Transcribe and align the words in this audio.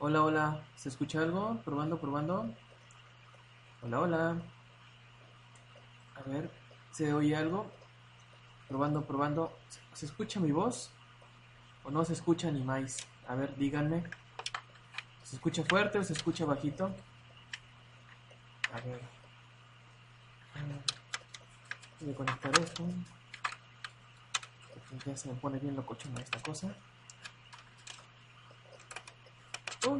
Hola, 0.00 0.22
hola, 0.24 0.64
¿se 0.76 0.88
escucha 0.88 1.22
algo? 1.22 1.60
Probando, 1.64 1.98
probando. 1.98 2.52
Hola, 3.80 4.00
hola. 4.00 4.42
A 6.16 6.28
ver, 6.28 6.50
¿se 6.90 7.14
oye 7.14 7.36
algo? 7.36 7.70
Probando, 8.68 9.04
probando. 9.04 9.56
¿Se 9.92 10.06
escucha 10.06 10.40
mi 10.40 10.50
voz? 10.50 10.90
¿O 11.84 11.90
no 11.92 12.04
se 12.04 12.12
escucha 12.12 12.50
ni 12.50 12.62
más? 12.62 13.06
A 13.28 13.36
ver, 13.36 13.56
díganme. 13.56 14.02
¿Se 15.22 15.36
escucha 15.36 15.62
fuerte 15.64 15.98
o 15.98 16.04
se 16.04 16.12
escucha 16.12 16.44
bajito? 16.44 16.86
A 18.72 18.80
ver. 18.80 19.00
Voy 22.00 22.12
a 22.12 22.16
conectar 22.16 22.58
esto. 22.58 22.84
Ya 25.06 25.16
se 25.16 25.28
me 25.28 25.34
pone 25.34 25.58
bien 25.60 25.76
locochona 25.76 26.20
esta 26.20 26.40
cosa. 26.42 26.74
Aquí, 29.84 29.90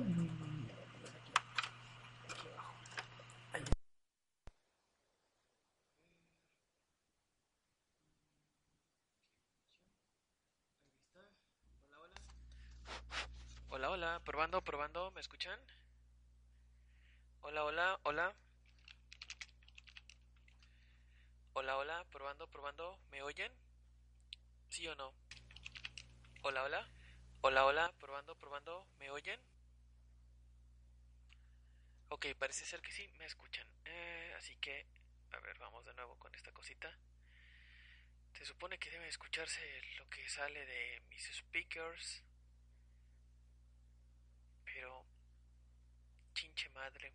abajo. 11.93 12.15
Hola, 13.69 13.91
hola. 13.91 14.21
Probando, 14.25 14.63
probando. 14.63 15.11
¿Me 15.11 15.21
escuchan? 15.21 15.61
Hola, 17.43 17.65
hola, 17.65 18.01
hola. 18.05 18.35
Hola, 21.53 21.77
hola. 21.77 22.07
Probando, 22.11 22.47
probando. 22.47 22.99
¿Me 23.11 23.21
oyen? 23.21 23.53
¿Sí 24.71 24.89
o 24.89 24.95
no? 24.95 25.13
Hola, 26.43 26.63
hola. 26.63 26.89
Hola, 27.43 27.67
hola. 27.67 27.93
Probando, 28.01 28.35
probando. 28.35 28.87
¿Me 28.99 29.11
oyen? 29.11 29.54
Ok, 32.15 32.27
parece 32.39 32.65
ser 32.65 32.81
que 32.81 32.93
sí, 32.93 33.09
me 33.19 33.25
escuchan. 33.27 33.67
Eh, 33.87 34.33
así 34.39 34.55
que, 34.59 34.87
a 35.33 35.41
ver, 35.41 35.59
vamos 35.59 35.85
de 35.85 35.95
nuevo 35.95 36.17
con 36.17 36.33
esta 36.37 36.53
cosita. 36.53 36.97
Se 38.35 38.45
supone 38.45 38.79
que 38.79 38.89
debe 38.89 39.09
escucharse 39.09 39.61
lo 39.99 40.09
que 40.09 40.29
sale 40.29 40.65
de 40.65 41.03
mis 41.11 41.25
speakers. 41.25 42.23
Pero, 44.65 45.05
chinche 46.35 46.69
madre. 46.69 47.13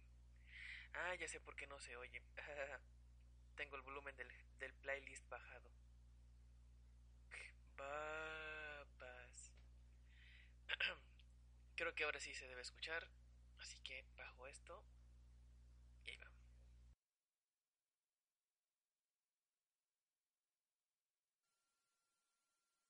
Ah, 0.93 1.15
ya 1.15 1.29
sé 1.29 1.39
por 1.39 1.55
qué 1.55 1.65
no 1.65 1.79
se 1.79 1.95
oye. 1.95 2.21
Tengo 3.55 3.77
el 3.77 3.83
volumen 3.83 4.17
del, 4.17 4.29
del 4.57 4.73
playlist 4.73 5.25
bajado. 5.29 5.71
Babas. 7.77 9.53
Creo 11.77 11.95
que 11.95 12.03
ahora 12.03 12.19
sí 12.19 12.33
se 12.33 12.49
debe 12.49 12.63
escuchar. 12.63 13.09
Así 13.59 13.77
que 13.83 14.05
bajo 14.17 14.47
esto. 14.47 14.83
Y 16.05 16.11
ahí 16.11 16.17
va. 16.17 16.27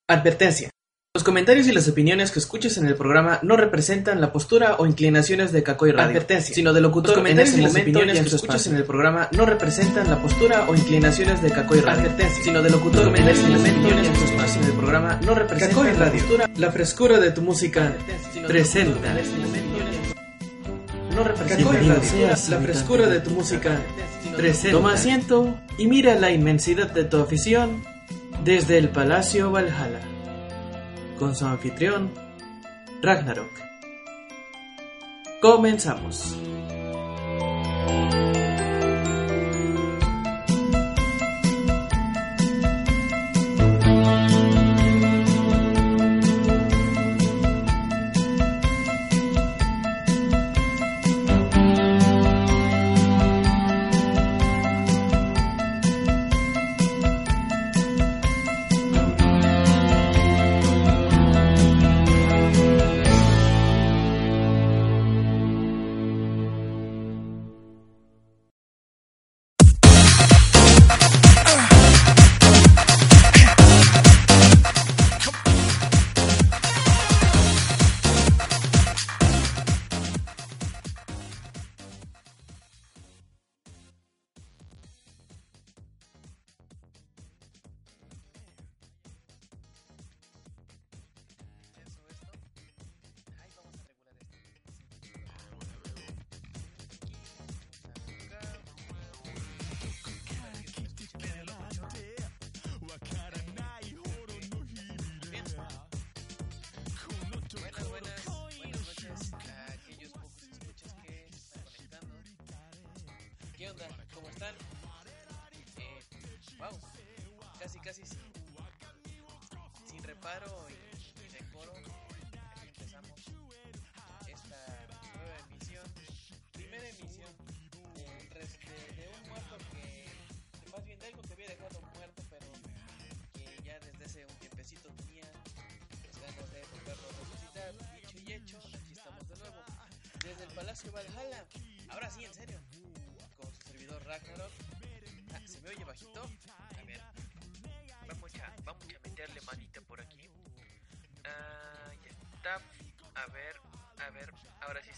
Advertencia. 0.07 0.69
Los 1.16 1.24
comentarios 1.24 1.68
y 1.68 1.72
las 1.72 1.88
opiniones 1.90 2.31
que 2.31 2.38
escuches 2.40 2.78
en 2.78 2.85
el 2.85 2.96
programa 2.96 3.40
no 3.41 3.57
representan 3.57 4.22
la 4.22 4.31
postura 4.31 4.75
o 4.78 4.85
inclinaciones 4.85 5.52
de 5.52 5.63
Cacoy 5.63 5.91
Radio, 5.91 6.12
Advertencia. 6.12 6.53
sino 6.53 6.72
de 6.72 6.81
locutor 6.81 7.09
Los 7.09 7.18
comentarios 7.18 7.53
en 7.56 7.59
y 7.59 7.63
las 7.63 7.75
opiniones 7.75 8.13
que 8.13 8.25
escuches 8.28 8.44
espacio. 8.44 8.72
en 8.72 8.78
el 8.78 8.84
programa 8.86 9.28
no 9.31 9.46
representan 9.47 10.07
la 10.09 10.22
postura 10.22 10.69
o 10.69 10.75
inclinaciones 10.75 11.41
de 11.41 11.50
Cacoy 11.51 11.81
Radio, 11.81 12.01
Advertencia. 12.01 12.44
sino 12.44 12.62
de 12.62 12.69
locutor 12.69 13.01
en 13.01 13.06
comentarios 13.07 13.40
ese 13.40 13.47
y 13.50 13.51
las 13.51 13.62
momento 13.62 13.80
y 13.80 13.91
opiniones 13.91 14.07
en 14.07 14.13
que 14.13 14.19
escuches 14.19 14.31
espacio. 14.31 14.62
en 14.62 14.68
el 14.68 14.74
programa 14.75 15.19
no 15.25 15.36
representan 15.36 15.69
Cacoy 15.78 15.94
la 15.94 16.00
Radio. 16.06 16.19
postura, 16.22 16.50
la 16.56 16.72
frescura 16.72 17.19
de 17.19 17.31
tu 17.31 17.41
música 17.41 17.97
presenta. 18.47 19.16
No 21.19 21.25
representa 21.25 22.38
la 22.50 22.62
frescura 22.62 23.07
de 23.07 23.19
tu 23.19 23.31
música 23.31 23.78
presenta. 24.38 24.78
Toma 24.78 24.94
asiento 24.94 25.59
y 25.78 25.88
mira 25.88 26.16
la 26.16 26.31
inmensidad 26.31 26.90
de 26.91 27.03
tu 27.03 27.18
afición 27.18 27.84
desde 28.46 28.78
el 28.78 28.88
Palacio 28.88 29.52
Valhalla 29.52 30.00
con 31.18 31.35
su 31.35 31.46
anfitrión 31.46 32.09
Ragnarok. 33.02 33.52
Comenzamos. 35.41 36.38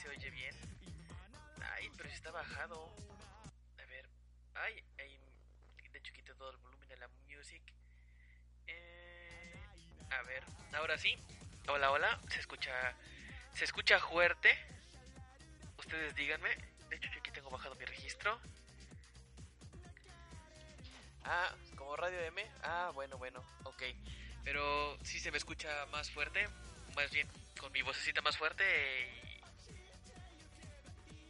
Se 0.02 0.10
oye 0.10 0.30
bien. 0.32 0.56
Ay, 1.74 1.92
pero 1.96 2.10
si 2.10 2.16
está 2.16 2.32
bajado. 2.32 2.90
A 3.80 3.86
ver. 3.86 4.10
Ay, 4.56 4.84
ay. 4.98 5.20
De 5.92 6.00
hecho, 6.00 6.12
quité 6.14 6.34
todo 6.34 6.50
el 6.50 6.58
volumen 6.58 6.90
de 6.90 6.98
la 6.98 7.08
music. 7.30 7.62
Eh, 8.66 9.54
a 10.10 10.22
ver, 10.24 10.44
ahora 10.74 10.98
sí. 10.98 11.16
Hola, 11.68 11.92
hola. 11.92 12.20
Se 12.30 12.40
escucha. 12.40 12.96
Se 13.54 13.66
escucha 13.66 14.00
fuerte. 14.00 14.58
Ustedes 15.78 16.16
díganme. 16.16 16.50
De 16.90 16.96
hecho, 16.96 17.10
yo 17.14 17.20
aquí 17.20 17.32
tengo 17.32 17.52
bajado 17.52 17.76
mi 17.76 17.86
registro. 17.86 18.40
Ah, 21.26 21.54
como 21.76 21.96
radio 21.96 22.20
M. 22.22 22.44
Ah, 22.64 22.92
bueno, 22.96 23.18
bueno. 23.20 23.44
Ok. 23.66 23.84
Pero 24.44 24.98
sí 25.04 25.20
se 25.20 25.30
me 25.30 25.38
escucha 25.38 25.86
más 25.92 26.10
fuerte. 26.10 26.48
Más 26.96 27.12
bien, 27.12 27.30
con 27.60 27.72
mi 27.72 27.84
vocecita 27.84 28.22
más 28.22 28.36
fuerte. 28.36 29.21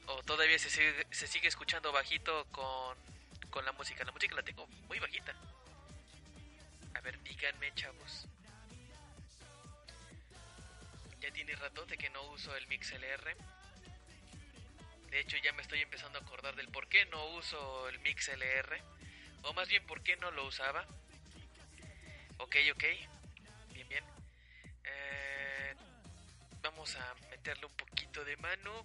O 0.08 0.24
todavía 0.24 0.60
se 0.60 0.70
sigue, 0.70 1.08
se 1.12 1.28
sigue 1.28 1.48
escuchando 1.48 1.92
bajito 1.92 2.46
con, 2.52 2.98
con 3.50 3.66
la 3.66 3.72
música. 3.74 4.04
La 4.04 4.12
música 4.12 4.36
la 4.36 4.44
tengo 4.44 4.68
muy 4.88 5.00
bajita. 5.00 5.34
A 6.94 7.02
ver, 7.02 7.22
díganme, 7.24 7.74
chavos. 7.76 8.28
Ya 11.20 11.32
tiene 11.32 11.56
ratote 11.56 11.98
que 11.98 12.10
no 12.10 12.22
uso 12.32 12.56
el 12.56 12.68
MixLR. 12.68 13.36
De 15.10 15.20
hecho, 15.20 15.38
ya 15.38 15.54
me 15.54 15.62
estoy 15.62 15.82
empezando 15.82 16.20
a 16.20 16.22
acordar 16.22 16.56
del 16.56 16.70
por 16.70 16.88
qué 16.88 17.06
no 17.06 17.26
uso 17.36 17.90
el 17.90 18.00
MixLR. 18.00 18.82
O 19.44 19.54
más 19.54 19.68
bien, 19.68 19.86
por 19.86 20.02
qué 20.02 20.16
no 20.18 20.32
lo 20.32 20.46
usaba. 20.46 20.86
Ok, 22.38 22.56
ok. 22.74 22.84
Bien, 23.74 23.88
bien. 23.88 24.04
Eh, 24.84 25.76
vamos 26.62 26.96
a 26.96 27.14
meterle 27.30 27.66
un 27.66 27.76
poquito 27.76 28.24
de 28.24 28.38
mano 28.38 28.84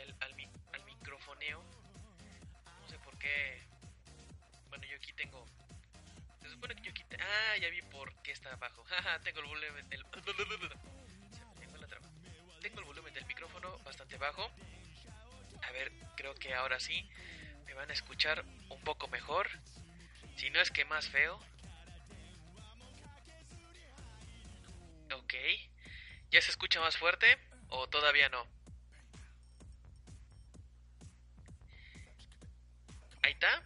al, 0.00 0.14
al, 0.20 0.34
mi- 0.34 0.48
al 0.72 0.84
microfoneo. 0.84 1.62
No 2.80 2.88
sé 2.88 2.98
por 3.00 3.16
qué. 3.18 3.62
Bueno, 4.68 4.84
yo 4.86 4.96
aquí 4.96 5.12
tengo 5.12 5.46
se 6.42 6.50
supone 6.50 6.74
que 6.76 6.82
yo. 6.82 6.92
Ah, 7.20 7.56
ya 7.58 7.68
vi 7.70 7.82
por 7.82 8.12
qué 8.22 8.32
está 8.32 8.52
abajo. 8.52 8.84
Tengo 9.24 9.40
el 9.40 9.46
volumen 9.46 9.88
del. 9.88 10.04
Traba. 11.88 12.08
Tengo 12.60 12.80
el 12.80 12.84
volumen 12.86 13.14
del 13.14 13.24
micrófono 13.26 13.78
bastante 13.84 14.16
bajo. 14.18 14.50
A 15.62 15.70
ver, 15.72 15.92
creo 16.16 16.34
que 16.34 16.52
ahora 16.54 16.80
sí 16.80 17.08
me 17.66 17.74
van 17.74 17.90
a 17.90 17.92
escuchar 17.92 18.44
un 18.70 18.80
poco 18.82 19.06
mejor. 19.08 19.48
Si 20.36 20.50
no 20.50 20.60
es 20.60 20.70
que 20.70 20.84
más 20.84 21.08
feo. 21.08 21.38
Ok. 25.14 25.34
¿Ya 26.30 26.40
se 26.40 26.50
escucha 26.50 26.80
más 26.80 26.96
fuerte? 26.96 27.38
¿O 27.68 27.86
todavía 27.88 28.28
no? 28.28 28.46
Ahí 33.22 33.32
está. 33.32 33.62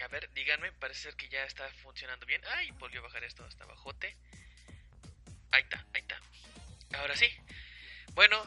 A 0.00 0.08
ver, 0.08 0.30
díganme, 0.34 0.72
parece 0.72 1.02
ser 1.02 1.16
que 1.16 1.28
ya 1.28 1.44
está 1.44 1.68
funcionando 1.82 2.26
bien. 2.26 2.42
Ay, 2.46 2.70
volvió 2.72 3.00
a 3.00 3.04
bajar 3.04 3.24
esto 3.24 3.44
hasta 3.44 3.64
bajote. 3.64 4.16
Ahí 5.50 5.62
está, 5.62 5.84
ahí 5.94 6.02
está. 6.02 6.20
Ahora 6.98 7.16
sí. 7.16 7.26
Bueno, 8.14 8.44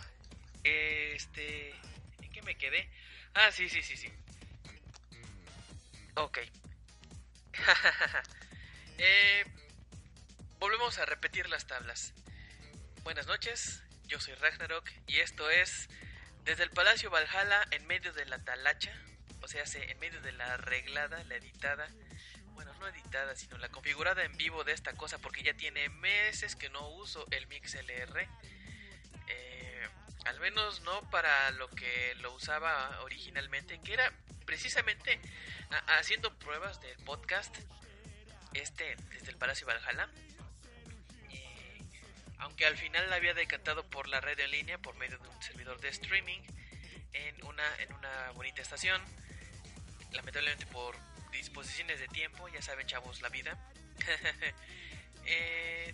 este... 0.64 1.70
¿En 2.22 2.32
qué 2.32 2.42
me 2.42 2.56
quedé? 2.56 2.90
Ah, 3.34 3.52
sí, 3.52 3.70
sí, 3.70 3.82
sí, 3.82 3.98
sí. 3.98 4.12
Ok. 6.16 6.40
Eh, 9.00 9.46
volvemos 10.58 10.98
a 10.98 11.06
repetir 11.06 11.48
las 11.50 11.68
tablas. 11.68 12.16
Buenas 13.04 13.28
noches, 13.28 13.84
yo 14.08 14.20
soy 14.20 14.34
Ragnarok 14.34 14.90
y 15.06 15.20
esto 15.20 15.48
es 15.52 15.88
desde 16.46 16.64
el 16.64 16.72
Palacio 16.72 17.12
Valhalla 17.12 17.64
en 17.70 17.86
medio 17.86 18.12
de 18.12 18.26
la 18.26 18.44
talacha, 18.44 18.92
sea, 19.48 19.66
se- 19.66 19.92
en 19.92 20.00
medio 20.00 20.22
de 20.22 20.32
la 20.34 20.54
arreglada, 20.54 21.24
la 21.26 21.36
editada, 21.36 21.88
bueno, 22.54 22.74
no 22.76 22.88
editada, 22.88 23.36
sino 23.36 23.58
la 23.58 23.70
configurada 23.70 24.24
en 24.24 24.36
vivo 24.38 24.64
de 24.64 24.74
esta 24.74 24.94
cosa, 24.94 25.18
porque 25.20 25.44
ya 25.44 25.54
tiene 25.54 25.90
meses 25.90 26.56
que 26.56 26.70
no 26.70 26.88
uso 26.90 27.26
el 27.32 27.48
MixLR. 27.48 28.28
Eh, 29.28 29.88
al 30.26 30.40
menos 30.40 30.82
no 30.82 31.08
para 31.10 31.52
lo 31.52 31.70
que 31.70 32.16
lo 32.16 32.34
usaba 32.34 33.00
originalmente, 33.04 33.80
que 33.82 33.94
era 33.94 34.12
precisamente 34.46 35.20
haciendo 36.00 36.34
pruebas 36.40 36.80
del 36.82 36.98
podcast 37.04 37.56
este 38.54 38.96
desde 39.12 39.30
el 39.30 39.38
Palacio 39.38 39.68
Valhalla. 39.68 40.10
Eh, 41.32 41.82
aunque 42.40 42.66
al 42.66 42.78
final 42.78 43.10
la 43.10 43.18
había 43.18 43.34
decantado 43.34 43.84
por 43.90 44.08
la 44.08 44.22
red 44.22 44.40
en 44.40 44.52
línea 44.52 44.78
por 44.78 44.96
medio 44.96 45.18
de 45.20 45.28
un 45.28 45.44
servidor 45.44 45.80
de 45.82 45.90
streaming 45.90 46.40
en 47.14 47.44
una, 47.46 47.76
en 47.78 47.94
una 47.94 48.32
bonita 48.32 48.62
estación. 48.62 49.02
Lamentablemente 50.12 50.66
por 50.68 50.96
disposiciones 51.32 52.00
de 52.00 52.08
tiempo, 52.08 52.48
ya 52.50 52.62
saben 52.62 52.88
chavos 52.88 53.22
la 53.22 53.30
vida. 53.30 53.58
Eh, 55.30 55.94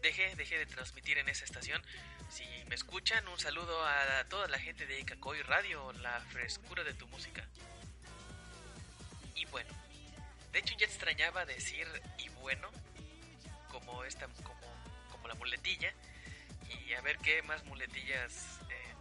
dejé, 0.00 0.34
dejé 0.36 0.56
de 0.56 0.64
transmitir 0.64 1.18
en 1.18 1.28
esa 1.28 1.44
estación. 1.44 1.82
Si 2.30 2.44
me 2.68 2.74
escuchan, 2.74 3.28
un 3.28 3.38
saludo 3.38 3.84
a 3.84 4.24
toda 4.24 4.48
la 4.48 4.58
gente 4.58 4.86
de 4.86 5.04
Cacoy 5.04 5.42
Radio, 5.42 5.92
la 5.92 6.18
frescura 6.30 6.82
de 6.82 6.94
tu 6.94 7.06
música. 7.08 7.46
Y 9.34 9.44
bueno, 9.46 9.68
de 10.52 10.60
hecho 10.60 10.74
ya 10.78 10.86
extrañaba 10.86 11.44
decir 11.44 11.86
y 12.16 12.30
bueno, 12.30 12.70
como 13.68 14.02
esta, 14.04 14.28
como, 14.42 14.60
como 15.10 15.28
la 15.28 15.34
muletilla. 15.34 15.92
Y 16.68 16.94
a 16.94 17.00
ver 17.02 17.18
qué 17.18 17.42
más 17.42 17.64
muletillas 17.64 18.60
eh, 18.70 18.94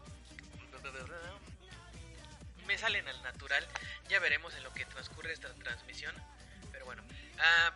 me 2.69 2.77
salen 2.77 3.07
al 3.07 3.19
natural. 3.23 3.67
Ya 4.09 4.19
veremos 4.19 4.53
en 4.53 4.63
lo 4.63 4.71
que 4.71 4.85
transcurre 4.85 5.33
esta 5.33 5.51
transmisión. 5.55 6.13
Pero 6.71 6.85
bueno, 6.85 7.01
ah, 7.39 7.73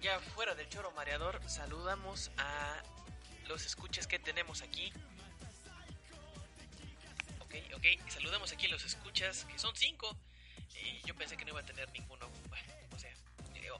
ya 0.00 0.20
fuera 0.20 0.54
del 0.54 0.68
choro 0.68 0.92
mareador, 0.92 1.40
saludamos 1.48 2.30
a 2.38 2.80
los 3.48 3.66
escuches 3.66 4.06
que 4.06 4.20
tenemos 4.20 4.62
aquí. 4.62 4.92
Ok, 7.40 7.56
ok, 7.74 8.08
saludamos 8.08 8.52
aquí 8.52 8.68
los 8.68 8.84
escuchas, 8.84 9.44
que 9.46 9.58
son 9.58 9.74
cinco. 9.74 10.16
Y 10.80 11.04
yo 11.04 11.16
pensé 11.16 11.36
que 11.36 11.44
no 11.44 11.50
iba 11.50 11.60
a 11.60 11.66
tener 11.66 11.90
ninguno. 11.90 12.30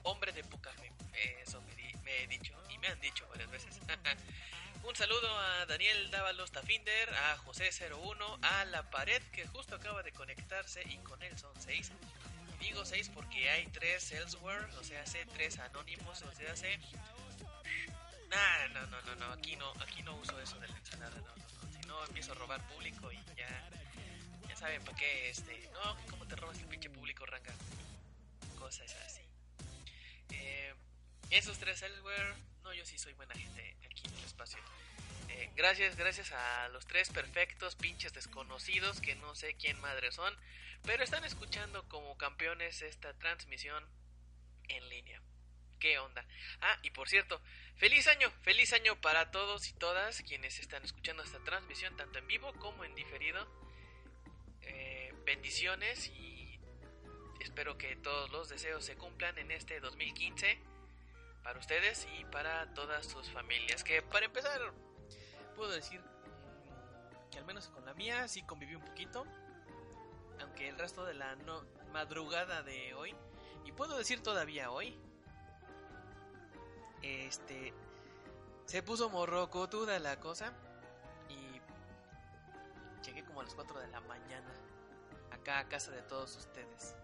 Hombre 0.03 0.31
de 0.31 0.43
poca 0.43 0.71
fe. 0.73 0.91
eh, 1.13 1.43
Eso 1.45 1.61
me, 1.61 1.75
di- 1.75 1.93
me 2.03 2.23
he 2.23 2.27
dicho 2.27 2.53
y 2.69 2.77
me 2.77 2.87
han 2.87 2.99
dicho 3.01 3.27
varias 3.29 3.49
veces. 3.51 3.79
Un 4.83 4.95
saludo 4.95 5.37
a 5.37 5.65
Daniel 5.65 6.09
Dávalos 6.09 6.51
Tafinder, 6.51 7.09
a 7.13 7.37
José01, 7.39 8.39
a 8.41 8.65
La 8.65 8.89
Pared 8.89 9.21
que 9.33 9.45
justo 9.47 9.75
acaba 9.75 10.01
de 10.03 10.11
conectarse 10.13 10.81
y 10.87 10.97
con 10.99 11.21
él 11.21 11.37
son 11.37 11.51
seis. 11.61 11.91
Y 12.61 12.65
digo 12.65 12.85
seis 12.85 13.09
porque 13.13 13.49
hay 13.49 13.67
tres 13.67 14.11
elsewhere, 14.13 14.65
o 14.79 14.83
sea, 14.83 15.01
hace 15.01 15.25
tres 15.27 15.59
anónimos, 15.59 16.21
o 16.21 16.31
sea, 16.33 16.51
hace... 16.53 16.79
Nah, 18.29 18.67
no, 18.73 18.85
no, 18.87 19.01
no, 19.01 19.15
no, 19.15 19.33
aquí 19.33 19.55
no, 19.55 19.71
aquí 19.81 20.01
no 20.03 20.15
uso 20.15 20.39
eso 20.39 20.59
de 20.59 20.67
la 20.67 20.77
ensalada, 20.77 21.15
no, 21.17 21.35
no, 21.35 21.35
no. 21.35 21.71
Si 21.81 21.87
no 21.87 22.05
empiezo 22.05 22.31
a 22.31 22.35
robar 22.35 22.65
público 22.67 23.11
y 23.11 23.17
ya, 23.35 23.69
ya 24.47 24.55
saben 24.55 24.83
para 24.85 24.97
qué, 24.97 25.29
este, 25.29 25.69
no, 25.73 25.97
cómo 26.09 26.25
te 26.27 26.35
robas 26.35 26.57
el 26.59 26.65
pinche 26.67 26.89
público, 26.89 27.25
ranga. 27.25 27.53
Cosas 28.57 28.93
así. 29.05 29.21
Eh, 30.31 30.73
esos 31.29 31.59
tres 31.59 31.81
elsewhere, 31.81 32.35
no, 32.63 32.73
yo 32.73 32.85
sí 32.85 32.97
soy 32.97 33.13
buena 33.13 33.35
gente 33.35 33.75
aquí 33.85 34.07
en 34.07 34.15
el 34.15 34.23
espacio. 34.23 34.59
Eh, 35.29 35.49
gracias, 35.55 35.95
gracias 35.95 36.31
a 36.31 36.69
los 36.69 36.85
tres 36.87 37.09
perfectos 37.09 37.75
pinches 37.75 38.13
desconocidos 38.13 38.99
que 38.99 39.15
no 39.15 39.35
sé 39.35 39.55
quién 39.55 39.79
madre 39.79 40.11
son, 40.11 40.35
pero 40.83 41.03
están 41.03 41.23
escuchando 41.23 41.87
como 41.87 42.17
campeones 42.17 42.81
esta 42.81 43.13
transmisión 43.13 43.85
en 44.67 44.89
línea. 44.89 45.21
¿Qué 45.79 45.97
onda? 45.97 46.25
Ah, 46.61 46.77
y 46.83 46.91
por 46.91 47.07
cierto, 47.07 47.41
feliz 47.77 48.07
año, 48.07 48.29
feliz 48.41 48.73
año 48.73 48.99
para 48.99 49.31
todos 49.31 49.67
y 49.69 49.73
todas 49.73 50.21
quienes 50.23 50.59
están 50.59 50.83
escuchando 50.83 51.23
esta 51.23 51.39
transmisión, 51.43 51.95
tanto 51.95 52.19
en 52.19 52.27
vivo 52.27 52.51
como 52.53 52.83
en 52.83 52.95
diferido. 52.95 53.47
Eh, 54.63 55.13
bendiciones 55.25 56.07
y 56.07 56.28
espero 57.39 57.77
que 57.77 57.95
todos 57.97 58.31
los 58.31 58.49
deseos 58.49 58.83
se 58.83 58.95
cumplan 58.95 59.37
en 59.37 59.51
este 59.51 59.79
2015 59.79 60.59
para 61.43 61.59
ustedes 61.59 62.07
y 62.19 62.25
para 62.25 62.73
todas 62.73 63.05
sus 63.05 63.29
familias. 63.31 63.83
Que 63.83 64.01
para 64.01 64.25
empezar, 64.25 64.59
puedo 65.55 65.71
decir 65.71 65.99
mm, 65.99 67.29
que 67.31 67.39
al 67.39 67.45
menos 67.45 67.67
con 67.69 67.85
la 67.85 67.93
mía 67.93 68.27
sí 68.27 68.43
conviví 68.43 68.75
un 68.75 68.85
poquito, 68.85 69.25
aunque 70.41 70.69
el 70.69 70.77
resto 70.77 71.05
de 71.05 71.13
la 71.13 71.35
madrugada 71.91 72.63
de 72.63 72.93
hoy, 72.93 73.15
y 73.65 73.71
puedo 73.71 73.97
decir 73.97 74.21
todavía 74.21 74.71
hoy, 74.71 74.97
este 77.01 77.73
se 78.65 78.83
puso 78.83 79.09
morrocotuda 79.09 79.97
la 79.99 80.19
cosa. 80.19 80.53
como 83.25 83.41
a 83.41 83.43
las 83.43 83.53
4 83.53 83.79
de 83.79 83.87
la 83.87 84.01
mañana. 84.01 84.53
Acá 85.31 85.59
a 85.59 85.67
casa 85.67 85.91
de 85.91 86.01
todos 86.03 86.35
ustedes. 86.35 86.95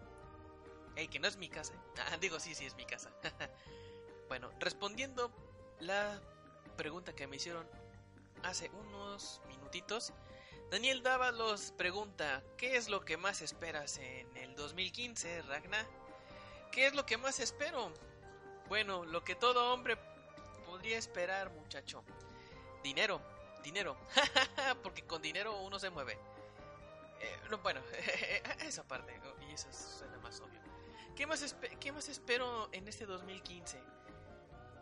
Ey, 0.96 1.08
que 1.08 1.18
no 1.18 1.28
es 1.28 1.36
mi 1.36 1.48
casa. 1.48 1.74
Ah, 2.10 2.16
digo, 2.18 2.40
sí, 2.40 2.54
sí 2.54 2.66
es 2.66 2.74
mi 2.74 2.84
casa. 2.84 3.10
bueno, 4.28 4.50
respondiendo 4.58 5.30
la 5.80 6.20
pregunta 6.76 7.14
que 7.14 7.26
me 7.26 7.36
hicieron 7.36 7.66
hace 8.42 8.70
unos 8.70 9.40
minutitos, 9.48 10.12
Daniel 10.70 11.02
Dávalos 11.02 11.72
pregunta, 11.76 12.42
¿qué 12.56 12.76
es 12.76 12.88
lo 12.88 13.04
que 13.04 13.16
más 13.16 13.40
esperas 13.40 13.98
en 13.98 14.36
el 14.36 14.54
2015, 14.56 15.42
Ragna? 15.42 15.86
¿Qué 16.72 16.86
es 16.86 16.94
lo 16.94 17.06
que 17.06 17.16
más 17.16 17.40
espero? 17.40 17.92
Bueno, 18.68 19.04
lo 19.04 19.22
que 19.22 19.36
todo 19.36 19.72
hombre 19.72 19.96
podría 20.66 20.98
esperar, 20.98 21.50
muchacho. 21.50 22.04
Dinero, 22.82 23.20
dinero. 23.62 23.96
Porque 24.82 25.06
con 25.06 25.22
dinero 25.22 25.60
uno 25.60 25.78
se 25.78 25.90
mueve. 25.90 26.18
Eh, 27.20 27.38
no, 27.48 27.58
bueno, 27.58 27.80
esa 28.60 28.82
parte, 28.82 29.18
y 29.48 29.52
eso 29.52 29.72
suena. 29.72 30.15
¿Qué 31.16 31.26
más, 31.26 31.56
¿Qué 31.80 31.92
más 31.92 32.10
espero 32.10 32.68
en 32.72 32.86
este 32.88 33.06
2015? 33.06 33.80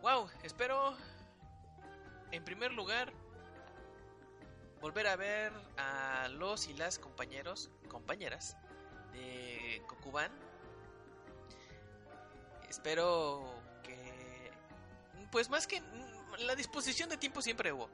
Wow, 0.01 0.29
espero 0.43 0.93
en 2.29 2.43
primer 2.43 2.73
lugar 2.73 3.13
volver 4.81 5.07
a 5.07 5.15
ver 5.15 5.53
a 5.77 6.27
los 6.27 6.67
y 6.67 6.73
las 6.73 6.99
compañeros, 6.99 7.69
compañeras 7.87 8.57
de 9.13 9.81
Kokuban. 9.87 10.29
Espero 12.69 13.57
que, 13.81 14.51
pues 15.31 15.49
más 15.49 15.67
que 15.67 15.81
la 16.39 16.55
disposición 16.55 17.07
de 17.07 17.15
tiempo 17.15 17.41
siempre 17.41 17.71
hubo. 17.71 17.89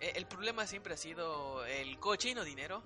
E, 0.00 0.12
el 0.16 0.26
problema 0.26 0.66
siempre 0.66 0.94
ha 0.94 0.96
sido 0.96 1.66
el 1.66 1.98
cochino 1.98 2.44
dinero. 2.44 2.82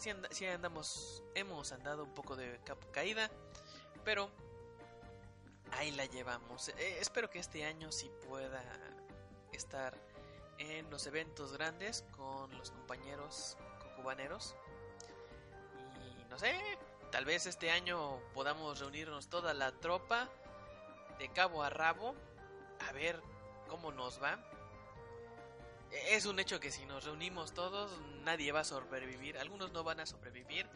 Si, 0.00 0.46
andamos, 0.46 1.22
hemos 1.34 1.72
andado 1.72 2.04
un 2.04 2.14
poco 2.14 2.34
de 2.34 2.58
caída, 2.90 3.30
pero 4.02 4.30
ahí 5.72 5.90
la 5.90 6.06
llevamos. 6.06 6.70
E, 6.70 7.00
espero 7.00 7.28
que 7.28 7.38
este 7.38 7.66
año 7.66 7.92
sí 7.92 8.10
pueda 8.26 8.64
estar 9.52 9.94
en 10.56 10.88
los 10.88 11.06
eventos 11.06 11.52
grandes 11.52 12.06
con 12.16 12.50
los 12.56 12.70
compañeros 12.70 13.58
cubaneros. 13.94 14.54
Y 16.02 16.24
no 16.30 16.38
sé, 16.38 16.58
tal 17.12 17.26
vez 17.26 17.44
este 17.44 17.70
año 17.70 18.20
podamos 18.32 18.80
reunirnos 18.80 19.28
toda 19.28 19.52
la 19.52 19.70
tropa 19.70 20.30
de 21.18 21.28
cabo 21.28 21.62
a 21.62 21.68
rabo 21.68 22.14
a 22.88 22.92
ver 22.92 23.20
cómo 23.68 23.92
nos 23.92 24.22
va. 24.22 24.42
Es 25.92 26.26
un 26.26 26.38
hecho 26.38 26.60
que 26.60 26.70
si 26.70 26.84
nos 26.84 27.04
reunimos 27.04 27.52
todos, 27.52 27.90
nadie 28.22 28.52
va 28.52 28.60
a 28.60 28.64
sobrevivir. 28.64 29.38
Algunos 29.38 29.72
no 29.72 29.82
van 29.82 30.00
a 30.00 30.06
sobrevivir. 30.06 30.66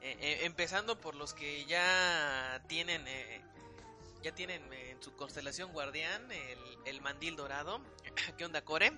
Eh, 0.00 0.16
eh, 0.20 0.38
empezando 0.42 1.00
por 1.00 1.14
los 1.14 1.34
que 1.34 1.64
ya 1.66 2.62
tienen, 2.68 3.06
eh, 3.06 3.40
ya 4.22 4.34
tienen 4.34 4.72
en 4.72 5.02
su 5.02 5.14
constelación 5.14 5.72
guardián 5.72 6.30
el, 6.32 6.58
el 6.84 7.00
mandil 7.00 7.36
dorado. 7.36 7.80
¿Qué 8.38 8.44
onda, 8.44 8.64
Core? 8.64 8.92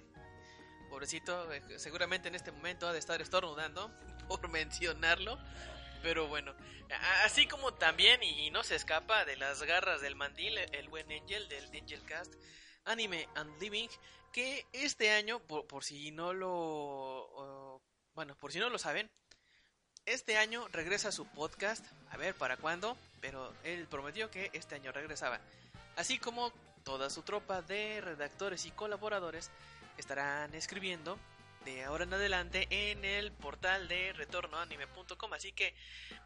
Pobrecito, 0.89 1.49
seguramente 1.77 2.29
en 2.29 2.35
este 2.35 2.51
momento 2.51 2.89
ha 2.89 2.93
de 2.93 2.99
estar 2.99 3.21
estornudando 3.21 3.91
por 4.29 4.49
mencionarlo. 4.49 5.39
Pero 6.03 6.29
bueno, 6.29 6.55
así 7.25 7.47
como 7.47 7.75
también, 7.75 8.23
y 8.23 8.51
no 8.51 8.63
se 8.63 8.77
escapa 8.77 9.25
de 9.25 9.37
las 9.37 9.63
garras 9.65 10.01
del 10.01 10.15
mandil, 10.15 10.57
el 10.57 10.89
buen 10.89 11.11
Angel 11.11 11.49
del 11.49 11.65
Angel 11.75 12.05
Cast, 12.05 12.35
Anime 12.85 13.29
and 13.35 13.61
Living, 13.61 13.89
que 14.33 14.67
este 14.73 15.11
año, 15.11 15.41
por, 15.41 15.85
si 15.85 16.11
no 16.11 16.33
lo... 16.33 17.81
bueno, 18.15 18.35
por 18.37 18.53
si 18.53 18.59
no 18.59 18.71
lo 18.71 18.79
saben, 18.79 19.11
este 20.07 20.39
año 20.39 20.67
regresa 20.69 21.13
su 21.13 21.27
podcast, 21.27 21.85
a 22.11 22.17
ver 22.17 22.35
para 22.35 22.57
cuándo, 22.57 22.97
pero 23.21 23.53
él 23.65 23.87
prometió 23.89 24.31
que 24.31 24.51
este 24.53 24.75
año 24.75 24.93
regresaba. 24.93 25.41
Así 25.97 26.19
como 26.19 26.53
toda 26.85 27.11
su 27.11 27.23
tropa 27.23 27.61
de 27.63 28.01
redactores 28.01 28.65
y 28.65 28.71
colaboradores 28.71 29.51
estarán 29.99 30.55
escribiendo 30.55 31.19
de 31.65 31.85
ahora 31.85 32.05
en 32.05 32.15
adelante 32.15 32.67
en 32.71 33.05
el 33.05 33.33
portal 33.33 33.89
de 33.89 34.13
retornoanime.com. 34.13 35.33
Así 35.33 35.53
que 35.53 35.75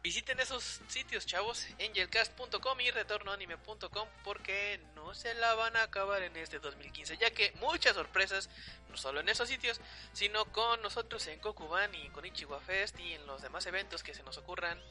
visiten 0.01 0.39
esos 0.39 0.81
sitios, 0.87 1.25
chavos, 1.25 1.65
angelcast.com 1.79 2.81
y 2.81 2.91
retornoanime.com, 2.91 4.07
porque 4.23 4.79
no 4.95 5.13
se 5.13 5.33
la 5.35 5.53
van 5.55 5.75
a 5.75 5.83
acabar 5.83 6.21
en 6.23 6.35
este 6.37 6.59
2015, 6.59 7.17
ya 7.17 7.31
que 7.31 7.51
muchas 7.59 7.95
sorpresas, 7.95 8.49
no 8.89 8.97
solo 8.97 9.19
en 9.19 9.29
esos 9.29 9.49
sitios, 9.49 9.81
sino 10.13 10.45
con 10.45 10.81
nosotros 10.81 11.25
en 11.27 11.39
Kokuban 11.39 11.93
y 11.95 12.09
con 12.09 12.25
Ichiwa 12.25 12.59
Fest 12.61 12.99
y 12.99 13.13
en 13.13 13.25
los 13.27 13.41
demás 13.41 13.65
eventos 13.65 14.03
que 14.03 14.13
se 14.13 14.23
nos 14.23 14.37
ocurran. 14.37 14.81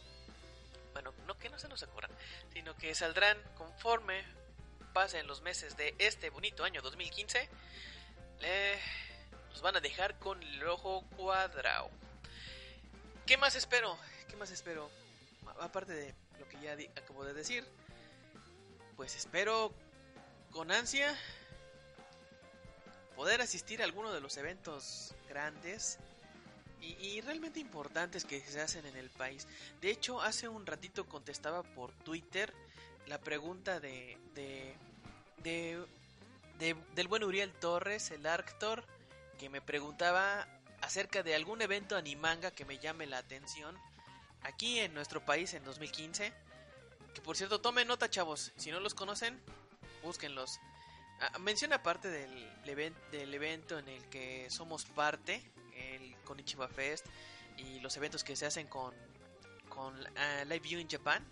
Bueno, 0.92 1.14
no 1.26 1.38
que 1.38 1.48
no 1.48 1.58
se 1.58 1.68
nos 1.68 1.82
ocurran, 1.82 2.10
sino 2.52 2.76
que 2.76 2.94
saldrán 2.94 3.38
conforme 3.56 4.24
pasen 4.92 5.26
los 5.26 5.40
meses 5.40 5.76
de 5.78 5.94
este 5.98 6.28
bonito 6.28 6.64
año 6.64 6.82
2015 6.82 7.48
eh, 8.42 8.78
nos 9.52 9.62
van 9.62 9.76
a 9.76 9.80
dejar 9.80 10.18
con 10.18 10.42
el 10.42 10.66
ojo 10.66 11.04
cuadrado. 11.16 11.90
¿Qué 13.26 13.36
más 13.36 13.54
espero? 13.54 13.96
¿Qué 14.28 14.36
más 14.36 14.50
espero? 14.50 14.90
Aparte 15.60 15.92
de 15.92 16.14
lo 16.40 16.48
que 16.48 16.58
ya 16.60 16.72
acabo 17.00 17.24
de 17.24 17.34
decir, 17.34 17.64
pues 18.96 19.14
espero 19.14 19.72
con 20.50 20.70
ansia 20.72 21.16
poder 23.14 23.40
asistir 23.40 23.82
a 23.82 23.84
alguno 23.84 24.12
de 24.12 24.20
los 24.20 24.36
eventos 24.38 25.14
grandes 25.28 25.98
y, 26.80 27.20
realmente 27.20 27.60
importantes 27.60 28.24
que 28.24 28.40
se 28.40 28.60
hacen 28.60 28.84
en 28.86 28.96
el 28.96 29.08
país. 29.08 29.46
De 29.80 29.90
hecho, 29.90 30.20
hace 30.20 30.48
un 30.48 30.66
ratito 30.66 31.06
contestaba 31.06 31.62
por 31.62 31.92
Twitter 31.92 32.52
la 33.06 33.18
pregunta 33.18 33.78
de, 33.78 34.18
de, 34.34 34.74
de 35.44 35.86
del 36.94 37.08
buen 37.08 37.22
Uriel 37.22 37.52
Torres, 37.52 38.10
el 38.10 38.26
Arctor, 38.26 38.84
que 39.42 39.50
me 39.50 39.60
preguntaba 39.60 40.46
acerca 40.82 41.24
de 41.24 41.34
algún 41.34 41.60
evento 41.62 41.96
animanga 41.96 42.52
que 42.52 42.64
me 42.64 42.78
llame 42.78 43.08
la 43.08 43.18
atención 43.18 43.76
aquí 44.42 44.78
en 44.78 44.94
nuestro 44.94 45.24
país 45.24 45.52
en 45.54 45.64
2015. 45.64 46.32
Que 47.12 47.20
por 47.22 47.36
cierto, 47.36 47.60
tomen 47.60 47.88
nota, 47.88 48.08
chavos. 48.08 48.52
Si 48.56 48.70
no 48.70 48.78
los 48.78 48.94
conocen, 48.94 49.42
búsquenlos. 50.00 50.60
Ah, 51.20 51.40
menciona 51.40 51.82
parte 51.82 52.06
del, 52.06 52.30
del 53.10 53.34
evento 53.34 53.80
en 53.80 53.88
el 53.88 54.08
que 54.10 54.46
somos 54.48 54.84
parte, 54.84 55.42
el 55.74 56.14
Konichiwa 56.22 56.68
Fest 56.68 57.04
y 57.56 57.80
los 57.80 57.96
eventos 57.96 58.22
que 58.22 58.36
se 58.36 58.46
hacen 58.46 58.68
con, 58.68 58.94
con 59.68 59.98
uh, 59.98 60.44
Live 60.44 60.60
View 60.60 60.78
in 60.78 60.88
Japan, 60.88 61.26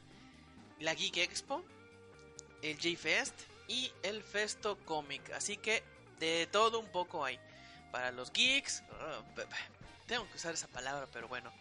la 0.81 0.95
Geek 0.95 1.19
Expo, 1.19 1.63
el 2.61 2.75
J-Fest 2.75 3.37
y 3.69 3.93
el 4.03 4.25
Festo 4.25 4.77
Comic. 4.85 5.31
Así 5.31 5.57
que 5.59 5.85
de 6.19 6.49
todo 6.51 6.81
un 6.81 6.91
poco 6.91 7.25
hay. 7.25 7.39
Para 7.91 8.13
los 8.13 8.33
geeks, 8.33 8.83
uh, 8.91 9.41
tengo 10.07 10.29
que 10.29 10.37
usar 10.37 10.55
esa 10.55 10.69
palabra, 10.69 11.07
pero 11.13 11.29
bueno, 11.29 11.53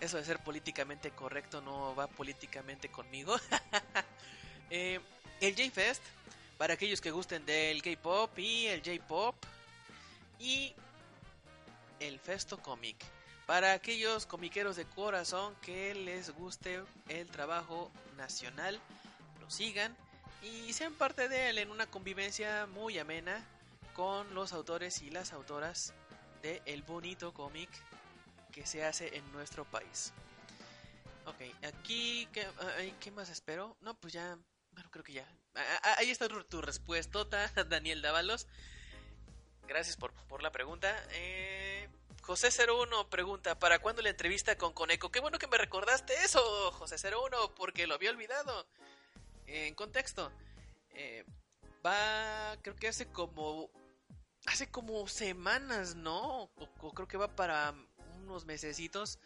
eso 0.00 0.16
de 0.16 0.24
ser 0.24 0.38
políticamente 0.40 1.10
correcto 1.10 1.60
no 1.60 1.94
va 1.94 2.06
políticamente 2.06 2.88
conmigo. 2.88 3.36
eh, 4.70 5.00
el 5.40 5.56
J-Fest, 5.56 6.02
para 6.56 6.74
aquellos 6.74 7.00
que 7.00 7.10
gusten 7.10 7.44
del 7.46 7.82
K-Pop 7.82 8.38
y 8.38 8.66
el 8.66 8.82
J-Pop. 8.82 9.34
Y 10.40 10.74
el 12.00 12.18
Festo 12.18 12.58
Comic. 12.58 12.96
Para 13.46 13.72
aquellos 13.72 14.26
comiqueros 14.26 14.76
de 14.76 14.84
corazón 14.84 15.54
que 15.62 15.94
les 15.94 16.30
guste 16.30 16.82
el 17.08 17.26
trabajo 17.28 17.90
nacional, 18.16 18.78
lo 19.40 19.50
sigan 19.50 19.96
y 20.42 20.72
sean 20.72 20.92
parte 20.92 21.28
de 21.28 21.50
él 21.50 21.58
en 21.58 21.70
una 21.70 21.86
convivencia 21.86 22.66
muy 22.66 22.98
amena 22.98 23.44
con 23.98 24.32
los 24.32 24.52
autores 24.52 25.02
y 25.02 25.10
las 25.10 25.32
autoras 25.32 25.92
de 26.40 26.62
el 26.66 26.84
bonito 26.84 27.34
cómic 27.34 27.68
que 28.52 28.64
se 28.64 28.84
hace 28.84 29.16
en 29.16 29.32
nuestro 29.32 29.64
país. 29.64 30.12
Ok, 31.26 31.40
aquí, 31.64 32.28
¿qué, 32.32 32.46
¿qué 33.00 33.10
más 33.10 33.28
espero? 33.28 33.76
No, 33.80 33.98
pues 33.98 34.12
ya, 34.12 34.38
bueno, 34.70 34.88
creo 34.92 35.02
que 35.02 35.14
ya. 35.14 35.28
Ahí 35.96 36.12
está 36.12 36.28
tu, 36.28 36.62
respuesta, 36.62 37.24
Daniel 37.68 38.00
Dávalos. 38.00 38.46
Gracias 39.66 39.96
por, 39.96 40.12
por 40.28 40.44
la 40.44 40.52
pregunta. 40.52 40.96
Eh, 41.10 41.88
José01 42.22 43.08
pregunta, 43.08 43.58
¿para 43.58 43.80
cuándo 43.80 44.00
la 44.00 44.10
entrevista 44.10 44.56
con 44.56 44.74
Coneco? 44.74 45.10
Qué 45.10 45.18
bueno 45.18 45.40
que 45.40 45.48
me 45.48 45.58
recordaste 45.58 46.14
eso, 46.22 46.72
José01, 46.78 47.52
porque 47.54 47.88
lo 47.88 47.94
había 47.94 48.10
olvidado 48.10 48.64
en 49.48 49.74
contexto, 49.74 50.30
eh, 50.90 51.24
va, 51.84 52.56
creo 52.62 52.76
que 52.76 52.86
hace 52.86 53.10
como, 53.10 53.72
hace 54.48 54.70
como 54.70 55.06
semanas, 55.08 55.94
¿no? 55.94 56.44
O, 56.56 56.92
creo 56.94 57.08
que 57.08 57.16
va 57.16 57.28
para 57.28 57.74
unos 58.22 58.44
mesecitos. 58.46 59.18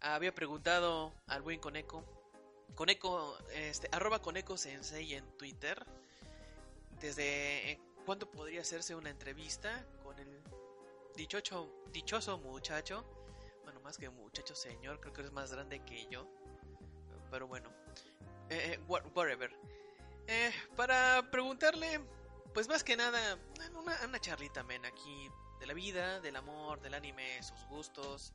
Había 0.00 0.34
preguntado 0.34 1.12
al 1.26 1.42
buen 1.42 1.60
Coneco, 1.60 2.04
Coneco, 2.74 3.36
este, 3.52 3.88
arroba 3.92 4.22
Coneco 4.22 4.56
Sensei 4.56 5.14
en 5.14 5.24
Twitter, 5.36 5.84
desde 7.00 7.72
eh, 7.72 7.80
cuándo 8.06 8.30
podría 8.30 8.62
hacerse 8.62 8.94
una 8.94 9.10
entrevista 9.10 9.84
con 10.02 10.18
el 10.18 10.42
dichoso, 11.16 11.70
dichoso 11.92 12.38
muchacho 12.38 13.04
Bueno, 13.64 13.80
más 13.80 13.98
que 13.98 14.08
muchacho 14.08 14.54
señor, 14.54 15.00
creo 15.00 15.12
que 15.12 15.22
es 15.22 15.32
más 15.32 15.52
grande 15.52 15.84
que 15.84 16.06
yo. 16.10 16.26
Pero 17.30 17.46
bueno. 17.46 17.70
Eh, 18.48 18.74
eh 18.74 18.80
whatever. 18.88 19.54
Eh, 20.26 20.52
para 20.76 21.28
preguntarle, 21.30 22.00
pues 22.54 22.68
más 22.68 22.84
que 22.84 22.96
nada, 22.96 23.38
una, 23.74 24.20
charlita, 24.20 24.62
men, 24.62 24.84
aquí 24.84 25.30
de 25.58 25.66
la 25.66 25.74
vida, 25.74 26.20
del 26.20 26.36
amor, 26.36 26.80
del 26.80 26.94
anime, 26.94 27.42
sus 27.42 27.64
gustos, 27.66 28.32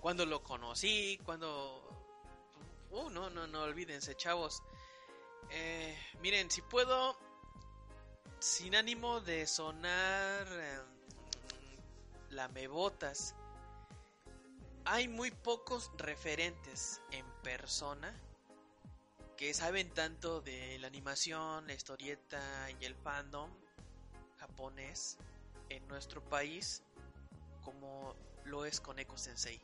cuando 0.00 0.26
lo 0.26 0.42
conocí, 0.42 1.18
cuando... 1.24 1.84
Uh, 2.90 3.10
no, 3.10 3.28
no, 3.30 3.46
no 3.46 3.62
olvídense, 3.62 4.16
chavos. 4.16 4.62
Eh, 5.50 5.96
miren, 6.20 6.50
si 6.50 6.62
puedo, 6.62 7.18
sin 8.38 8.74
ánimo 8.74 9.20
de 9.20 9.46
sonar 9.46 10.46
eh, 10.50 10.80
lamebotas, 12.30 13.34
hay 14.84 15.06
muy 15.08 15.30
pocos 15.30 15.90
referentes 15.98 17.02
en 17.10 17.26
persona 17.42 18.14
que 19.38 19.54
saben 19.54 19.88
tanto 19.90 20.40
de 20.40 20.80
la 20.80 20.88
animación, 20.88 21.68
la 21.68 21.72
historieta 21.72 22.42
y 22.80 22.84
el 22.84 22.96
fandom 22.96 23.48
japonés 24.36 25.16
en 25.68 25.86
nuestro 25.86 26.20
país 26.28 26.82
como 27.62 28.16
lo 28.44 28.64
es 28.64 28.80
Koneko 28.80 29.16
Sensei. 29.16 29.60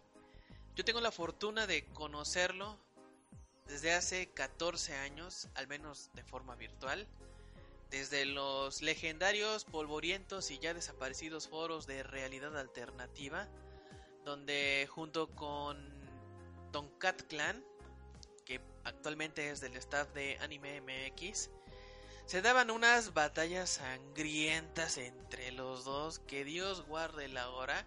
Yo 0.76 0.85
tengo 0.85 1.00
la 1.00 1.11
fortuna 1.11 1.66
de 1.66 1.87
conocerlo 1.87 2.78
desde 3.66 3.93
hace 3.93 4.31
14 4.31 4.95
años, 4.95 5.49
al 5.57 5.66
menos 5.66 6.09
de 6.14 6.23
forma 6.23 6.54
virtual, 6.54 7.09
desde 7.90 8.26
los 8.26 8.81
legendarios, 8.81 9.64
polvorientos 9.64 10.52
y 10.52 10.61
ya 10.61 10.73
desaparecidos 10.73 11.49
foros 11.49 11.88
de 11.88 12.04
realidad 12.04 12.57
alternativa, 12.57 13.49
donde 14.25 14.88
junto 14.88 15.35
con 15.35 15.76
Don 16.71 16.88
Cat 16.99 17.23
Clan, 17.23 17.64
que 18.45 18.61
actualmente 18.85 19.51
es 19.51 19.61
del 19.61 19.77
staff 19.77 20.13
de 20.13 20.39
Anime 20.39 20.81
MX, 20.81 21.51
se 22.27 22.41
daban 22.41 22.71
unas 22.71 23.13
batallas 23.13 23.71
sangrientas 23.71 24.97
entre 24.99 25.53
los 25.53 25.85
dos, 25.85 26.21
que 26.21 26.45
Dios 26.45 26.87
guarde 26.87 27.29
la 27.29 27.51
hora, 27.51 27.87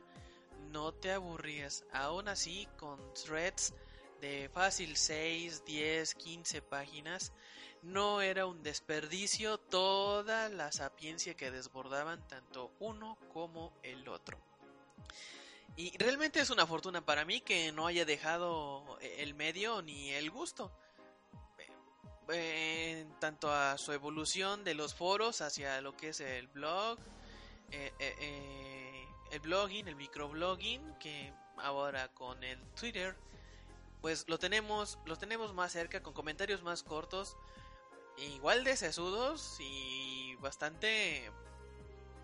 no 0.71 0.93
te 0.93 1.11
aburrías, 1.11 1.85
aún 1.91 2.27
así 2.27 2.67
con 2.77 2.99
threads 3.13 3.73
de 4.21 4.49
fácil 4.53 4.95
6, 4.95 5.65
10, 5.65 6.15
15 6.15 6.61
páginas, 6.61 7.33
no 7.81 8.21
era 8.21 8.45
un 8.45 8.63
desperdicio 8.63 9.57
toda 9.57 10.49
la 10.49 10.71
sapiencia 10.71 11.35
que 11.35 11.51
desbordaban 11.51 12.27
tanto 12.27 12.71
uno 12.79 13.17
como 13.33 13.73
el 13.83 14.07
otro. 14.07 14.39
Y 15.77 15.95
realmente 15.99 16.39
es 16.39 16.49
una 16.49 16.65
fortuna 16.65 17.05
para 17.05 17.23
mí 17.23 17.39
que 17.41 17.71
no 17.71 17.85
haya 17.85 18.03
dejado 18.03 18.97
el 18.99 19.35
medio 19.35 19.83
ni 19.83 20.09
el 20.09 20.31
gusto. 20.31 20.71
En 22.29 23.17
tanto 23.19 23.53
a 23.53 23.77
su 23.77 23.93
evolución 23.93 24.63
de 24.63 24.73
los 24.73 24.95
foros 24.95 25.39
hacia 25.41 25.79
lo 25.81 25.95
que 25.95 26.09
es 26.09 26.19
el 26.19 26.47
blog, 26.47 26.97
eh, 27.71 27.93
eh, 27.99 28.15
eh, 28.19 29.07
el 29.31 29.39
blogging, 29.39 29.87
el 29.87 29.95
microblogging, 29.95 30.95
que 30.99 31.31
ahora 31.57 32.07
con 32.09 32.43
el 32.43 32.59
Twitter, 32.71 33.15
pues 34.01 34.25
lo 34.27 34.39
tenemos, 34.39 34.97
lo 35.05 35.15
tenemos 35.15 35.53
más 35.53 35.71
cerca 35.71 36.01
con 36.01 36.13
comentarios 36.13 36.63
más 36.63 36.81
cortos, 36.81 37.37
igual 38.17 38.63
de 38.63 38.75
sesudos 38.77 39.57
y 39.59 40.35
bastante 40.41 41.31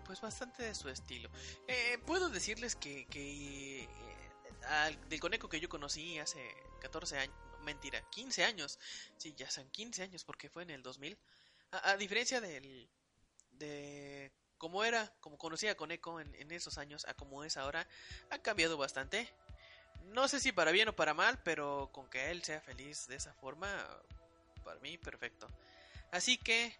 pues 0.04 0.20
bastante 0.20 0.62
de 0.62 0.74
su 0.74 0.88
estilo. 0.88 1.30
Eh, 1.66 1.98
puedo 2.06 2.28
decirles 2.28 2.76
que, 2.76 3.06
que 3.06 3.82
eh, 3.82 4.98
del 5.08 5.20
conejo 5.20 5.48
que 5.48 5.60
yo 5.60 5.68
conocí 5.68 6.18
hace 6.18 6.40
14 6.80 7.18
años, 7.18 7.36
mentira, 7.62 8.02
15 8.10 8.44
años, 8.44 8.78
sí, 9.16 9.34
ya 9.36 9.50
son 9.50 9.68
15 9.70 10.02
años 10.02 10.24
porque 10.24 10.48
fue 10.48 10.62
en 10.62 10.70
el 10.70 10.82
2000, 10.82 11.18
a, 11.70 11.96
diferencia 11.96 12.40
del, 12.40 12.88
de 13.52 14.32
cómo 14.58 14.84
era, 14.84 15.12
como 15.20 15.38
conocía 15.38 15.72
a 15.72 15.76
Coneco 15.76 16.20
en, 16.20 16.34
en 16.36 16.50
esos 16.52 16.78
años, 16.78 17.04
a 17.06 17.14
como 17.14 17.42
es 17.44 17.56
ahora, 17.56 17.88
ha 18.30 18.38
cambiado 18.38 18.76
bastante. 18.76 19.28
No 20.12 20.28
sé 20.28 20.38
si 20.38 20.52
para 20.52 20.70
bien 20.70 20.88
o 20.88 20.96
para 20.96 21.14
mal, 21.14 21.42
pero 21.42 21.90
con 21.92 22.08
que 22.08 22.30
él 22.30 22.44
sea 22.44 22.60
feliz 22.60 23.06
de 23.08 23.16
esa 23.16 23.32
forma, 23.34 23.68
para 24.62 24.78
mí 24.80 24.98
perfecto. 24.98 25.48
Así 26.12 26.38
que 26.38 26.76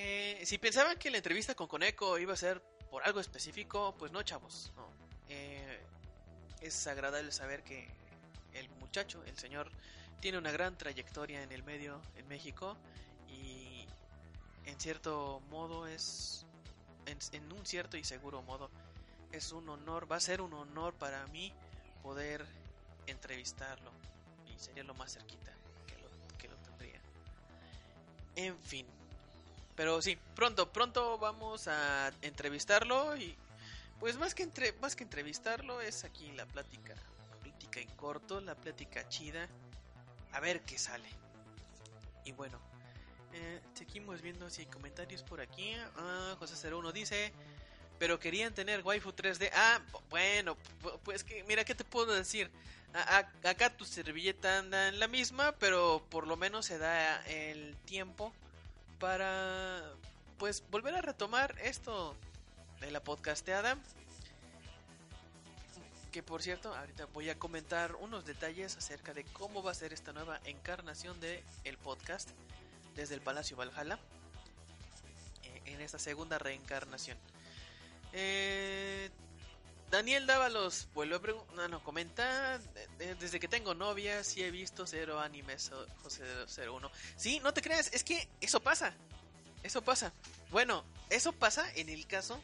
eh, 0.00 0.46
si 0.46 0.58
pensaban 0.58 0.96
que 0.96 1.10
la 1.10 1.16
entrevista 1.16 1.56
con 1.56 1.66
Coneco 1.66 2.20
iba 2.20 2.32
a 2.32 2.36
ser 2.36 2.62
por 2.88 3.02
algo 3.02 3.18
específico, 3.18 3.96
pues 3.98 4.12
no, 4.12 4.22
chavos. 4.22 4.70
Eh, 5.28 5.80
es 6.60 6.86
agradable 6.86 7.32
saber 7.32 7.64
que 7.64 7.88
el 8.54 8.68
muchacho, 8.78 9.24
el 9.24 9.36
señor, 9.36 9.72
tiene 10.20 10.38
una 10.38 10.52
gran 10.52 10.78
trayectoria 10.78 11.42
en 11.42 11.50
el 11.50 11.64
medio 11.64 12.00
en 12.16 12.28
México 12.28 12.76
y 13.28 13.86
en 14.66 14.78
cierto 14.78 15.42
modo 15.50 15.88
es, 15.88 16.46
en, 17.06 17.52
un 17.52 17.66
cierto 17.66 17.96
y 17.96 18.04
seguro 18.04 18.40
modo, 18.42 18.70
es 19.32 19.50
un 19.50 19.68
honor, 19.68 20.10
va 20.10 20.14
a 20.14 20.20
ser 20.20 20.42
un 20.42 20.54
honor 20.54 20.94
para 20.94 21.26
mí 21.26 21.52
poder 22.04 22.46
entrevistarlo 23.08 23.90
y 24.46 24.56
sería 24.60 24.84
lo 24.84 24.94
más 24.94 25.14
cerquita 25.14 25.52
que 25.88 25.98
lo, 25.98 26.08
que 26.38 26.46
lo 26.46 26.56
tendría. 26.58 27.00
En 28.36 28.56
fin. 28.60 28.86
Pero 29.78 30.02
sí, 30.02 30.18
pronto, 30.34 30.72
pronto 30.72 31.18
vamos 31.18 31.68
a 31.68 32.10
entrevistarlo 32.20 33.16
y 33.16 33.36
pues 34.00 34.16
más 34.16 34.34
que 34.34 34.42
entre, 34.42 34.72
más 34.80 34.96
que 34.96 35.04
entrevistarlo 35.04 35.80
es 35.80 36.02
aquí 36.02 36.32
la 36.32 36.46
plática, 36.46 36.96
plática 37.40 37.78
en 37.78 37.88
corto, 37.90 38.40
la 38.40 38.56
plática 38.56 39.08
chida, 39.08 39.48
a 40.32 40.40
ver 40.40 40.62
qué 40.62 40.76
sale. 40.78 41.08
Y 42.24 42.32
bueno, 42.32 42.58
eh, 43.32 43.60
seguimos 43.74 44.20
viendo 44.20 44.50
si 44.50 44.62
hay 44.62 44.66
comentarios 44.66 45.22
por 45.22 45.40
aquí. 45.40 45.76
Ah, 45.96 46.34
José 46.40 46.56
01 46.68 46.90
dice, 46.90 47.32
pero 48.00 48.18
querían 48.18 48.52
tener 48.52 48.82
waifu 48.82 49.12
3D. 49.12 49.48
Ah, 49.54 49.80
bueno, 50.10 50.56
pues 51.04 51.22
que 51.22 51.44
mira, 51.44 51.64
¿qué 51.64 51.76
te 51.76 51.84
puedo 51.84 52.12
decir? 52.14 52.50
acá 53.44 53.76
tu 53.76 53.84
servilleta 53.84 54.58
anda 54.58 54.88
en 54.88 54.98
la 54.98 55.06
misma, 55.06 55.52
pero 55.60 56.02
por 56.10 56.26
lo 56.26 56.36
menos 56.36 56.66
se 56.66 56.78
da 56.78 57.24
el 57.26 57.76
tiempo 57.84 58.32
para 58.98 59.82
pues 60.38 60.62
volver 60.70 60.94
a 60.94 61.02
retomar 61.02 61.54
esto 61.62 62.14
de 62.80 62.90
la 62.90 63.00
podcasteada. 63.00 63.76
Que 66.12 66.22
por 66.22 66.42
cierto, 66.42 66.74
ahorita 66.74 67.06
voy 67.06 67.28
a 67.28 67.38
comentar 67.38 67.94
unos 67.96 68.24
detalles 68.24 68.76
acerca 68.76 69.12
de 69.12 69.24
cómo 69.24 69.62
va 69.62 69.72
a 69.72 69.74
ser 69.74 69.92
esta 69.92 70.12
nueva 70.12 70.40
encarnación 70.44 71.20
de 71.20 71.42
el 71.64 71.76
podcast 71.76 72.30
desde 72.96 73.14
el 73.14 73.20
Palacio 73.20 73.56
Valhalla 73.56 73.98
eh, 75.42 75.62
en 75.66 75.80
esta 75.80 75.98
segunda 75.98 76.38
reencarnación. 76.38 77.18
Eh, 78.12 79.10
Daniel 79.90 80.26
Dávalos 80.26 80.88
vuelve 80.92 81.16
a 81.16 81.20
preguntar, 81.20 81.70
no, 81.70 81.82
comenta, 81.82 82.58
desde 82.98 83.40
que 83.40 83.48
tengo 83.48 83.74
novia 83.74 84.22
sí 84.22 84.42
he 84.42 84.50
visto 84.50 84.86
cero 84.86 85.18
animes 85.18 85.70
José 86.02 86.24
01. 86.46 86.90
Sí, 87.16 87.40
no 87.40 87.54
te 87.54 87.62
creas, 87.62 87.90
es 87.94 88.04
que 88.04 88.28
eso 88.40 88.60
pasa, 88.60 88.92
eso 89.62 89.82
pasa. 89.82 90.12
Bueno, 90.50 90.84
eso 91.08 91.32
pasa 91.32 91.72
en 91.74 91.88
el 91.88 92.06
caso 92.06 92.38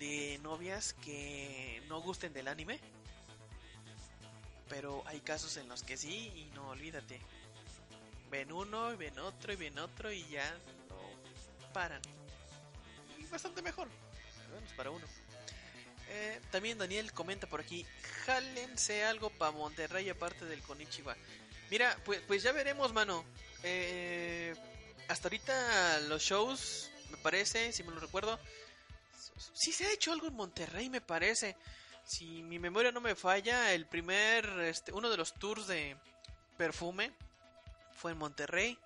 de 0.00 0.40
novias 0.42 0.94
que 0.94 1.80
no 1.88 2.00
gusten 2.00 2.32
del 2.32 2.48
anime. 2.48 2.80
Pero 4.68 5.02
hay 5.06 5.20
casos 5.20 5.56
en 5.56 5.68
los 5.68 5.82
que 5.82 5.96
sí 5.96 6.32
y 6.34 6.50
no 6.54 6.70
olvídate. 6.70 7.20
Ven 8.30 8.52
uno 8.52 8.92
y 8.92 8.96
ven 8.96 9.18
otro 9.18 9.52
y 9.52 9.56
ven 9.56 9.78
otro 9.78 10.12
y 10.12 10.26
ya 10.28 10.48
no 10.88 11.72
paran. 11.72 12.02
Y 13.18 13.26
bastante 13.26 13.62
mejor, 13.62 13.88
al 14.44 14.54
menos 14.54 14.72
para 14.72 14.90
uno. 14.90 15.06
Eh, 16.12 16.40
también 16.50 16.76
Daniel 16.76 17.12
comenta 17.12 17.46
por 17.46 17.60
aquí, 17.60 17.86
jálense 18.26 19.04
algo 19.04 19.30
para 19.30 19.52
Monterrey 19.52 20.08
aparte 20.08 20.44
del 20.44 20.60
Konichiwa. 20.62 21.16
Mira, 21.70 21.96
pues, 22.04 22.20
pues 22.26 22.42
ya 22.42 22.50
veremos, 22.50 22.92
mano. 22.92 23.24
Eh, 23.62 24.54
hasta 25.06 25.28
ahorita 25.28 26.00
los 26.08 26.20
shows, 26.22 26.90
me 27.10 27.16
parece, 27.18 27.72
si 27.72 27.84
me 27.84 27.92
lo 27.92 28.00
recuerdo, 28.00 28.40
sí 29.52 29.70
se 29.72 29.86
ha 29.86 29.92
hecho 29.92 30.12
algo 30.12 30.26
en 30.26 30.34
Monterrey, 30.34 30.90
me 30.90 31.00
parece. 31.00 31.56
Si 32.04 32.42
mi 32.42 32.58
memoria 32.58 32.90
no 32.90 33.00
me 33.00 33.14
falla, 33.14 33.72
el 33.72 33.86
primer, 33.86 34.46
este, 34.60 34.92
uno 34.92 35.10
de 35.10 35.16
los 35.16 35.34
tours 35.34 35.68
de 35.68 35.96
perfume 36.56 37.12
fue 37.94 38.12
en 38.12 38.18
Monterrey. 38.18 38.76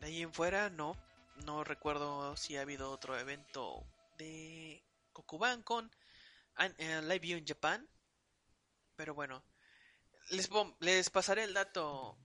De 0.00 0.06
ahí 0.06 0.22
en 0.22 0.32
fuera, 0.32 0.70
no. 0.70 0.96
No 1.44 1.64
recuerdo 1.64 2.36
si 2.36 2.56
ha 2.56 2.60
habido 2.60 2.92
otro 2.92 3.18
evento 3.18 3.82
de 4.16 4.80
Kokuban 5.12 5.62
con 5.62 5.90
Live 6.58 7.18
View 7.20 7.38
en 7.38 7.46
Japan. 7.46 7.88
Pero 8.96 9.14
bueno, 9.14 9.44
les, 10.30 10.48
les 10.80 11.10
pasaré 11.10 11.44
el 11.44 11.54
dato 11.54 12.16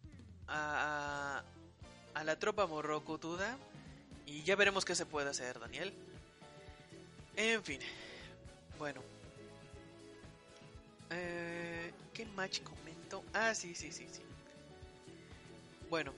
a, 0.48 1.44
a, 2.14 2.24
la 2.24 2.38
tropa 2.38 2.68
Morrocotuda 2.68 3.58
y 4.26 4.44
ya 4.44 4.56
veremos 4.56 4.86
qué 4.86 4.96
se 4.96 5.06
puede 5.06 5.30
hacer, 5.30 5.60
Daniel. 5.60 5.94
En 7.36 7.64
fin, 7.64 7.80
bueno. 8.78 9.02
Eh, 11.12 11.92
¿Qué 12.14 12.26
match 12.26 12.62
comentó? 12.62 13.24
Ah, 13.34 13.56
sí, 13.56 13.74
sí, 13.74 13.92
sí, 13.92 14.08
sí. 14.12 14.22
Bueno, 15.90 16.14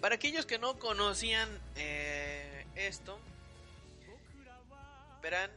para 0.00 0.14
aquellos 0.14 0.46
que 0.46 0.58
no 0.58 0.78
conocían 0.78 1.48
eh, 1.74 2.64
esto, 2.76 3.18
verán, 5.20 5.50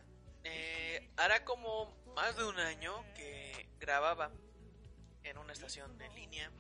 eh, 0.43 1.10
hará 1.17 1.43
como 1.45 1.93
más 2.15 2.36
de 2.36 2.43
un 2.43 2.60
año 2.60 3.04
que 3.15 3.69
grababa 3.80 4.32
en 5.23 5.38
una 5.38 5.54
estación 5.54 6.01
en 6.01 6.13
línea. 6.15 6.51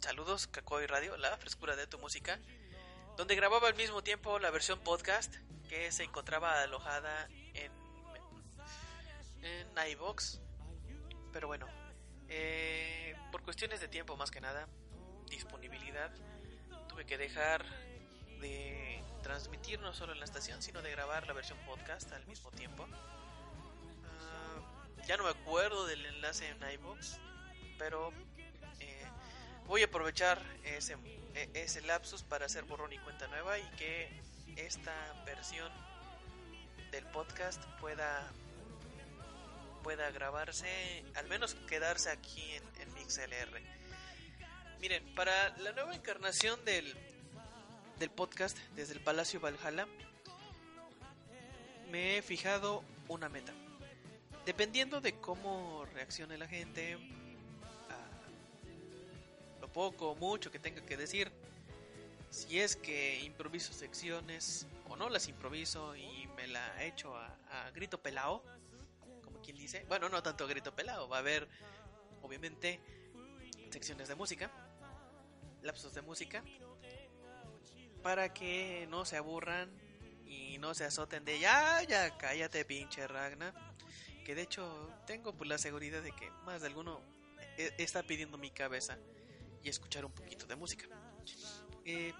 Saludos, 0.00 0.46
Cacoy 0.46 0.86
Radio, 0.86 1.16
la 1.16 1.36
frescura 1.36 1.76
de 1.76 1.86
tu 1.86 1.98
música. 1.98 2.38
Donde 3.16 3.34
grababa 3.34 3.68
al 3.68 3.74
mismo 3.74 4.02
tiempo 4.02 4.38
la 4.38 4.50
versión 4.50 4.78
podcast 4.80 5.34
que 5.68 5.90
se 5.90 6.04
encontraba 6.04 6.62
alojada 6.62 7.28
en, 7.54 7.72
en 9.42 9.90
iVox. 9.90 10.40
Pero 11.32 11.48
bueno, 11.48 11.66
eh, 12.28 13.14
por 13.32 13.42
cuestiones 13.42 13.80
de 13.80 13.88
tiempo 13.88 14.16
más 14.16 14.30
que 14.30 14.40
nada, 14.40 14.68
disponibilidad, 15.28 16.12
tuve 16.88 17.06
que 17.06 17.18
dejar 17.18 17.64
de 18.40 18.87
transmitir 19.28 19.78
no 19.80 19.92
solo 19.92 20.14
en 20.14 20.20
la 20.20 20.24
estación, 20.24 20.62
sino 20.62 20.80
de 20.80 20.90
grabar 20.90 21.26
la 21.26 21.34
versión 21.34 21.58
podcast 21.66 22.10
al 22.12 22.26
mismo 22.26 22.50
tiempo. 22.50 22.88
Ah, 24.06 25.04
ya 25.06 25.18
no 25.18 25.24
me 25.24 25.28
acuerdo 25.28 25.86
del 25.86 26.06
enlace 26.06 26.48
en 26.48 26.56
iVox, 26.72 27.18
pero 27.78 28.10
eh, 28.80 29.04
voy 29.66 29.82
a 29.82 29.84
aprovechar 29.84 30.40
ese, 30.64 30.96
e, 31.34 31.50
ese 31.52 31.82
lapsus 31.82 32.22
para 32.22 32.46
hacer 32.46 32.64
borrón 32.64 32.90
y 32.94 32.98
cuenta 33.00 33.28
nueva 33.28 33.58
y 33.58 33.70
que 33.72 34.08
esta 34.56 34.94
versión 35.26 35.70
del 36.90 37.04
podcast 37.04 37.62
pueda 37.80 38.32
pueda 39.82 40.10
grabarse, 40.10 41.04
al 41.14 41.28
menos 41.28 41.54
quedarse 41.68 42.08
aquí 42.08 42.54
en, 42.54 42.62
en 42.80 42.94
MixLR. 42.94 43.60
Miren, 44.80 45.14
para 45.14 45.50
la 45.58 45.72
nueva 45.72 45.94
encarnación 45.94 46.64
del, 46.64 46.96
del 47.98 48.10
podcast 48.10 48.56
desde 48.76 48.94
el 48.94 49.00
Palacio 49.00 49.40
Valhalla, 49.40 49.88
me 51.90 52.16
he 52.18 52.22
fijado 52.22 52.84
una 53.08 53.28
meta. 53.28 53.52
Dependiendo 54.46 55.00
de 55.00 55.14
cómo 55.14 55.84
reaccione 55.94 56.38
la 56.38 56.46
gente, 56.46 56.94
a 57.90 59.60
lo 59.60 59.72
poco 59.72 60.10
o 60.10 60.14
mucho 60.14 60.50
que 60.50 60.58
tenga 60.58 60.84
que 60.84 60.96
decir, 60.96 61.32
si 62.30 62.60
es 62.60 62.76
que 62.76 63.20
improviso 63.20 63.72
secciones 63.72 64.66
o 64.88 64.96
no 64.96 65.08
las 65.08 65.28
improviso 65.28 65.96
y 65.96 66.28
me 66.36 66.46
la 66.46 66.84
echo 66.84 67.16
a, 67.16 67.70
grito 67.74 68.00
pelao, 68.00 68.44
como 69.22 69.40
quien 69.40 69.56
dice, 69.56 69.84
bueno, 69.88 70.08
no 70.08 70.22
tanto 70.22 70.44
a 70.44 70.46
grito 70.46 70.74
pelao, 70.74 71.08
va 71.08 71.16
a 71.16 71.20
haber 71.20 71.48
obviamente 72.22 72.80
secciones 73.70 74.08
de 74.08 74.14
música, 74.14 74.50
lapsos 75.62 75.94
de 75.94 76.02
música, 76.02 76.44
para 78.08 78.32
que 78.32 78.86
no 78.88 79.04
se 79.04 79.18
aburran 79.18 79.70
y 80.24 80.56
no 80.56 80.72
se 80.72 80.86
azoten 80.86 81.26
de 81.26 81.38
ya, 81.40 81.82
ya, 81.82 82.16
cállate 82.16 82.64
pinche 82.64 83.06
Ragna. 83.06 83.52
Que 84.24 84.34
de 84.34 84.40
hecho 84.40 84.90
tengo 85.06 85.34
pues, 85.34 85.46
la 85.46 85.58
seguridad 85.58 86.02
de 86.02 86.12
que 86.12 86.30
más 86.46 86.62
de 86.62 86.68
alguno 86.68 87.02
e, 87.58 87.70
está 87.76 88.02
pidiendo 88.02 88.38
mi 88.38 88.50
cabeza 88.50 88.96
y 89.62 89.68
escuchar 89.68 90.06
un 90.06 90.12
poquito 90.12 90.46
de 90.46 90.56
música. 90.56 90.86
Eh, 91.84 92.14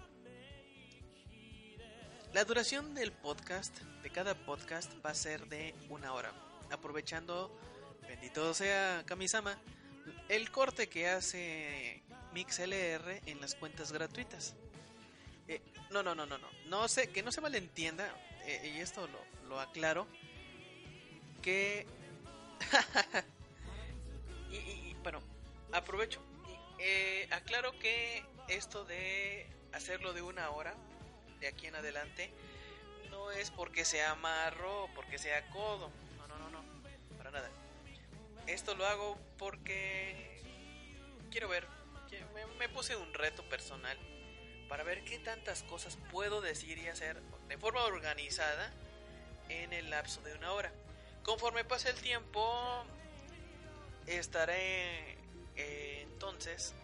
la 2.35 2.44
duración 2.44 2.92
del 2.92 3.11
podcast, 3.11 3.74
de 4.03 4.11
cada 4.11 4.35
podcast, 4.44 4.92
va 5.03 5.09
a 5.09 5.14
ser 5.14 5.46
de 5.46 5.74
una 5.88 6.12
hora. 6.12 6.35
Aprovechando, 6.70 7.59
bendito 8.07 8.53
sea 8.53 9.05
Kamisama, 9.07 9.59
el 10.29 10.51
corte 10.51 10.90
que 10.90 11.09
hace 11.09 12.03
MixLR 12.35 13.22
en 13.24 13.40
las 13.40 13.55
cuentas 13.55 13.90
gratuitas. 13.90 14.55
Eh, 15.48 15.62
no, 15.90 16.02
no, 16.02 16.14
no, 16.14 16.26
no, 16.26 16.37
no. 16.38 16.48
No 16.66 16.87
sé, 16.88 17.11
que 17.11 17.22
no 17.22 17.32
se 17.32 17.40
malentienda, 17.40 18.06
eh, 18.44 18.74
y 18.76 18.80
esto 18.80 19.08
lo, 19.08 19.48
lo 19.48 19.61
aclaro, 19.61 20.06
que... 21.42 21.87
y, 24.50 24.94
bueno, 25.02 25.20
aprovecho. 25.72 26.20
Eh, 26.78 27.26
aclaro 27.32 27.76
que 27.78 28.24
esto 28.48 28.84
de 28.84 29.46
hacerlo 29.72 30.12
de 30.12 30.22
una 30.22 30.50
hora, 30.50 30.74
de 31.40 31.48
aquí 31.48 31.66
en 31.66 31.76
adelante, 31.76 32.30
no 33.11 33.30
es 33.30 33.50
porque 33.50 33.84
sea 33.84 34.14
marro 34.16 34.88
porque 34.94 35.18
sea 35.18 35.48
codo. 35.50 35.90
No, 36.18 36.28
no, 36.28 36.38
no, 36.38 36.50
no, 36.50 36.62
para 37.16 37.30
nada. 37.30 37.50
Esto 38.46 38.74
lo 38.74 38.87
hago 38.87 39.18
porque 39.38 40.42
quiero 41.30 41.48
ver, 41.48 41.66
me 42.58 42.68
puse 42.68 42.96
un 42.96 43.12
reto 43.14 43.42
personal 43.48 43.98
para 44.68 44.85
ver 44.85 45.02
qué 45.04 45.18
tantas 45.18 45.62
cosas 45.62 45.98
puedo 46.11 46.40
decir 46.40 46.78
y 46.78 46.88
hacer 46.88 47.20
de 47.48 47.59
forma 47.59 47.85
organizada 47.85 48.72
en 49.48 49.72
el 49.72 49.90
lapso 49.90 50.20
de 50.22 50.35
una 50.35 50.52
hora. 50.52 50.72
Conforme 51.22 51.64
pase 51.64 51.90
el 51.90 52.00
tiempo, 52.00 52.85
estaré 54.07 55.18
eh, 55.57 56.02
entonces 56.02 56.74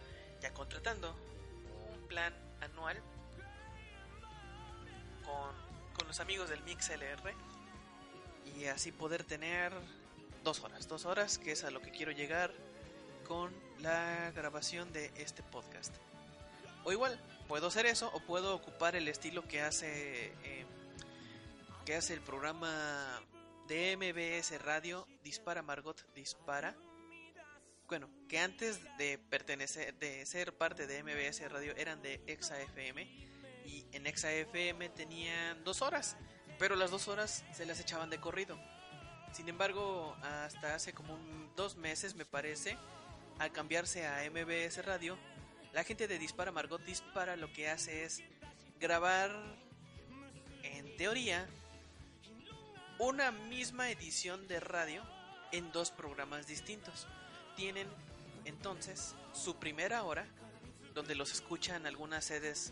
ya 0.41 0.53
contratando 0.53 1.15
un 1.91 2.07
plan 2.07 2.33
anual 2.61 2.97
con, 5.23 5.55
con 5.93 6.07
los 6.07 6.19
amigos 6.19 6.49
del 6.49 6.61
MixLR 6.63 7.33
y 8.55 8.65
así 8.65 8.91
poder 8.91 9.23
tener 9.23 9.71
dos 10.43 10.61
horas, 10.61 10.87
dos 10.87 11.05
horas 11.05 11.37
que 11.37 11.51
es 11.51 11.63
a 11.63 11.71
lo 11.71 11.81
que 11.81 11.91
quiero 11.91 12.11
llegar 12.11 12.51
con 13.27 13.53
la 13.79 14.31
grabación 14.31 14.91
de 14.93 15.11
este 15.17 15.41
podcast. 15.43 15.93
O 16.83 16.91
igual, 16.91 17.19
puedo 17.47 17.67
hacer 17.67 17.85
eso 17.85 18.09
o 18.13 18.19
puedo 18.19 18.55
ocupar 18.55 18.95
el 18.95 19.07
estilo 19.07 19.47
que 19.47 19.61
hace 19.61 20.33
eh, 20.43 20.65
que 21.85 21.95
hace 21.95 22.13
el 22.13 22.21
programa 22.21 23.21
de 23.67 23.95
MBS 23.97 24.61
Radio 24.61 25.07
Dispara 25.23 25.61
Margot 25.61 26.05
Dispara. 26.13 26.75
Bueno, 27.87 28.09
que 28.27 28.39
antes 28.39 28.81
de 28.97 29.19
pertenecer 29.19 29.93
de 29.95 30.25
ser 30.25 30.57
parte 30.57 30.87
de 30.87 31.03
MBS 31.03 31.51
Radio 31.51 31.75
eran 31.77 32.01
de 32.01 32.21
Exa 32.25 32.59
FM 32.59 33.03
y 33.65 33.85
en 33.91 34.07
Exa 34.07 34.31
FM 34.31 34.89
tenían 34.89 35.63
dos 35.63 35.81
horas, 35.81 36.17
pero 36.57 36.75
las 36.75 36.89
dos 36.89 37.07
horas 37.07 37.43
se 37.53 37.65
las 37.65 37.79
echaban 37.79 38.09
de 38.09 38.19
corrido. 38.19 38.57
Sin 39.31 39.49
embargo, 39.49 40.15
hasta 40.23 40.73
hace 40.73 40.93
como 40.93 41.19
dos 41.55 41.75
meses 41.75 42.15
me 42.15 42.25
parece, 42.25 42.77
al 43.37 43.51
cambiarse 43.51 44.07
a 44.07 44.27
MBS 44.31 44.83
Radio, 44.85 45.17
la 45.75 45.83
gente 45.83 46.07
de 46.07 46.17
Dispara 46.17 46.53
Margot 46.53 46.81
Dispara 46.85 47.35
lo 47.35 47.51
que 47.51 47.69
hace 47.69 48.05
es 48.05 48.23
grabar, 48.79 49.29
en 50.63 50.95
teoría, 50.95 51.49
una 52.97 53.33
misma 53.33 53.89
edición 53.89 54.47
de 54.47 54.61
radio 54.61 55.03
en 55.51 55.69
dos 55.73 55.91
programas 55.91 56.47
distintos. 56.47 57.07
Tienen 57.57 57.89
entonces 58.45 59.15
su 59.33 59.57
primera 59.57 60.03
hora, 60.03 60.25
donde 60.93 61.13
los 61.13 61.33
escuchan 61.33 61.85
algunas 61.85 62.23
sedes 62.23 62.71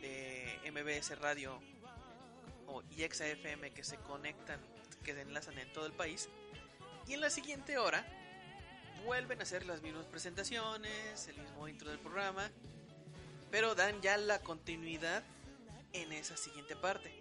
de 0.00 0.58
MBS 0.72 1.20
Radio 1.20 1.62
o 2.66 2.82
FM 2.90 3.70
que 3.70 3.84
se 3.84 3.96
conectan, 3.98 4.58
que 5.04 5.14
se 5.14 5.20
enlazan 5.20 5.56
en 5.56 5.72
todo 5.72 5.86
el 5.86 5.92
país. 5.92 6.28
Y 7.06 7.12
en 7.14 7.20
la 7.20 7.30
siguiente 7.30 7.78
hora 7.78 8.04
vuelven 9.04 9.40
a 9.40 9.42
hacer 9.42 9.66
las 9.66 9.82
mismas 9.82 10.06
presentaciones, 10.06 11.28
el 11.28 11.38
mismo 11.38 11.68
intro 11.68 11.90
del 11.90 11.98
programa, 11.98 12.50
pero 13.50 13.74
dan 13.74 14.00
ya 14.00 14.16
la 14.16 14.40
continuidad 14.40 15.22
en 15.92 16.12
esa 16.12 16.36
siguiente 16.36 16.76
parte. 16.76 17.12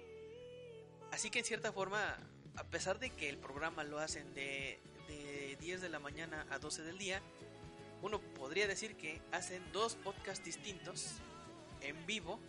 Así 1.11 1.29
que 1.29 1.39
en 1.39 1.45
cierta 1.45 1.71
forma, 1.71 2.17
a 2.55 2.63
pesar 2.65 2.99
de 2.99 3.09
que 3.09 3.29
el 3.29 3.37
programa 3.37 3.83
lo 3.83 3.99
hacen 3.99 4.33
de, 4.33 4.79
de 5.07 5.57
10 5.59 5.81
de 5.81 5.89
la 5.89 5.99
mañana 5.99 6.45
a 6.49 6.59
12 6.59 6.83
del 6.83 6.97
día, 6.97 7.21
uno 8.01 8.19
podría 8.19 8.67
decir 8.67 8.95
que 8.95 9.21
hacen 9.31 9.63
dos 9.73 9.95
podcasts 9.95 10.45
distintos 10.45 11.15
en 11.81 12.05
vivo 12.05 12.39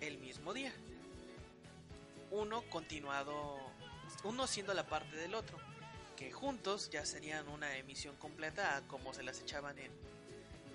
el 0.00 0.18
mismo 0.18 0.52
día. 0.52 0.72
Uno 2.30 2.62
continuado, 2.70 3.58
uno 4.24 4.46
siendo 4.46 4.74
la 4.74 4.86
parte 4.86 5.16
del 5.16 5.34
otro 5.34 5.71
juntos 6.30 6.90
ya 6.90 7.04
serían 7.04 7.48
una 7.48 7.76
emisión 7.76 8.14
completa 8.16 8.82
como 8.86 9.12
se 9.14 9.22
las 9.22 9.40
echaban 9.40 9.78
en, 9.78 9.90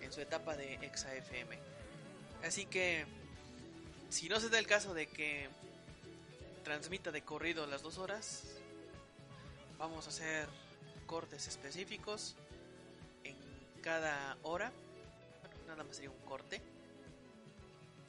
en 0.02 0.12
su 0.12 0.22
etapa 0.22 0.58
de 0.58 0.76
Exa 0.76 1.14
FM. 1.16 1.58
Así 2.44 2.66
que, 2.66 3.06
si 4.10 4.30
no 4.30 4.40
se 4.40 4.50
da 4.50 4.60
el 4.60 4.68
caso 4.68 4.94
de 4.94 5.08
que 5.08 5.50
transmita 6.64 7.12
de 7.12 7.22
corrido 7.24 7.66
las 7.66 7.82
dos 7.82 7.98
horas, 7.98 8.44
vamos 9.78 10.06
a 10.06 10.10
hacer 10.10 10.50
cortes 11.06 11.48
específicos 11.48 12.36
en 13.24 13.36
cada 13.82 14.38
hora. 14.44 14.72
Nada 15.68 15.84
más 15.84 15.96
sería 15.96 16.12
un 16.12 16.20
corte. 16.26 16.62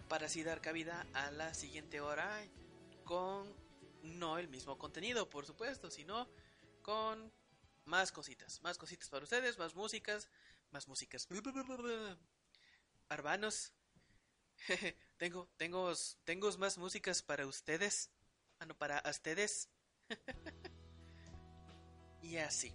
Para 0.08 0.26
así 0.26 0.42
dar 0.42 0.60
cabida 0.60 1.06
a 1.12 1.30
la 1.30 1.54
siguiente 1.54 2.00
hora 2.00 2.28
con 3.04 3.46
no 4.02 4.38
el 4.38 4.48
mismo 4.48 4.78
contenido, 4.78 5.28
por 5.28 5.46
supuesto, 5.46 5.90
sino 5.90 6.26
con 6.88 7.30
más 7.84 8.10
cositas, 8.10 8.62
más 8.62 8.78
cositas 8.78 9.10
para 9.10 9.22
ustedes, 9.22 9.58
más 9.58 9.74
músicas, 9.74 10.30
más 10.70 10.88
músicas. 10.88 11.28
Hermanos, 13.10 13.74
tengo, 15.18 15.50
tengo, 15.58 15.92
tengo 16.24 16.50
más 16.56 16.78
músicas 16.78 17.22
para 17.22 17.46
ustedes. 17.46 18.08
Ah, 18.58 18.64
no, 18.64 18.74
para 18.74 19.02
ustedes. 19.06 19.68
y 22.22 22.38
así. 22.38 22.72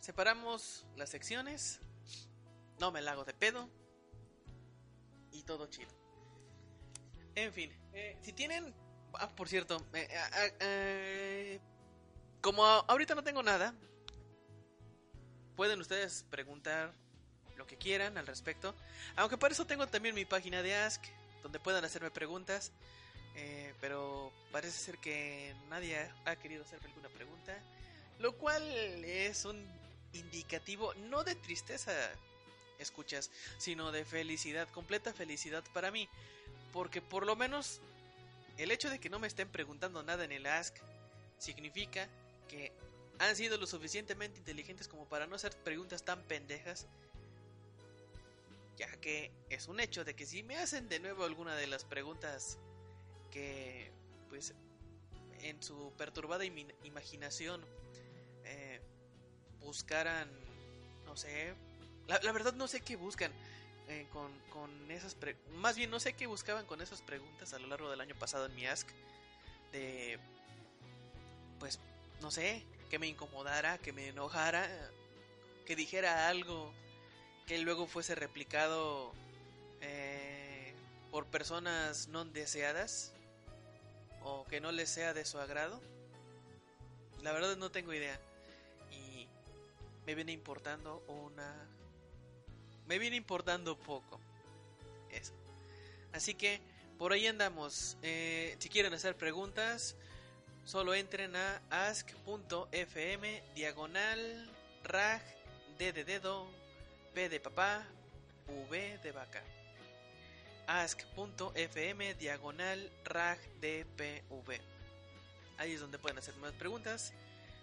Separamos 0.00 0.86
las 0.96 1.10
secciones. 1.10 1.80
No 2.80 2.90
me 2.90 3.02
la 3.02 3.12
hago 3.12 3.26
de 3.26 3.34
pedo. 3.34 3.68
Y 5.30 5.42
todo 5.42 5.66
chido. 5.66 5.92
En 7.34 7.52
fin, 7.52 7.70
eh, 7.92 8.16
si 8.22 8.32
tienen... 8.32 8.74
Ah, 9.12 9.28
por 9.28 9.46
cierto, 9.46 9.76
eh, 9.92 10.08
ah, 10.16 10.46
eh, 10.60 11.60
como 12.44 12.62
ahorita 12.62 13.14
no 13.14 13.24
tengo 13.24 13.42
nada, 13.42 13.72
pueden 15.56 15.80
ustedes 15.80 16.26
preguntar 16.28 16.92
lo 17.56 17.66
que 17.66 17.78
quieran 17.78 18.18
al 18.18 18.26
respecto. 18.26 18.74
Aunque 19.16 19.38
por 19.38 19.50
eso 19.50 19.66
tengo 19.66 19.86
también 19.86 20.14
mi 20.14 20.26
página 20.26 20.62
de 20.62 20.74
Ask, 20.76 21.02
donde 21.42 21.58
puedan 21.58 21.86
hacerme 21.86 22.10
preguntas. 22.10 22.70
pero 23.80 24.30
parece 24.52 24.76
ser 24.76 24.98
que 24.98 25.56
nadie 25.70 26.06
ha 26.26 26.36
querido 26.36 26.64
hacerme 26.64 26.88
alguna 26.88 27.08
pregunta. 27.08 27.56
Lo 28.18 28.36
cual 28.36 28.62
es 29.06 29.46
un 29.46 29.66
indicativo 30.12 30.92
no 30.94 31.24
de 31.24 31.36
tristeza, 31.36 31.92
escuchas, 32.78 33.30
sino 33.56 33.90
de 33.90 34.04
felicidad, 34.04 34.68
completa 34.68 35.14
felicidad 35.14 35.64
para 35.72 35.90
mí. 35.90 36.10
Porque 36.74 37.00
por 37.00 37.24
lo 37.24 37.36
menos 37.36 37.80
el 38.58 38.70
hecho 38.70 38.90
de 38.90 38.98
que 38.98 39.08
no 39.08 39.18
me 39.18 39.28
estén 39.28 39.48
preguntando 39.48 40.02
nada 40.02 40.24
en 40.24 40.32
el 40.32 40.44
Ask 40.44 40.76
significa 41.38 42.06
que 42.54 42.72
han 43.18 43.34
sido 43.34 43.58
lo 43.58 43.66
suficientemente 43.66 44.38
inteligentes 44.38 44.86
como 44.88 45.08
para 45.08 45.26
no 45.26 45.36
hacer 45.36 45.56
preguntas 45.64 46.04
tan 46.04 46.22
pendejas. 46.22 46.86
Ya 48.76 48.90
que 49.00 49.30
es 49.50 49.68
un 49.68 49.80
hecho 49.80 50.04
de 50.04 50.14
que 50.14 50.26
si 50.26 50.42
me 50.42 50.56
hacen 50.56 50.88
de 50.88 50.98
nuevo 51.00 51.24
alguna 51.24 51.54
de 51.56 51.66
las 51.66 51.84
preguntas 51.84 52.58
que, 53.30 53.92
pues, 54.28 54.54
en 55.40 55.62
su 55.62 55.92
perturbada 55.96 56.44
imaginación 56.44 57.64
eh, 58.44 58.80
buscaran, 59.60 60.28
no 61.04 61.16
sé, 61.16 61.54
la, 62.06 62.32
verdad 62.32 62.54
no 62.54 62.66
sé 62.66 62.80
qué 62.80 62.96
buscan 62.96 63.32
eh, 63.88 64.06
con, 64.12 64.32
con, 64.50 64.90
esas 64.90 65.16
más 65.52 65.76
bien 65.76 65.90
no 65.90 66.00
sé 66.00 66.14
qué 66.14 66.26
buscaban 66.26 66.66
con 66.66 66.80
esas 66.80 67.02
preguntas 67.02 67.52
a 67.52 67.58
lo 67.58 67.66
largo 67.66 67.90
del 67.90 68.00
año 68.00 68.14
pasado 68.14 68.46
en 68.46 68.54
mi 68.54 68.66
Ask 68.66 68.88
de 69.72 70.18
pues 71.58 71.78
no 72.24 72.30
sé 72.30 72.64
que 72.90 72.98
me 72.98 73.06
incomodara 73.06 73.78
que 73.78 73.92
me 73.92 74.08
enojara 74.08 74.66
que 75.66 75.76
dijera 75.76 76.28
algo 76.28 76.72
que 77.46 77.58
luego 77.58 77.86
fuese 77.86 78.14
replicado 78.14 79.12
eh, 79.82 80.74
por 81.10 81.26
personas 81.26 82.08
no 82.08 82.24
deseadas 82.24 83.12
o 84.22 84.46
que 84.46 84.60
no 84.60 84.72
les 84.72 84.88
sea 84.88 85.12
de 85.12 85.26
su 85.26 85.38
agrado 85.38 85.80
la 87.22 87.32
verdad 87.32 87.56
no 87.56 87.70
tengo 87.70 87.92
idea 87.92 88.18
y 88.90 89.28
me 90.06 90.14
viene 90.14 90.32
importando 90.32 91.02
una 91.06 91.68
me 92.86 92.98
viene 92.98 93.16
importando 93.16 93.76
poco. 93.78 94.20
Eso. 95.10 95.32
Así 96.12 96.34
que 96.34 96.60
por 96.98 97.12
ahí 97.12 97.26
andamos. 97.26 97.96
Eh, 98.02 98.56
si 98.58 98.68
quieren 98.68 98.92
hacer 98.94 99.16
preguntas, 99.16 99.96
solo 100.64 100.94
entren 100.94 101.36
a 101.36 101.60
ask.fm 101.70 103.42
diagonal 103.54 104.50
rag 104.82 105.22
d 105.78 105.92
de 105.92 106.04
dedo 106.04 106.46
p 107.14 107.28
de 107.28 107.40
papá 107.40 107.86
v 108.70 108.98
de 108.98 109.12
vaca. 109.12 109.42
ask.fm 110.66 112.14
diagonal 112.14 112.90
rag 113.04 113.38
dpv. 113.60 114.60
Ahí 115.58 115.72
es 115.72 115.80
donde 115.80 115.98
pueden 115.98 116.18
hacer 116.18 116.34
más 116.36 116.52
preguntas. 116.52 117.12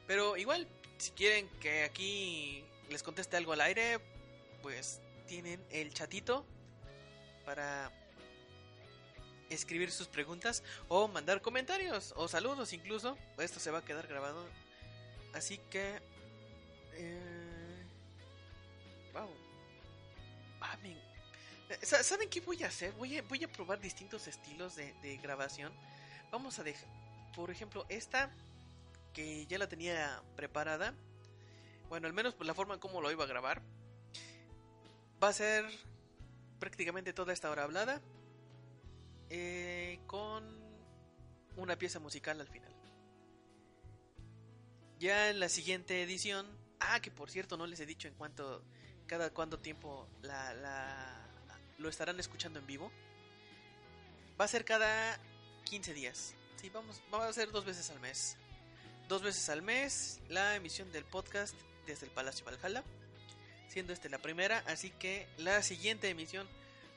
Pero 0.07 0.37
igual, 0.37 0.67
si 0.97 1.11
quieren 1.11 1.49
que 1.59 1.83
aquí 1.83 2.63
les 2.89 3.03
conteste 3.03 3.37
algo 3.37 3.53
al 3.53 3.61
aire, 3.61 3.99
pues 4.61 5.01
tienen 5.27 5.63
el 5.71 5.93
chatito 5.93 6.45
para 7.45 7.91
escribir 9.53 9.91
sus 9.91 10.07
preguntas 10.07 10.63
o 10.87 11.07
mandar 11.07 11.41
comentarios 11.41 12.13
o 12.15 12.27
saludos 12.27 12.73
incluso. 12.73 13.17
Esto 13.37 13.59
se 13.59 13.71
va 13.71 13.79
a 13.79 13.85
quedar 13.85 14.07
grabado. 14.07 14.45
Así 15.33 15.59
que... 15.69 16.01
Eh, 16.93 17.85
wow. 19.13 19.29
Ah, 20.61 20.77
¿Saben 21.81 22.29
qué 22.29 22.41
voy 22.41 22.63
a 22.63 22.67
hacer? 22.67 22.91
Voy 22.93 23.17
a, 23.17 23.21
voy 23.23 23.43
a 23.43 23.51
probar 23.51 23.79
distintos 23.79 24.27
estilos 24.27 24.75
de, 24.75 24.93
de 25.01 25.17
grabación. 25.17 25.71
Vamos 26.31 26.59
a 26.59 26.63
dejar, 26.63 26.87
por 27.35 27.49
ejemplo, 27.49 27.85
esta 27.89 28.29
que 29.13 29.45
ya 29.45 29.57
la 29.57 29.67
tenía 29.67 30.21
preparada. 30.35 30.93
Bueno, 31.89 32.07
al 32.07 32.13
menos 32.13 32.33
por 32.33 32.45
la 32.45 32.53
forma 32.53 32.73
en 32.73 32.79
cómo 32.79 33.01
lo 33.01 33.11
iba 33.11 33.23
a 33.23 33.27
grabar 33.27 33.61
va 35.21 35.29
a 35.29 35.33
ser 35.33 35.65
prácticamente 36.59 37.13
toda 37.13 37.33
esta 37.33 37.49
hora 37.51 37.63
hablada 37.63 38.01
eh, 39.33 39.99
con 40.07 40.43
una 41.55 41.77
pieza 41.77 41.99
musical 41.99 42.41
al 42.41 42.47
final. 42.47 42.73
Ya 44.99 45.29
en 45.29 45.39
la 45.39 45.49
siguiente 45.49 46.03
edición, 46.03 46.45
ah, 46.79 46.99
que 46.99 47.11
por 47.11 47.31
cierto 47.31 47.57
no 47.57 47.65
les 47.65 47.79
he 47.79 47.85
dicho 47.85 48.07
en 48.07 48.13
cuánto, 48.15 48.63
cada 49.07 49.31
cuánto 49.31 49.59
tiempo 49.59 50.07
la, 50.21 51.25
lo 51.77 51.89
estarán 51.89 52.19
escuchando 52.19 52.59
en 52.59 52.67
vivo. 52.67 52.91
Va 54.39 54.45
a 54.45 54.47
ser 54.47 54.65
cada 54.65 55.17
15 55.63 55.93
días. 55.93 56.35
Sí, 56.57 56.69
vamos, 56.69 57.01
vamos 57.09 57.27
a 57.27 57.29
hacer 57.29 57.51
dos 57.51 57.65
veces 57.65 57.89
al 57.89 57.99
mes. 58.01 58.37
Dos 59.07 59.23
veces 59.23 59.49
al 59.49 59.61
mes 59.61 60.19
la 60.29 60.55
emisión 60.55 60.91
del 60.91 61.05
podcast 61.05 61.55
desde 61.87 62.05
el 62.05 62.11
Palacio 62.11 62.45
Valhalla 62.45 62.83
siendo 63.71 63.93
este 63.93 64.09
la 64.09 64.17
primera, 64.17 64.63
así 64.67 64.89
que 64.89 65.27
la 65.37 65.63
siguiente 65.63 66.09
emisión, 66.09 66.45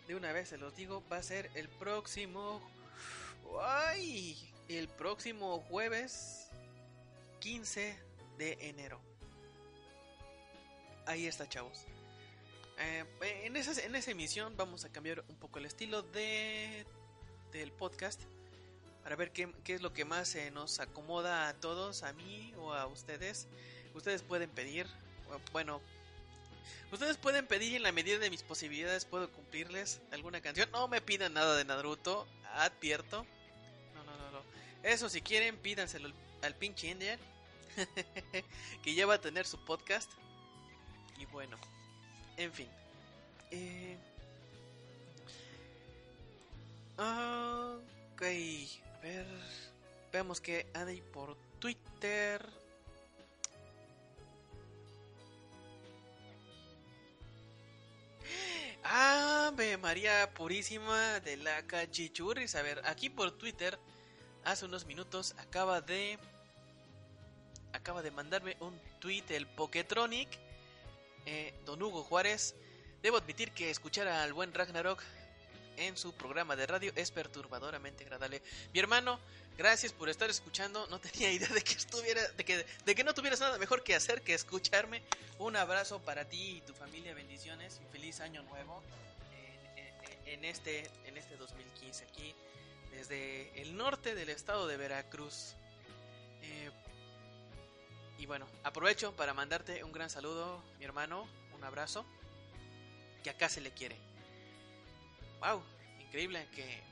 de 0.06 0.14
una 0.14 0.32
vez 0.32 0.50
se 0.50 0.58
los 0.58 0.74
digo, 0.76 1.02
va 1.10 1.18
a 1.18 1.22
ser 1.22 1.50
el 1.54 1.68
próximo... 1.68 2.60
¡Ay! 3.60 4.52
El 4.68 4.88
próximo 4.88 5.60
jueves 5.68 6.48
15 7.40 7.96
de 8.38 8.58
enero. 8.60 9.00
Ahí 11.06 11.26
está, 11.26 11.48
chavos. 11.48 11.84
Eh, 12.78 13.04
en, 13.44 13.56
esa, 13.56 13.80
en 13.82 13.94
esa 13.94 14.10
emisión 14.10 14.56
vamos 14.56 14.84
a 14.84 14.88
cambiar 14.90 15.24
un 15.28 15.36
poco 15.36 15.58
el 15.58 15.66
estilo 15.66 16.02
de 16.02 16.84
del 17.52 17.70
podcast 17.70 18.20
para 19.04 19.14
ver 19.14 19.30
qué, 19.30 19.52
qué 19.62 19.74
es 19.74 19.82
lo 19.82 19.92
que 19.92 20.04
más 20.04 20.36
nos 20.52 20.80
acomoda 20.80 21.48
a 21.48 21.54
todos, 21.54 22.02
a 22.02 22.12
mí 22.14 22.52
o 22.58 22.72
a 22.72 22.86
ustedes. 22.86 23.46
Ustedes 23.94 24.22
pueden 24.22 24.50
pedir, 24.50 24.86
bueno, 25.52 25.80
Ustedes 26.92 27.16
pueden 27.16 27.46
pedir 27.46 27.72
y 27.72 27.77
en 27.77 27.83
la 27.83 27.92
medida 27.92 28.18
de 28.18 28.31
mis 28.31 28.42
posibilidades 28.42 29.05
puedo 29.05 29.31
cumplirles 29.31 30.00
alguna 30.12 30.40
canción. 30.40 30.70
No 30.70 30.88
me 30.88 31.00
pidan 31.00 31.35
nada 31.35 31.57
de 31.57 31.64
Naruto, 31.64 32.27
advierto. 32.55 33.27
No, 33.94 34.05
no, 34.05 34.16
no, 34.16 34.31
no. 34.31 34.42
Eso 34.83 35.09
si 35.09 35.20
quieren, 35.20 35.57
pídanselo 35.57 36.11
al, 36.42 36.55
pinche 36.55 36.88
Indian. 36.88 37.18
que 38.85 38.94
ya 38.94 39.07
va 39.07 39.14
a 39.14 39.20
tener 39.20 39.46
su 39.46 39.64
podcast. 39.64 40.11
Y 41.18 41.27
bueno, 41.27 41.59
en 42.37 42.53
fin. 42.53 42.68
Eh... 43.50 43.98
Ok, 46.96 48.22
a 48.22 49.00
ver. 49.03 49.27
Veamos 50.12 50.40
que 50.40 50.66
hay 50.74 51.00
por 51.00 51.37
Twitter. 51.59 52.63
Ave 58.84 59.78
María 59.78 60.32
Purísima 60.34 61.18
de 61.20 61.38
la 61.38 61.66
Cachichurris. 61.66 62.54
A 62.54 62.62
ver, 62.62 62.82
aquí 62.84 63.08
por 63.08 63.32
Twitter, 63.32 63.78
hace 64.44 64.66
unos 64.66 64.84
minutos, 64.84 65.34
acaba 65.38 65.80
de. 65.80 66.18
Acaba 67.72 68.02
de 68.02 68.10
mandarme 68.10 68.56
un 68.60 68.78
tweet 69.00 69.24
el 69.30 69.46
Poketronic, 69.46 70.28
eh, 71.24 71.54
Don 71.64 71.82
Hugo 71.82 72.04
Juárez. 72.04 72.54
Debo 73.02 73.16
admitir 73.16 73.52
que 73.52 73.70
escuchar 73.70 74.06
al 74.06 74.32
buen 74.32 74.52
Ragnarok 74.52 75.02
en 75.76 75.96
su 75.96 76.12
programa 76.12 76.54
de 76.54 76.66
radio 76.66 76.92
es 76.94 77.10
perturbadoramente 77.10 78.04
agradable. 78.04 78.42
Mi 78.72 78.80
hermano, 78.80 79.18
gracias 79.56 79.92
por 79.92 80.08
estar 80.08 80.30
escuchando. 80.30 80.86
No 80.88 80.98
tenía 81.00 81.30
idea 81.32 81.48
de 81.48 81.62
que 81.62 81.74
estuviera, 81.74 82.26
de 82.28 82.44
que, 82.44 82.66
de 82.84 82.94
que 82.94 83.04
no 83.04 83.14
tuvieras 83.14 83.40
nada 83.40 83.58
mejor 83.58 83.82
que 83.82 83.94
hacer 83.94 84.22
que 84.22 84.34
escucharme. 84.34 85.02
Un 85.38 85.56
abrazo 85.56 86.00
para 86.00 86.24
ti 86.24 86.56
y 86.56 86.60
tu 86.62 86.74
familia, 86.74 87.14
bendiciones 87.14 87.80
y 87.82 87.92
feliz 87.92 88.20
año 88.20 88.42
nuevo 88.44 88.82
en, 90.26 90.44
este, 90.44 90.90
en 91.06 91.16
este 91.16 91.36
2015 91.36 92.04
aquí 92.04 92.34
desde 92.92 93.60
el 93.60 93.76
norte 93.76 94.14
del 94.14 94.28
estado 94.28 94.66
de 94.66 94.76
Veracruz. 94.76 95.54
Eh, 96.42 96.70
y 98.18 98.26
bueno, 98.26 98.46
aprovecho 98.62 99.14
para 99.16 99.34
mandarte 99.34 99.82
un 99.82 99.92
gran 99.92 100.10
saludo, 100.10 100.62
mi 100.78 100.84
hermano, 100.84 101.26
un 101.54 101.64
abrazo, 101.64 102.04
que 103.22 103.30
acá 103.30 103.48
se 103.48 103.60
le 103.60 103.72
quiere. 103.72 103.96
¡Wow! 105.40 105.62
Increíble 106.00 106.46
que 106.54 106.82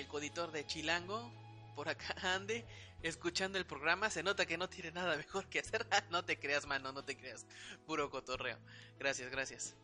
el 0.00 0.06
coditor 0.06 0.50
de 0.52 0.66
Chilango 0.66 1.30
por 1.74 1.88
acá 1.88 2.14
ande 2.34 2.66
escuchando 3.02 3.58
el 3.58 3.66
programa. 3.66 4.10
Se 4.10 4.22
nota 4.22 4.46
que 4.46 4.58
no 4.58 4.68
tiene 4.68 4.92
nada 4.92 5.16
mejor 5.16 5.48
que 5.48 5.60
hacer. 5.60 5.86
no 6.10 6.24
te 6.24 6.38
creas, 6.38 6.66
mano, 6.66 6.92
no 6.92 7.04
te 7.04 7.16
creas. 7.16 7.46
Puro 7.86 8.10
cotorreo. 8.10 8.58
Gracias, 8.98 9.30
gracias. 9.30 9.76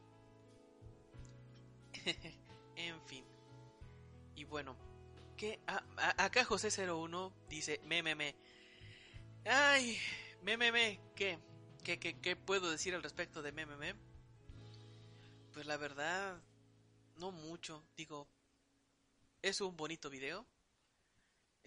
en 2.77 3.01
fin. 3.07 3.25
Y 4.35 4.45
bueno, 4.45 4.77
que 5.37 5.61
acá 5.97 6.45
José01 6.45 7.33
dice, 7.49 7.81
me, 7.85 8.03
me, 8.03 8.15
me. 8.15 8.37
Ay, 9.45 9.99
me, 10.43 10.57
me, 10.57 10.73
me. 10.73 11.01
¿Qué? 11.15 11.39
¿Qué, 11.83 11.99
qué, 11.99 12.19
qué 12.21 12.37
puedo 12.37 12.71
decir 12.71 12.95
al 12.95 13.03
respecto 13.03 13.43
de 13.43 13.53
me, 13.53 13.65
me, 13.65 13.77
me? 13.77 13.95
Pues 15.53 15.67
la 15.67 15.77
verdad, 15.77 16.43
no 17.17 17.31
mucho. 17.31 17.83
Digo, 17.97 18.29
es 19.41 19.61
un 19.61 19.77
bonito 19.77 20.11
video. 20.11 20.47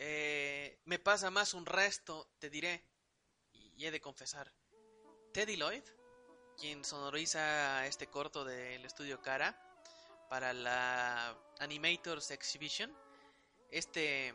Eh, 0.02 0.80
me 0.86 0.98
pasa 0.98 1.30
más 1.30 1.54
un 1.54 1.66
resto, 1.66 2.30
te 2.40 2.50
diré, 2.50 2.86
y 3.52 3.86
he 3.86 3.92
de 3.92 4.00
confesar. 4.00 4.50
Teddy 5.34 5.58
Lloyd, 5.58 5.84
quien 6.58 6.86
sonoriza 6.86 7.86
este 7.86 8.08
corto 8.08 8.46
del 8.46 8.86
estudio 8.86 9.22
Cara 9.22 9.62
para 10.30 10.54
la 10.54 11.38
Animators 11.60 12.32
Exhibition, 12.32 12.96
este 13.72 14.34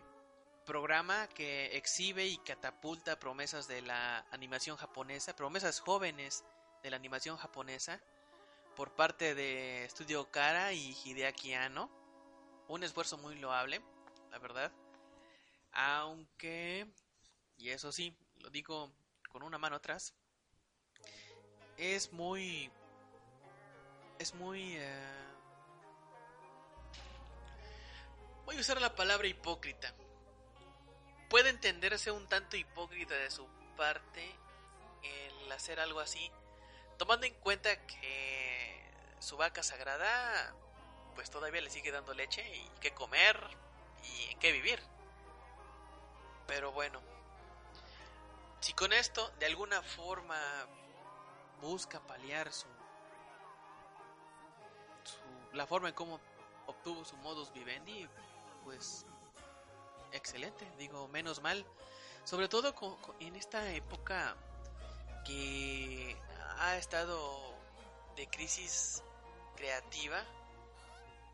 programa 0.66 1.28
que 1.28 1.74
exhibe 1.78 2.26
y 2.26 2.36
catapulta 2.36 3.18
promesas 3.18 3.66
de 3.66 3.80
la 3.80 4.26
animación 4.32 4.76
japonesa, 4.76 5.34
promesas 5.34 5.80
jóvenes 5.80 6.44
de 6.82 6.90
la 6.90 6.96
animación 6.96 7.38
japonesa, 7.38 8.02
por 8.76 8.94
parte 8.94 9.34
de 9.34 9.86
Estudio 9.86 10.30
Kara 10.30 10.74
y 10.74 10.94
Hideaki 11.04 11.54
Anno. 11.54 11.90
Un 12.68 12.84
esfuerzo 12.84 13.16
muy 13.16 13.36
loable, 13.36 13.80
la 14.30 14.38
verdad. 14.38 14.70
Aunque, 15.74 16.86
y 17.56 17.70
eso 17.70 17.90
sí, 17.90 18.16
lo 18.36 18.50
digo 18.50 18.92
con 19.28 19.42
una 19.42 19.58
mano 19.58 19.76
atrás, 19.76 20.14
es 21.76 22.12
muy... 22.12 22.70
Es 24.18 24.34
muy... 24.34 24.76
Eh, 24.76 25.24
voy 28.44 28.56
a 28.56 28.60
usar 28.60 28.80
la 28.80 28.94
palabra 28.94 29.26
hipócrita. 29.26 29.92
Puede 31.28 31.50
entenderse 31.50 32.12
un 32.12 32.28
tanto 32.28 32.56
hipócrita 32.56 33.14
de 33.14 33.30
su 33.30 33.46
parte 33.76 34.24
el 35.02 35.50
hacer 35.50 35.80
algo 35.80 36.00
así, 36.00 36.30
tomando 36.96 37.26
en 37.26 37.34
cuenta 37.34 37.86
que 37.86 38.80
su 39.18 39.36
vaca 39.36 39.62
sagrada 39.62 40.54
pues 41.14 41.30
todavía 41.30 41.60
le 41.60 41.70
sigue 41.70 41.90
dando 41.90 42.14
leche 42.14 42.42
y 42.56 42.68
que 42.80 42.92
comer 42.92 43.38
y 44.02 44.30
en 44.32 44.38
qué 44.38 44.52
vivir. 44.52 44.80
Pero 46.46 46.72
bueno, 46.72 47.00
si 48.60 48.72
con 48.72 48.92
esto 48.92 49.30
de 49.38 49.46
alguna 49.46 49.82
forma 49.82 50.38
busca 51.60 52.00
paliar 52.00 52.52
su, 52.52 52.66
la 55.52 55.66
forma 55.66 55.88
en 55.88 55.94
cómo 55.94 56.20
obtuvo 56.66 57.04
su 57.04 57.16
modus 57.18 57.52
vivendi, 57.52 58.08
pues 58.64 59.06
excelente, 60.12 60.70
digo, 60.78 61.08
menos 61.08 61.42
mal. 61.42 61.64
Sobre 62.24 62.48
todo 62.48 62.74
en 63.20 63.36
esta 63.36 63.70
época 63.72 64.36
que 65.24 66.16
ha 66.58 66.76
estado 66.76 67.54
de 68.16 68.26
crisis 68.28 69.02
creativa 69.56 70.22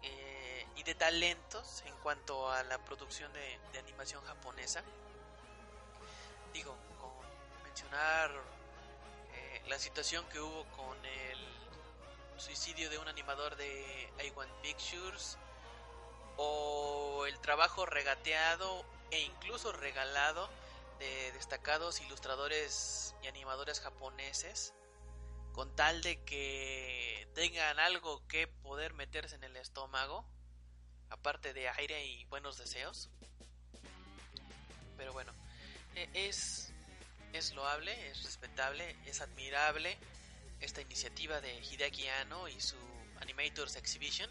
eh, 0.03 0.30
y 0.77 0.83
de 0.83 0.95
talentos 0.95 1.83
en 1.87 1.95
cuanto 1.99 2.51
a 2.51 2.63
la 2.65 2.79
producción 2.85 3.33
de, 3.33 3.79
animación 3.79 4.25
japonesa. 4.25 4.83
Digo, 6.53 6.77
con 7.01 7.63
mencionar 7.65 8.31
eh, 9.33 9.63
la 9.67 9.79
situación 9.79 10.25
que 10.29 10.41
hubo 10.41 10.65
con 10.77 11.05
el 11.05 11.39
suicidio 12.37 12.91
de 12.91 12.99
un 12.99 13.09
animador 13.09 13.57
de 13.57 14.11
A1 14.19 14.49
Pictures 14.63 15.39
o 16.37 17.27
el 17.27 17.39
trabajo 17.41 17.87
regateado 17.87 18.85
e 19.11 19.21
incluso 19.21 19.73
regalado 19.73 20.49
de 20.99 21.33
destacados 21.33 22.01
ilustradores 22.01 23.15
y 23.23 23.27
animadores 23.27 23.81
japoneses 23.81 24.75
con 25.53 25.75
tal 25.75 26.01
de 26.03 26.23
que 26.25 27.29
tengan 27.35 27.79
algo 27.79 28.27
que 28.29 28.47
poder 28.47 28.95
meterse 28.95 29.35
en 29.35 29.45
el 29.45 29.57
estómago, 29.57 30.25
aparte 31.11 31.53
de 31.53 31.69
aire 31.69 32.05
y 32.07 32.25
buenos 32.27 32.59
deseos. 32.59 33.09
Pero 34.97 35.13
bueno, 35.13 35.33
e, 35.95 36.09
es, 36.15 36.73
es 37.33 37.53
loable, 37.55 38.11
es 38.11 38.23
respetable, 38.25 38.97
es 39.07 39.21
admirable 39.21 39.99
esta 40.61 40.81
iniciativa 40.81 41.41
de 41.41 41.55
Hideaki 41.61 42.09
Anno 42.09 42.49
y 42.49 42.61
su 42.61 42.77
Animators 43.21 43.77
Exhibition, 43.77 44.31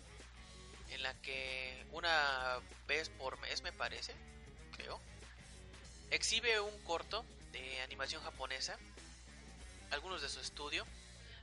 en 0.89 1.03
la 1.03 1.13
que 1.21 1.85
una 1.91 2.59
vez 2.87 3.09
por 3.09 3.37
mes 3.39 3.61
me 3.61 3.71
parece, 3.71 4.13
creo, 4.75 4.99
exhibe 6.11 6.59
un 6.59 6.83
corto 6.83 7.25
de 7.51 7.81
animación 7.81 8.23
japonesa, 8.23 8.77
algunos 9.91 10.21
de 10.21 10.29
su 10.29 10.39
estudio, 10.39 10.85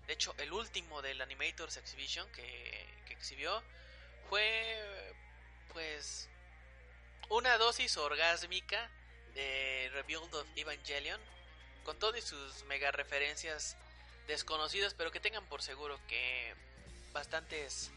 de 0.06 0.12
hecho, 0.12 0.34
el 0.38 0.52
último 0.52 1.02
del 1.02 1.20
Animators 1.20 1.76
Exhibition 1.76 2.30
que, 2.32 2.86
exhibió 3.10 3.62
fue, 4.28 5.14
pues, 5.72 6.28
una 7.28 7.58
dosis 7.58 7.96
orgásmica 7.96 8.90
de 9.34 9.90
Rebuild 9.92 10.34
of 10.34 10.46
Evangelion, 10.56 11.20
con 11.84 11.98
todas 11.98 12.24
sus 12.24 12.64
mega 12.64 12.90
referencias 12.90 13.76
desconocidas, 14.26 14.94
pero 14.94 15.10
que 15.10 15.20
tengan 15.20 15.44
por 15.46 15.62
seguro 15.62 15.98
que 16.08 16.54
bastantes 17.12 17.90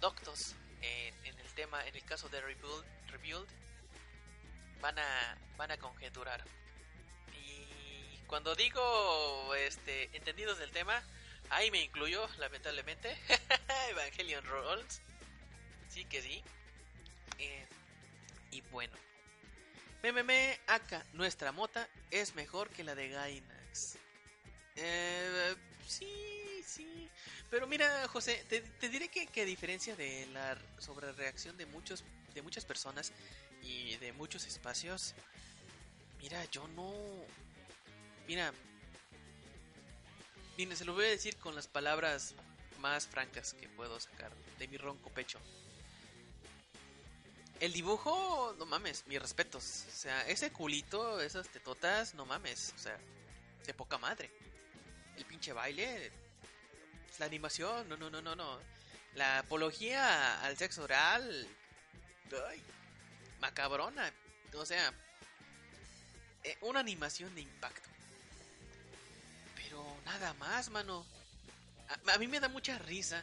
doctos 0.00 0.54
en, 0.80 1.14
el 1.24 1.54
tema, 1.54 1.86
en 1.86 1.94
el 1.94 2.04
caso 2.04 2.28
de 2.28 2.40
Rebuild, 2.40 2.84
Rebuild 3.08 3.48
van 4.80 4.98
a, 4.98 5.38
van 5.56 5.70
a 5.70 5.76
conjeturar. 5.78 6.44
Y 7.34 8.18
cuando 8.26 8.54
digo 8.54 9.54
este, 9.54 10.08
entendidos 10.16 10.58
del 10.58 10.70
tema, 10.70 11.02
Ahí 11.50 11.70
me 11.70 11.82
incluyo, 11.82 12.28
lamentablemente. 12.38 13.16
Evangelion 13.90 14.44
Rolls. 14.44 15.00
Sí 15.88 16.04
que 16.04 16.20
sí. 16.20 16.42
Eh, 17.38 17.66
y 18.50 18.60
bueno. 18.72 18.94
MMM 20.02 20.30
acá, 20.68 21.04
nuestra 21.12 21.50
mota 21.52 21.88
es 22.10 22.34
mejor 22.34 22.70
que 22.70 22.84
la 22.84 22.94
de 22.94 23.08
Gainax. 23.08 23.96
Eh, 24.76 25.56
sí, 25.86 26.62
sí. 26.64 27.08
Pero 27.50 27.66
mira, 27.66 28.06
José, 28.08 28.44
te, 28.48 28.88
diré 28.88 29.08
que, 29.08 29.26
que, 29.26 29.42
a 29.42 29.44
diferencia 29.44 29.96
de 29.96 30.26
la 30.32 30.56
sobre 30.78 31.10
reacción 31.12 31.56
de 31.56 31.66
muchos, 31.66 32.04
de 32.34 32.42
muchas 32.42 32.64
personas 32.64 33.12
y 33.62 33.96
de 33.96 34.12
muchos 34.12 34.46
espacios, 34.46 35.14
mira, 36.20 36.44
yo 36.46 36.68
no. 36.68 36.92
Mira, 38.28 38.52
Mire, 40.58 40.74
se 40.74 40.84
lo 40.84 40.92
voy 40.92 41.04
a 41.04 41.10
decir 41.10 41.36
con 41.36 41.54
las 41.54 41.68
palabras 41.68 42.34
más 42.80 43.06
francas 43.06 43.54
que 43.54 43.68
puedo 43.68 44.00
sacar 44.00 44.32
de 44.58 44.66
mi 44.66 44.76
ronco 44.76 45.08
pecho. 45.10 45.38
El 47.60 47.72
dibujo, 47.72 48.54
no 48.58 48.66
mames, 48.66 49.04
mis 49.06 49.20
respetos. 49.20 49.84
O 49.88 49.90
sea, 49.90 50.26
ese 50.28 50.52
culito, 50.52 51.20
esas 51.20 51.48
tetotas, 51.48 52.14
no 52.14 52.24
mames. 52.24 52.72
O 52.76 52.78
sea, 52.78 52.96
de 53.66 53.74
poca 53.74 53.98
madre. 53.98 54.30
El 55.16 55.24
pinche 55.24 55.52
baile, 55.52 56.12
la 57.18 57.26
animación, 57.26 57.88
no, 57.88 57.96
no, 57.96 58.10
no, 58.10 58.22
no, 58.22 58.36
no. 58.36 58.58
La 59.14 59.40
apología 59.40 60.42
al 60.42 60.56
sexo 60.56 60.84
oral, 60.84 61.48
ay, 62.48 62.62
macabrona. 63.40 64.12
O 64.54 64.64
sea, 64.64 64.92
eh, 66.44 66.56
una 66.60 66.80
animación 66.80 67.34
de 67.34 67.40
impacto 67.40 67.88
nada 70.08 70.32
más, 70.34 70.70
mano. 70.70 71.04
A, 72.06 72.18
mí 72.18 72.26
me 72.26 72.40
da 72.40 72.48
mucha 72.48 72.78
risa 72.78 73.22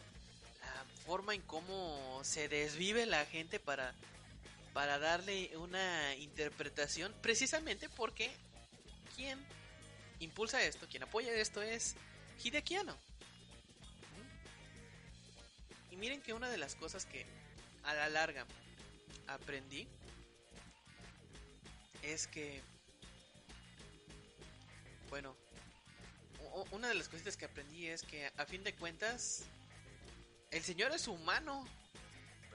la 0.61 1.05
forma 1.05 1.33
en 1.33 1.41
cómo 1.41 2.21
se 2.23 2.47
desvive 2.47 3.05
la 3.05 3.25
gente 3.25 3.59
para, 3.59 3.93
para 4.75 4.99
darle 4.99 5.55
una 5.55 6.13
interpretación, 6.15 7.15
precisamente 7.21 7.87
porque 7.87 8.29
quien 9.15 9.39
impulsa 10.19 10.61
esto, 10.61 10.85
quien 10.89 11.03
apoya 11.03 11.33
esto 11.33 11.61
es 11.61 11.95
Hideaki 12.43 12.75
Y 15.91 15.95
miren 15.95 16.21
que 16.21 16.33
una 16.33 16.49
de 16.49 16.57
las 16.57 16.75
cosas 16.75 17.05
que 17.05 17.25
a 17.85 17.93
la 17.93 18.09
larga 18.09 18.45
aprendí 19.27 19.87
es 22.01 22.27
que, 22.27 22.61
bueno, 25.09 25.37
una 26.71 26.89
de 26.89 26.95
las 26.95 27.07
cositas 27.07 27.37
que 27.37 27.45
aprendí 27.45 27.87
es 27.87 28.03
que 28.03 28.29
a 28.35 28.45
fin 28.45 28.61
de 28.65 28.75
cuentas 28.75 29.43
el 30.51 30.63
señor 30.63 30.91
es 30.91 31.07
humano. 31.07 31.65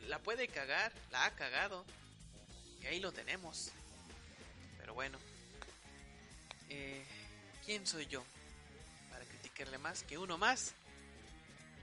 La 0.06 0.18
puede 0.18 0.48
cagar, 0.48 0.92
la 1.10 1.24
ha 1.24 1.34
cagado. 1.34 1.86
Y 2.82 2.86
ahí 2.86 3.00
lo 3.00 3.12
tenemos. 3.12 3.70
Pero 4.78 4.94
bueno. 4.94 5.18
Eh, 6.68 7.04
¿Quién 7.64 7.86
soy 7.86 8.06
yo? 8.06 8.24
Para 9.10 9.24
criticarle 9.24 9.78
más 9.78 10.02
que 10.02 10.18
uno 10.18 10.38
más. 10.38 10.72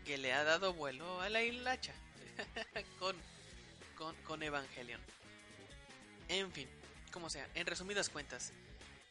Que 0.05 0.17
le 0.17 0.33
ha 0.33 0.43
dado 0.43 0.73
vuelo 0.73 1.21
a 1.21 1.29
la 1.29 1.41
hilacha. 1.41 1.93
con, 2.99 3.15
con, 3.95 4.15
con 4.23 4.43
Evangelion. 4.43 5.01
En 6.29 6.51
fin, 6.51 6.67
como 7.11 7.29
sea, 7.29 7.47
en 7.55 7.67
resumidas 7.67 8.09
cuentas. 8.09 8.51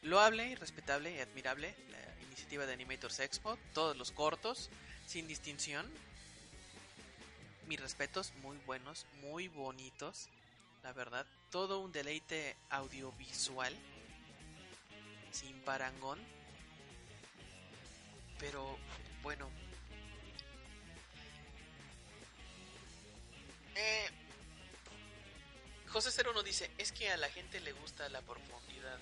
Loable, 0.03 0.55
respetable 0.55 1.15
y 1.15 1.19
admirable 1.19 1.75
la 1.89 2.25
iniciativa 2.27 2.65
de 2.65 2.73
Animators 2.73 3.19
Expo. 3.19 3.57
Todos 3.73 3.97
los 3.97 4.11
cortos, 4.11 4.69
sin 5.07 5.27
distinción 5.27 5.91
mis 7.67 7.79
respetos, 7.79 8.33
muy 8.41 8.57
buenos, 8.65 9.05
muy 9.21 9.47
bonitos, 9.49 10.29
la 10.83 10.93
verdad. 10.93 11.25
Todo 11.49 11.79
un 11.79 11.91
deleite 11.91 12.55
audiovisual, 12.69 13.75
sin 15.31 15.59
parangón. 15.61 16.19
Pero 18.39 18.77
bueno. 19.23 19.49
Eh, 23.75 24.09
José 25.89 26.11
Ceruno 26.11 26.43
dice, 26.43 26.69
es 26.77 26.91
que 26.91 27.09
a 27.09 27.17
la 27.17 27.29
gente 27.29 27.59
le 27.59 27.71
gusta 27.73 28.09
la 28.09 28.21
profundidad. 28.21 28.99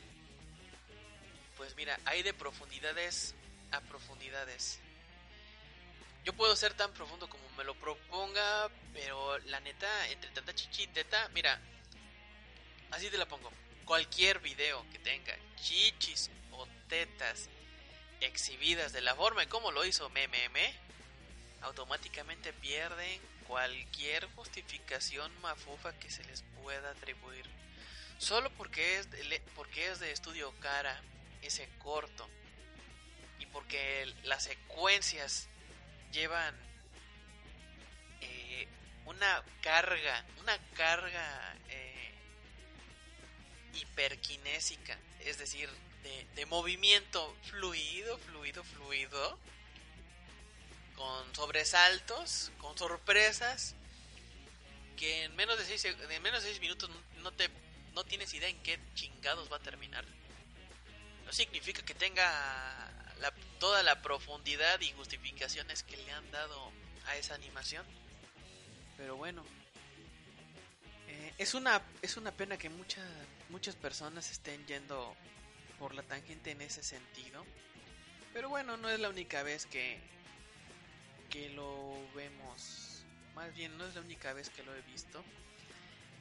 Pues 1.58 1.76
mira, 1.76 2.00
hay 2.06 2.24
de 2.24 2.34
profundidades 2.34 3.34
a 3.72 3.82
profundidades. 3.82 4.80
Yo 6.26 6.34
puedo 6.34 6.56
ser 6.56 6.74
tan 6.74 6.92
profundo 6.92 7.30
como 7.30 7.48
me 7.52 7.64
lo 7.64 7.76
proponga, 7.76 8.72
pero 8.94 9.38
la 9.46 9.60
neta, 9.60 10.10
entre 10.10 10.32
tanta 10.32 10.56
chichiteta, 10.56 11.30
mira, 11.36 11.62
así 12.90 13.12
te 13.12 13.18
la 13.20 13.28
pongo. 13.28 13.52
Cualquier 13.86 14.40
video 14.40 14.84
que 14.92 14.98
tenga 14.98 15.38
chichis 15.56 16.32
o 16.52 16.68
tetas 16.90 17.48
exhibidas 18.22 18.92
de 18.92 19.02
la 19.02 19.14
forma 19.14 19.44
en 19.44 19.50
como 19.50 19.72
lo 19.72 19.86
hizo 19.86 20.10
Meme, 20.10 20.74
automáticamente 21.62 22.54
pierden 22.54 23.22
cualquier 23.48 24.26
justificación 24.34 25.32
mafufa 25.42 25.94
que 26.00 26.10
se 26.10 26.24
les 26.24 26.42
pueda 26.64 26.90
atribuir. 26.90 27.46
Solo 28.18 28.50
porque 28.58 28.98
es 28.98 29.12
de, 29.12 29.44
porque 29.54 29.92
es 29.92 30.00
de 30.00 30.12
estudio 30.12 30.52
cara 30.60 31.00
ese 31.44 31.70
corto 31.84 32.28
y 33.38 33.46
porque 33.46 34.12
las 34.24 34.46
secuencias 34.46 35.50
llevan 36.16 36.56
eh, 38.22 38.68
una 39.06 39.44
carga, 39.62 40.26
una 40.40 40.58
carga 40.74 41.58
eh, 41.70 42.14
hiperkinésica, 43.74 44.98
es 45.20 45.38
decir, 45.38 45.70
de, 46.36 46.46
movimiento 46.46 47.36
fluido, 47.44 48.18
fluido, 48.20 48.64
fluido, 48.64 49.38
con 50.96 51.36
sobresaltos, 51.36 52.52
con 52.60 52.78
sorpresas, 52.78 53.76
que 54.96 55.24
en 55.24 55.36
menos 55.36 55.58
de 55.58 55.66
6 55.66 55.98
en 56.10 56.22
menos 56.22 56.44
de 56.44 56.50
seis 56.50 56.62
minutos 56.62 56.90
no, 57.18 57.32
te 57.34 57.50
no 57.94 58.06
tienes 58.06 58.34
idea 58.34 58.48
en 58.48 58.62
qué 58.64 58.80
chingados 58.94 59.52
va 59.52 59.58
a 59.58 59.60
terminar. 59.62 60.06
No 61.26 61.34
significa 61.34 61.82
que 61.82 61.96
tenga 61.96 62.95
toda 63.60 63.84
la 63.84 64.02
profundidad 64.02 64.80
y 64.82 64.92
justificaciones 64.92 65.84
que 65.84 65.98
le 65.98 66.12
han 66.12 66.30
dado 66.32 66.72
a 67.08 67.16
esa 67.18 67.36
animación. 67.36 67.86
Pero 68.98 69.16
bueno, 69.16 69.44
eh, 71.08 71.34
es, 71.38 71.54
una, 71.54 71.82
es 72.02 72.18
una 72.18 72.32
pena 72.32 72.58
que 72.58 72.70
muchas 72.70 73.06
muchas 73.50 73.76
personas 73.76 74.32
estén 74.32 74.66
yendo 74.66 75.16
por 75.80 75.94
la 75.94 76.04
tangente 76.04 76.52
en 76.52 76.62
ese 76.62 76.84
sentido. 76.84 77.46
Pero 78.34 78.50
bueno, 78.50 78.78
no 78.78 78.90
es 78.90 79.00
la 79.00 79.10
única 79.10 79.44
vez 79.44 79.66
que, 79.66 80.00
que 81.30 81.50
lo 81.50 81.96
vemos. 82.16 83.04
Más 83.34 83.54
bien, 83.54 83.78
no 83.78 83.86
es 83.86 83.96
la 83.96 84.02
única 84.02 84.34
vez 84.34 84.50
que 84.50 84.64
lo 84.64 84.76
he 84.76 84.82
visto. 84.82 85.24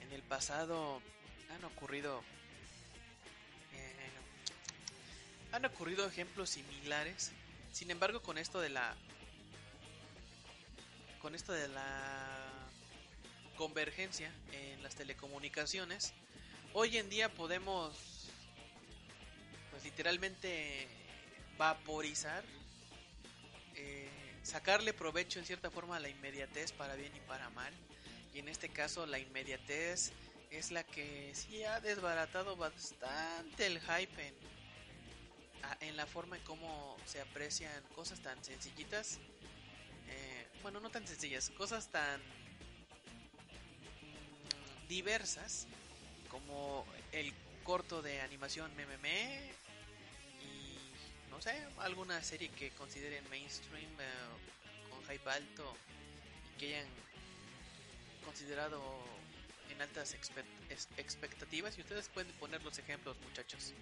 En 0.00 0.12
el 0.12 0.22
pasado 0.22 1.00
han 1.50 1.64
ocurrido 1.64 2.22
han 5.54 5.64
ocurrido 5.64 6.04
ejemplos 6.04 6.50
similares. 6.50 7.30
Sin 7.72 7.88
embargo, 7.92 8.20
con 8.22 8.38
esto 8.38 8.60
de 8.60 8.70
la 8.70 8.94
con 11.22 11.34
esto 11.34 11.52
de 11.52 11.68
la 11.68 12.50
convergencia 13.56 14.32
en 14.52 14.82
las 14.82 14.96
telecomunicaciones, 14.96 16.12
hoy 16.72 16.98
en 16.98 17.08
día 17.08 17.32
podemos 17.32 18.28
pues 19.70 19.84
literalmente 19.84 20.88
vaporizar 21.56 22.44
eh, 23.76 24.08
sacarle 24.42 24.92
provecho 24.92 25.38
en 25.38 25.46
cierta 25.46 25.70
forma 25.70 25.96
a 25.96 26.00
la 26.00 26.08
inmediatez 26.08 26.72
para 26.72 26.96
bien 26.96 27.14
y 27.14 27.20
para 27.20 27.48
mal. 27.50 27.72
Y 28.34 28.40
en 28.40 28.48
este 28.48 28.70
caso 28.70 29.06
la 29.06 29.20
inmediatez 29.20 30.10
es 30.50 30.72
la 30.72 30.82
que 30.82 31.32
sí 31.32 31.62
ha 31.62 31.80
desbaratado 31.80 32.56
bastante 32.56 33.66
el 33.66 33.80
hype 33.80 34.28
en, 34.28 34.53
en 35.80 35.96
la 35.96 36.06
forma 36.06 36.36
en 36.36 36.42
cómo 36.42 36.96
se 37.06 37.20
aprecian 37.20 37.82
cosas 37.94 38.20
tan 38.20 38.42
sencillitas. 38.44 39.18
Eh, 40.08 40.46
bueno, 40.62 40.80
no 40.80 40.90
tan 40.90 41.06
sencillas, 41.06 41.50
cosas 41.50 41.88
tan 41.88 42.20
mm, 44.00 44.88
diversas 44.88 45.66
como 46.30 46.86
el 47.12 47.32
corto 47.62 48.02
de 48.02 48.20
animación 48.20 48.70
MMM 48.72 49.06
y 50.42 50.78
no 51.30 51.40
sé, 51.40 51.66
alguna 51.78 52.22
serie 52.22 52.48
que 52.50 52.70
consideren 52.70 53.28
mainstream 53.30 53.90
eh, 54.00 54.90
con 54.90 55.02
hype 55.08 55.30
alto 55.30 55.76
y 56.54 56.58
que 56.58 56.76
hayan 56.76 56.88
considerado 58.24 58.82
en 59.70 59.80
altas 59.82 60.14
expectativas 60.96 61.76
y 61.78 61.80
ustedes 61.80 62.08
pueden 62.08 62.30
poner 62.32 62.62
los 62.62 62.78
ejemplos 62.78 63.16
muchachos. 63.28 63.72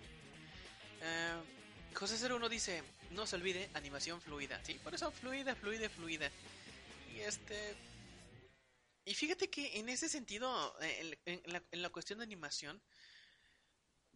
Eh, 1.03 1.62
José 1.95 2.33
uno 2.33 2.49
dice, 2.49 2.83
no 3.11 3.27
se 3.27 3.37
olvide, 3.37 3.71
animación 3.75 4.21
fluida. 4.21 4.63
Sí, 4.65 4.75
por 4.83 4.95
eso 4.95 5.11
fluida, 5.11 5.55
fluida, 5.55 5.89
fluida. 5.89 6.31
Y 7.15 7.21
este... 7.21 7.77
Y 9.05 9.15
fíjate 9.15 9.51
que 9.51 9.79
en 9.81 9.89
ese 9.89 10.09
sentido, 10.09 10.77
en, 11.27 11.83
la, 11.83 11.91
cuestión 11.91 12.21
de 12.21 12.25
animación, 12.25 12.81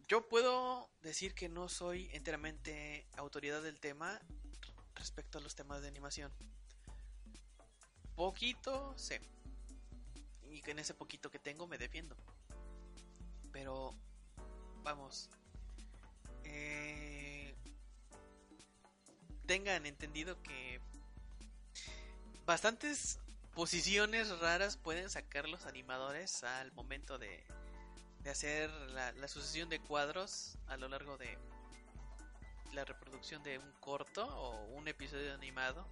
yo 0.07 0.27
puedo 0.29 0.89
decir 1.01 1.35
que 1.35 1.49
no 1.49 1.67
soy 1.67 2.09
enteramente 2.13 3.05
autoridad 3.17 3.61
del 3.61 3.81
tema 3.81 4.21
respecto 4.95 5.39
a 5.39 5.41
los 5.41 5.55
temas 5.55 5.81
de 5.81 5.89
animación. 5.89 6.31
Poquito 8.15 8.97
sé. 8.97 9.21
Y 10.43 10.67
en 10.69 10.79
ese 10.79 10.93
poquito 10.93 11.29
que 11.29 11.39
tengo 11.39 11.67
me 11.67 11.77
defiendo. 11.77 12.15
Pero, 13.51 13.93
vamos. 14.83 15.29
Eh, 16.45 17.16
tengan 19.47 19.85
entendido 19.85 20.41
que 20.43 20.79
bastantes 22.45 23.17
posiciones 23.55 24.37
raras 24.39 24.77
pueden 24.77 25.09
sacar 25.09 25.49
los 25.49 25.65
animadores 25.65 26.43
al 26.43 26.71
momento 26.73 27.17
de, 27.17 27.43
de 28.23 28.29
hacer 28.29 28.69
la, 28.91 29.27
sucesión 29.27 29.69
de 29.69 29.79
cuadros 29.79 30.57
a 30.67 30.77
lo 30.77 30.89
largo 30.89 31.17
de 31.17 31.37
la 32.73 32.85
reproducción 32.85 33.41
de 33.41 33.57
un 33.57 33.71
corto 33.79 34.27
o 34.27 34.65
un 34.75 34.87
episodio 34.87 35.33
animado 35.33 35.87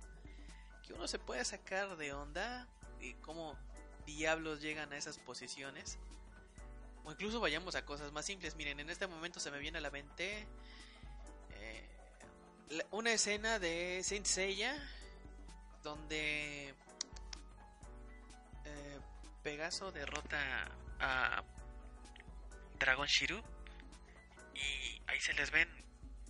que 0.86 0.94
uno 0.94 1.08
se 1.08 1.18
puede 1.18 1.44
sacar 1.46 1.96
de 1.98 2.14
onda 2.14 2.68
y 3.00 3.14
cómo 3.16 3.58
diablos 4.06 4.62
llegan 4.62 4.94
a 4.94 4.98
esas 4.98 5.18
posiciones. 5.18 5.98
O 7.06 7.12
incluso 7.12 7.40
vayamos 7.40 7.76
a 7.76 7.86
cosas 7.86 8.12
más 8.12 8.26
simples. 8.26 8.56
Miren 8.56 8.80
en 8.80 8.90
este 8.90 9.08
momento 9.08 9.40
se 9.40 9.50
me 9.50 9.60
viene 9.60 9.78
a 9.78 9.82
la 9.82 9.90
mente 9.90 10.46
una 12.96 13.12
escena 13.12 13.60
de 13.60 14.02
Saint 14.04 14.26
Seiya 14.26 14.74
donde 15.84 16.70
eh, 18.64 19.00
Pegaso 19.44 19.92
derrota 19.92 20.72
a 21.02 21.44
Dragon 22.80 23.06
Shiru 23.06 23.44
y 24.54 25.02
ahí 25.08 25.20
se 25.20 25.34
les 25.34 25.52
ven 25.52 25.68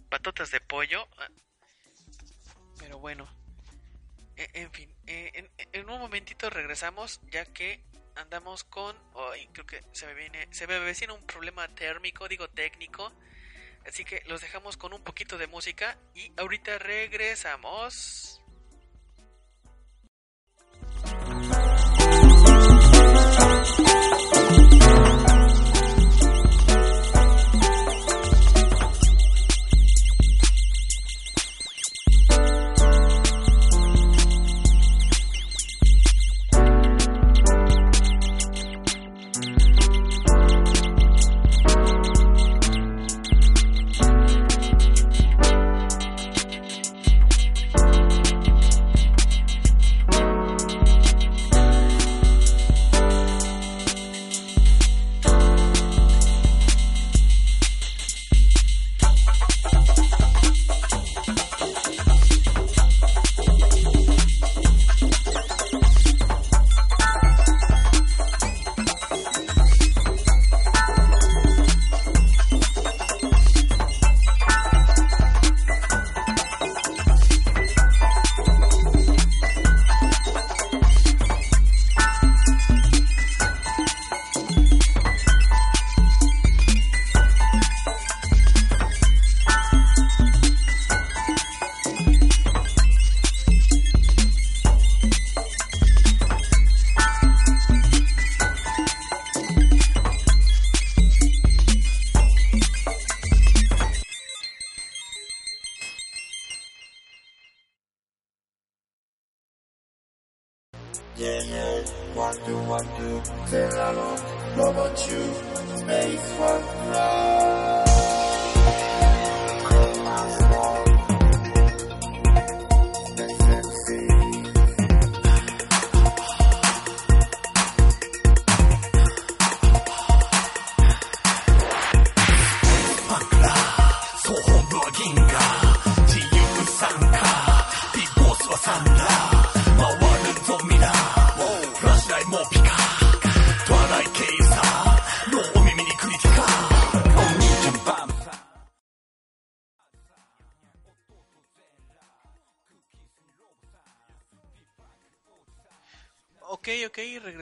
patotas 0.10 0.50
de 0.50 0.60
pollo. 0.60 1.08
Pero 2.80 2.98
bueno, 2.98 3.30
e, 4.36 4.50
en 4.56 4.72
fin, 4.72 4.92
e, 5.06 5.48
en, 5.72 5.90
un 5.90 6.00
momentito 6.00 6.50
regresamos 6.50 7.22
ya 7.30 7.46
que 7.46 7.84
andamos 8.16 8.64
con, 8.64 8.98
creo 9.54 9.68
que 9.68 9.84
se 9.92 10.08
me 10.08 10.16
viene, 10.16 10.48
se 10.50 10.66
me 10.66 10.80
vecina 10.80 11.14
un 11.14 11.28
problema 11.28 11.68
térmico, 11.76 12.28
digo 12.28 12.50
técnico 12.50 13.14
Así 13.86 14.04
que 14.04 14.24
los 14.26 14.42
dejamos 14.42 14.78
con 14.78 14.94
un 14.94 15.04
poquito 15.04 15.38
de 15.38 15.48
música 15.48 15.98
y 16.14 16.32
ahorita 16.38 16.80
regresamos. 16.80 18.42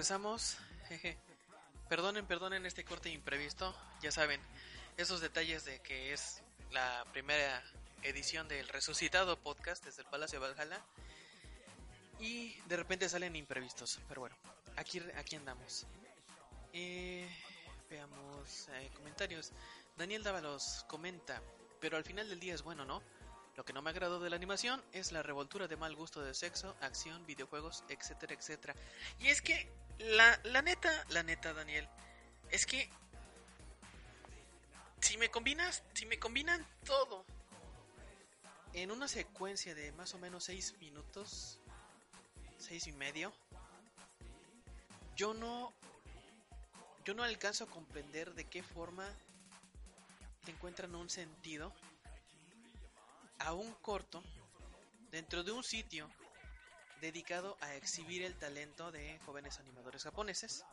Regresamos. 0.04 0.58
Jeje. 0.89 1.18
Perdonen, 1.88 2.26
perdonen 2.26 2.66
este 2.66 2.84
corte 2.84 3.10
imprevisto. 3.10 3.74
Ya 4.01 4.12
saben, 4.12 4.41
esos 4.97 5.22
detalles 5.22 5.64
de 5.64 5.80
que 5.80 6.12
es 6.12 6.41
la 6.72 7.06
primera 7.14 7.64
edición 8.01 8.49
del 8.49 8.68
resucitado 8.68 9.39
podcast 9.39 9.86
desde 9.86 10.01
el 10.01 10.10
Palacio 10.10 10.41
de 10.41 10.49
Valhalla. 10.49 10.82
Y 12.20 12.54
de 12.68 12.76
repente 12.76 13.08
salen 13.08 13.38
imprevistos. 13.38 14.01
Pero 14.10 14.20
bueno, 14.20 14.36
aquí, 14.76 15.01
aquí 15.16 15.38
andamos. 15.38 15.86
Eh, 16.74 17.26
veamos 17.89 18.68
eh, 18.74 18.91
comentarios. 18.97 19.54
Daniel 19.95 20.22
Dávalos 20.22 20.84
comenta, 20.89 21.41
pero 21.80 21.95
al 21.95 22.04
final 22.04 22.28
del 22.28 22.41
día 22.41 22.56
es 22.56 22.62
bueno, 22.62 22.84
¿no? 22.84 23.01
Lo 23.56 23.66
que 23.66 23.74
no 23.74 23.82
me 23.82 23.91
agradó 23.91 24.20
de 24.20 24.30
la 24.30 24.36
animación 24.36 24.84
es 24.93 25.12
la 25.12 25.22
revoltura 25.22 25.68
de 25.68 25.78
mal 25.78 25.95
gusto 25.95 26.22
de 26.22 26.34
sexo, 26.34 26.76
acción, 26.82 27.26
videojuegos, 27.26 27.84
etcétera, 27.88 28.34
etcétera. 28.34 28.76
Y 29.20 29.28
es 29.28 29.41
que, 29.41 29.70
la, 29.99 30.39
la 30.43 30.62
neta, 30.62 31.06
la 31.10 31.22
neta, 31.24 31.54
Daniel, 31.54 31.88
es 32.49 32.66
que 32.66 32.89
si 34.99 35.18
me 35.18 35.30
combinas, 35.30 35.84
si 35.93 36.06
me 36.06 36.18
combinan 36.18 36.66
todo 36.86 37.26
en 38.74 38.89
una 38.89 39.08
secuencia 39.08 39.76
de 39.76 39.91
más 39.91 40.14
o 40.16 40.18
menos 40.18 40.45
6 40.45 40.76
minutos, 40.80 41.60
seis 42.64 42.88
y 42.88 42.93
medio, 42.93 43.34
yo 45.16 45.34
no, 45.34 45.74
yo 47.04 47.14
no 47.14 47.24
alcanzo 47.24 47.66
a 47.66 47.68
comprender 47.68 48.34
de 48.34 48.45
qué 48.45 48.64
forma 48.64 49.06
te 50.45 50.51
encuentran 50.51 50.95
un 50.95 51.10
sentido 51.10 51.74
a 53.44 53.54
un 53.54 53.74
corto 53.76 54.24
dentro 55.12 55.44
de 55.44 55.52
un 55.52 55.64
sitio 55.64 56.10
dedicado 57.02 57.58
a 57.62 57.76
exhibir 57.76 58.24
el 58.24 58.36
talento 58.36 58.91
de 58.91 59.20
jóvenes 59.26 59.60
animadores 59.60 60.04
japoneses, 60.04 60.64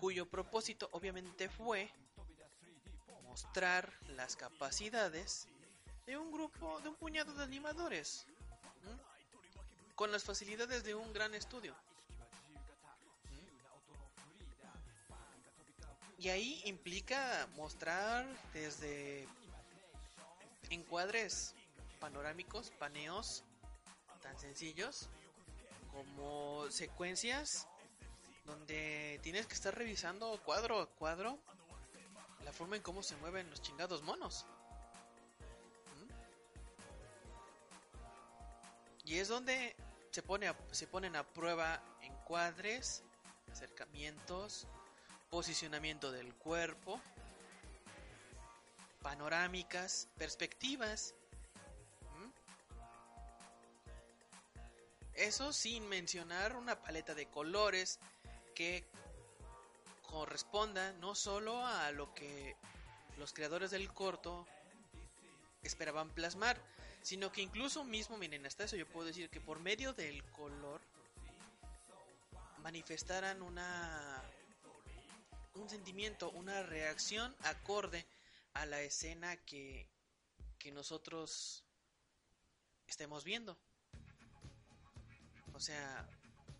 cuyo 0.00 0.26
propósito 0.26 0.88
obviamente 0.92 1.48
fue 1.48 1.90
mostrar 3.22 3.92
las 4.08 4.34
capacidades 4.34 5.46
de 6.06 6.16
un 6.16 6.32
grupo, 6.32 6.80
de 6.80 6.88
un 6.88 6.96
puñado 6.96 7.32
de 7.34 7.44
animadores, 7.44 8.26
con 9.94 10.10
las 10.10 10.24
facilidades 10.24 10.82
de 10.82 10.94
un 10.94 11.12
gran 11.12 11.34
estudio. 11.34 11.74
Y 16.18 16.30
ahí 16.30 16.60
implica 16.64 17.46
mostrar 17.54 18.26
desde 18.52 19.28
encuadres 20.70 21.54
panorámicos, 21.98 22.70
paneos 22.78 23.44
tan 24.22 24.38
sencillos 24.38 25.08
como 25.92 26.70
secuencias 26.70 27.66
donde 28.44 29.18
tienes 29.22 29.46
que 29.46 29.54
estar 29.54 29.74
revisando 29.76 30.40
cuadro 30.44 30.80
a 30.80 30.86
cuadro 30.86 31.38
la 32.44 32.52
forma 32.52 32.76
en 32.76 32.82
cómo 32.82 33.02
se 33.02 33.16
mueven 33.16 33.50
los 33.50 33.60
chingados 33.60 34.02
monos. 34.02 34.46
¿Mm? 35.96 36.08
Y 39.04 39.18
es 39.18 39.28
donde 39.28 39.76
se, 40.10 40.22
pone 40.22 40.48
a- 40.48 40.56
se 40.72 40.86
ponen 40.86 41.14
a 41.16 41.24
prueba 41.24 41.82
encuadres, 42.02 43.02
acercamientos, 43.52 44.66
posicionamiento 45.30 46.10
del 46.10 46.34
cuerpo, 46.34 47.00
panorámicas, 49.02 50.08
perspectivas. 50.16 51.14
Eso 55.18 55.52
sin 55.52 55.88
mencionar 55.88 56.54
una 56.54 56.80
paleta 56.80 57.12
de 57.12 57.26
colores 57.26 57.98
que 58.54 58.84
corresponda 60.02 60.92
no 60.92 61.16
solo 61.16 61.66
a 61.66 61.90
lo 61.90 62.14
que 62.14 62.54
los 63.16 63.32
creadores 63.32 63.72
del 63.72 63.92
corto 63.92 64.46
esperaban 65.62 66.10
plasmar, 66.10 66.56
sino 67.02 67.32
que 67.32 67.42
incluso 67.42 67.82
mismo, 67.82 68.16
miren, 68.16 68.46
hasta 68.46 68.62
eso 68.62 68.76
yo 68.76 68.86
puedo 68.86 69.06
decir 69.06 69.28
que 69.28 69.40
por 69.40 69.58
medio 69.58 69.92
del 69.92 70.22
color 70.30 70.80
manifestaran 72.62 73.42
una 73.42 74.22
un 75.54 75.68
sentimiento, 75.68 76.30
una 76.30 76.62
reacción 76.62 77.34
acorde 77.40 78.06
a 78.54 78.66
la 78.66 78.82
escena 78.82 79.36
que, 79.38 79.88
que 80.60 80.70
nosotros 80.70 81.64
estemos 82.86 83.24
viendo. 83.24 83.58
O 85.58 85.60
sea, 85.60 86.08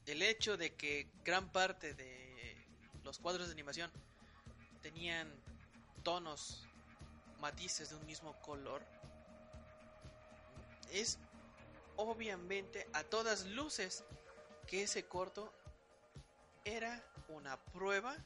el 0.07 0.22
hecho 0.22 0.57
de 0.57 0.74
que 0.74 1.07
gran 1.24 1.53
parte 1.53 1.94
de 1.94 2.57
los 3.05 3.20
cuadros 3.20 3.46
de 3.46 3.53
animación 3.53 3.92
tenían 4.82 5.32
tonos 6.03 6.66
matices 7.38 7.90
de 7.90 7.94
un 7.94 8.05
mismo 8.07 8.32
color, 8.42 8.82
es 10.90 11.16
obviamente 11.94 12.88
a 12.92 13.05
todas 13.05 13.46
luces 13.46 14.03
que 14.66 14.82
ese 14.82 15.07
corto 15.07 15.53
era 16.64 17.01
una 17.28 17.57
prueba 17.57 18.16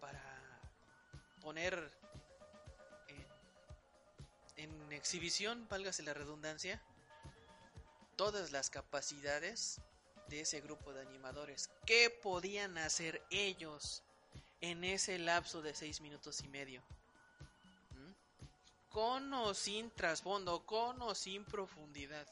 para 0.00 0.62
poner 1.42 1.92
en, 4.56 4.92
exhibición, 4.92 5.68
válgase 5.68 6.02
la 6.02 6.14
redundancia, 6.14 6.82
todas 8.18 8.50
las 8.50 8.68
capacidades 8.68 9.80
de 10.26 10.40
ese 10.40 10.60
grupo 10.60 10.92
de 10.92 11.02
animadores. 11.02 11.70
¿Qué 11.86 12.10
podían 12.10 12.76
hacer 12.76 13.22
ellos 13.30 14.02
en 14.60 14.82
ese 14.82 15.20
lapso 15.20 15.62
de 15.62 15.72
seis 15.72 16.00
minutos 16.00 16.42
y 16.42 16.48
medio? 16.48 16.82
¿Mm? 17.92 18.90
Con 18.90 19.32
o 19.32 19.54
sin 19.54 19.92
trasfondo, 19.92 20.66
con 20.66 21.00
o 21.00 21.14
sin 21.14 21.44
profundidad. 21.44 22.26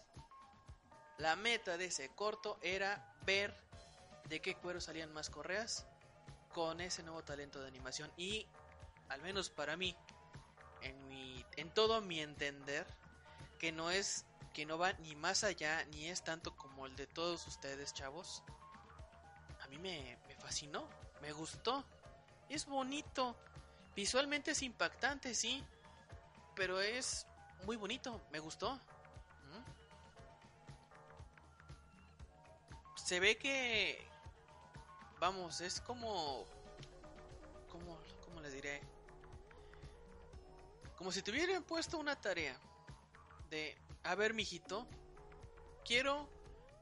La 1.19 1.37
meta 1.37 1.79
de 1.79 1.85
ese 1.87 2.09
corto 2.09 2.59
era 2.63 3.17
ver 3.25 3.57
de 4.29 4.43
qué 4.43 4.57
cuero 4.57 4.81
salían 4.81 5.13
más 5.13 5.31
correas 5.31 5.87
con 6.53 6.81
ese 6.81 7.05
nuevo 7.05 7.23
talento 7.23 7.61
de 7.61 7.69
animación 7.69 8.11
y 8.17 8.49
al 9.09 9.23
menos 9.23 9.51
para 9.51 9.77
mí 9.77 9.97
en 10.83 11.07
mi 11.07 11.47
en 11.57 11.73
todo 11.73 12.01
mi 12.01 12.21
entender 12.21 12.87
que 13.61 13.71
no 13.71 13.91
es 13.91 14.26
que 14.57 14.65
no 14.65 14.79
va 14.79 14.95
ni 14.95 15.15
más 15.15 15.45
allá 15.45 15.85
ni 15.91 16.07
es 16.07 16.25
tanto 16.25 16.57
como 16.57 16.87
el 16.87 16.97
de 16.97 17.07
todos 17.07 17.47
ustedes 17.47 17.93
chavos. 17.93 18.43
A 19.61 19.67
mí 19.67 19.77
me, 19.77 20.17
me 20.27 20.35
fascinó 20.37 20.89
me 21.21 21.31
gustó. 21.33 21.85
Es 22.49 22.65
bonito. 22.65 23.37
Visualmente 23.95 24.53
es 24.53 24.63
impactante 24.63 25.35
sí 25.35 25.63
pero 26.55 26.81
es 26.81 27.27
muy 27.67 27.77
bonito 27.77 28.23
me 28.33 28.39
gustó. 28.39 28.81
Se 32.95 33.21
ve 33.21 33.37
que 33.37 34.09
vamos, 35.21 35.61
es 35.61 35.83
como... 35.83 36.47
¿Cómo, 37.69 37.99
cómo 38.25 38.41
les 38.41 38.55
diré? 38.55 38.81
Como 40.97 41.13
si 41.13 41.21
te 41.21 41.31
hubieran 41.31 41.63
puesto 41.63 41.99
una 41.99 42.17
tarea 42.17 42.59
de, 43.51 43.77
a 44.07 44.15
ver, 44.15 44.35
mijito, 44.35 44.87
quiero 45.85 46.29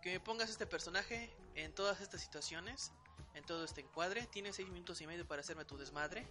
que 0.03 0.13
me 0.13 0.21
pongas 0.21 0.51
este 0.51 0.67
personaje 0.67 1.35
en 1.55 1.75
todas 1.75 2.03
estas 2.03 2.21
situaciones, 2.21 2.93
en 3.33 3.45
todo 3.45 3.65
este 3.65 3.81
encuadre. 3.81 4.27
Tienes 4.27 4.57
seis 4.57 4.69
minutos 4.69 5.01
y 5.01 5.07
medio 5.07 5.27
para 5.27 5.41
hacerme 5.41 5.65
tu 5.65 5.79
desmadre. 5.79 6.27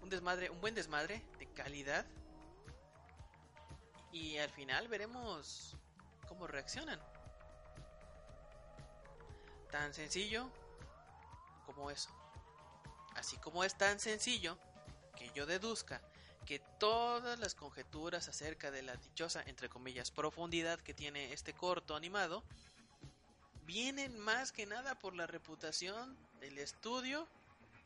Un 0.00 0.10
desmadre, 0.10 0.50
un 0.50 0.60
buen 0.60 0.74
desmadre 0.74 1.24
de 1.38 1.46
calidad. 1.52 2.04
Y 4.10 4.38
al 4.38 4.50
final 4.50 4.88
veremos 4.88 5.76
cómo 6.26 6.48
reaccionan. 6.48 7.00
Tan 9.70 9.94
sencillo 9.94 10.50
como 11.66 11.88
eso. 11.88 12.10
Así 13.14 13.36
como 13.36 13.62
es 13.62 13.78
tan 13.78 14.00
sencillo 14.00 14.58
que 15.16 15.30
yo 15.34 15.46
deduzca 15.46 16.02
que 16.46 16.58
todas 16.78 17.38
las 17.38 17.54
conjeturas 17.54 18.28
acerca 18.28 18.70
de 18.70 18.82
la 18.82 18.96
dichosa, 18.96 19.42
entre 19.46 19.68
comillas, 19.68 20.10
profundidad 20.10 20.80
que 20.80 20.94
tiene 20.94 21.32
este 21.32 21.52
corto 21.52 21.94
animado, 21.94 22.42
vienen 23.64 24.18
más 24.18 24.52
que 24.52 24.66
nada 24.66 24.98
por 24.98 25.14
la 25.14 25.26
reputación 25.26 26.16
del 26.40 26.58
estudio 26.58 27.28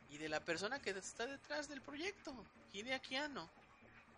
y 0.09 0.17
de 0.17 0.29
la 0.29 0.39
persona 0.39 0.81
que 0.81 0.91
está 0.91 1.25
detrás 1.25 1.67
del 1.69 1.81
proyecto, 1.81 2.33
Hideaki 2.73 3.15
Anno. 3.15 3.49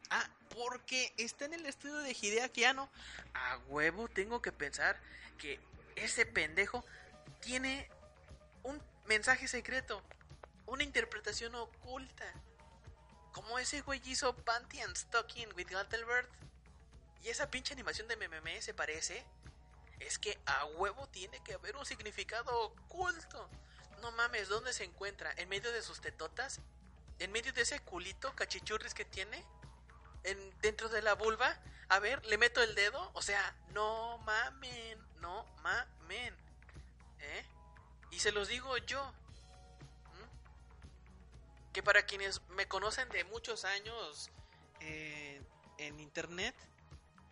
Ah, 0.09 0.27
porque 0.55 1.13
está 1.17 1.45
en 1.45 1.53
el 1.53 1.65
estudio 1.65 1.97
de 1.97 2.15
Hideaki 2.19 2.63
Anno, 2.63 2.89
a 3.33 3.59
huevo 3.67 4.07
tengo 4.07 4.41
que 4.41 4.51
pensar 4.51 4.99
que 5.37 5.59
ese 5.95 6.25
pendejo 6.25 6.83
tiene 7.41 7.87
un 8.63 8.81
mensaje 9.05 9.47
secreto, 9.47 10.01
una 10.65 10.83
interpretación 10.83 11.53
oculta. 11.55 12.25
Como 13.31 13.59
ese 13.59 13.81
güey 13.81 14.01
hizo 14.05 14.35
Panty 14.35 14.81
and 14.81 14.95
Stocking 14.95 15.53
with 15.55 15.67
Guttelbert. 15.69 16.29
Y 17.23 17.29
esa 17.29 17.49
pinche 17.49 17.73
animación 17.73 18.07
de 18.07 18.15
MMM 18.15 18.61
se 18.61 18.73
parece. 18.73 19.25
Es 19.99 20.17
que 20.17 20.39
a 20.45 20.65
huevo 20.65 21.07
tiene 21.07 21.41
que 21.43 21.53
haber 21.53 21.75
un 21.75 21.85
significado 21.85 22.57
oculto. 22.57 23.49
No 24.01 24.11
mames, 24.11 24.47
¿dónde 24.47 24.71
se 24.73 24.85
encuentra? 24.85 25.33
¿En 25.35 25.49
medio 25.49 25.71
de 25.71 25.81
sus 25.81 25.99
tetotas? 25.99 26.61
¿En 27.19 27.31
medio 27.31 27.51
de 27.51 27.61
ese 27.61 27.79
culito 27.81 28.33
cachichurris 28.35 28.93
que 28.93 29.03
tiene? 29.03 29.43
¿En, 30.23 30.59
¿Dentro 30.61 30.87
de 30.87 31.01
la 31.01 31.15
vulva? 31.15 31.59
A 31.89 31.99
ver, 31.99 32.25
¿le 32.25 32.37
meto 32.37 32.61
el 32.61 32.75
dedo? 32.75 33.11
O 33.13 33.21
sea, 33.21 33.55
no 33.73 34.17
mamen, 34.19 34.99
no 35.19 35.43
mamen. 35.63 36.35
¿Eh? 37.19 37.45
Y 38.11 38.19
se 38.19 38.31
los 38.31 38.47
digo 38.47 38.77
yo. 38.77 39.13
Que 41.73 41.83
para 41.83 42.05
quienes 42.05 42.41
me 42.49 42.67
conocen 42.67 43.09
de 43.09 43.23
muchos 43.25 43.65
años 43.65 44.31
eh, 44.79 45.41
en 45.77 45.99
internet 45.99 46.55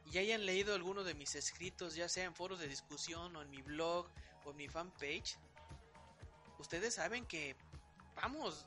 y 0.05 0.17
hayan 0.19 0.45
leído 0.45 0.73
alguno 0.73 1.03
de 1.03 1.13
mis 1.13 1.35
escritos, 1.35 1.95
ya 1.95 2.07
sea 2.07 2.23
en 2.23 2.35
foros 2.35 2.59
de 2.59 2.67
discusión 2.67 3.35
o 3.35 3.41
en 3.41 3.49
mi 3.49 3.61
blog 3.61 4.07
o 4.45 4.51
en 4.51 4.57
mi 4.57 4.67
fanpage, 4.67 5.37
ustedes 6.59 6.95
saben 6.95 7.25
que, 7.25 7.55
vamos, 8.15 8.65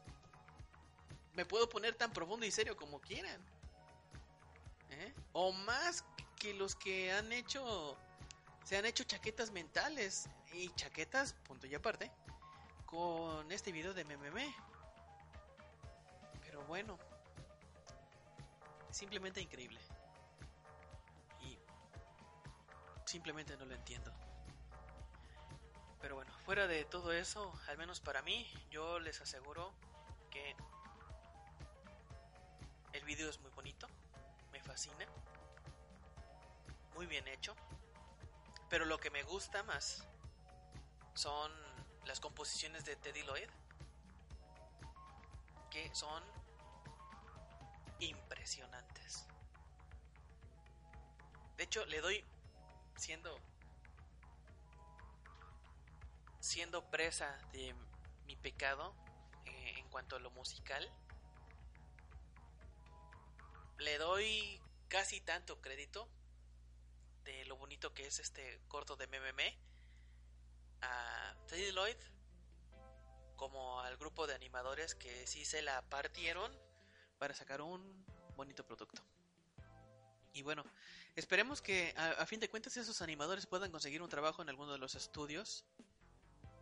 me 1.35 1.47
puedo 1.47 1.69
poner 1.69 1.95
tan 1.95 2.13
profundo 2.13 2.45
y 2.45 2.51
serio 2.51 2.77
como 2.77 3.01
quieran. 3.01 3.41
¿eh? 4.91 5.15
O 5.33 5.53
más 5.53 6.05
que 6.37 6.55
los 6.55 6.75
que 6.75 7.13
han 7.13 7.33
hecho, 7.33 7.97
se 8.65 8.77
han 8.77 8.85
hecho 8.85 9.05
chaquetas 9.05 9.51
mentales 9.51 10.29
y 10.53 10.69
chaquetas, 10.75 11.35
punto 11.45 11.67
y 11.67 11.75
aparte, 11.75 12.11
con 12.87 13.51
este 13.53 13.73
video 13.73 13.95
de 13.95 14.05
MMM. 14.05 14.70
Bueno, 16.67 16.99
simplemente 18.91 19.41
increíble. 19.41 19.81
Y 21.41 21.59
simplemente 23.05 23.57
no 23.57 23.65
lo 23.65 23.75
entiendo. 23.75 24.13
Pero 26.01 26.15
bueno, 26.15 26.33
fuera 26.45 26.67
de 26.67 26.85
todo 26.85 27.13
eso, 27.13 27.53
al 27.69 27.77
menos 27.77 28.01
para 28.01 28.23
mí, 28.23 28.51
yo 28.71 28.99
les 29.01 29.21
aseguro 29.21 29.73
que 30.31 30.57
el 32.93 33.05
video 33.05 33.29
es 33.29 33.39
muy 33.41 33.51
bonito, 33.51 33.87
me 34.53 34.63
fascina, 34.63 35.07
muy 36.95 37.07
bien 37.07 37.29
hecho. 37.29 37.55
Pero 38.69 38.85
lo 38.85 38.99
que 38.99 39.11
me 39.11 39.23
gusta 39.25 39.63
más 39.65 40.07
son 41.15 41.53
las 42.07 42.21
composiciones 42.21 42.85
de 42.85 42.97
Teddy 42.97 43.23
Lloyd, 43.23 43.49
que 45.71 45.95
son 45.95 46.23
impresionantes. 48.01 49.27
De 51.57 51.65
hecho, 51.65 51.85
le 51.87 52.01
doy 52.01 52.25
siendo 52.97 53.39
siendo 56.41 56.91
presa 56.91 57.39
de 57.53 57.75
mi 58.27 58.35
pecado 58.35 58.95
eh, 59.45 59.75
en 59.77 59.89
cuanto 59.89 60.17
a 60.17 60.19
lo 60.19 60.31
musical. 60.31 60.91
Le 63.79 63.99
doy 63.99 64.61
casi 64.89 65.21
tanto 65.21 65.61
crédito 65.61 66.09
de 67.25 67.45
lo 67.45 67.57
bonito 67.57 67.95
que 67.95 68.07
es 68.07 68.19
este 68.19 68.61
corto 68.69 68.97
de 68.97 69.07
MMM 69.07 69.41
a 70.83 71.35
Teddy 71.47 71.73
Lloyd 71.73 71.97
como 73.37 73.81
al 73.81 73.97
grupo 73.97 74.27
de 74.27 74.35
animadores 74.35 74.95
que 74.95 75.27
sí 75.27 75.45
se 75.45 75.63
la 75.63 75.83
partieron 75.83 76.53
para 77.21 77.35
sacar 77.35 77.61
un 77.61 78.05
bonito 78.35 78.65
producto. 78.65 79.03
Y 80.33 80.41
bueno, 80.43 80.65
esperemos 81.17 81.61
que 81.61 81.93
a, 81.97 82.25
fin 82.25 82.41
de 82.41 82.49
cuentas 82.49 82.79
esos 82.79 83.03
animadores 83.03 83.47
puedan 83.47 83.71
conseguir 83.71 84.01
un 84.01 84.09
trabajo 84.09 84.41
en 84.41 84.49
alguno 84.49 84.73
de 84.73 84.79
los 84.79 84.95
estudios 84.95 85.67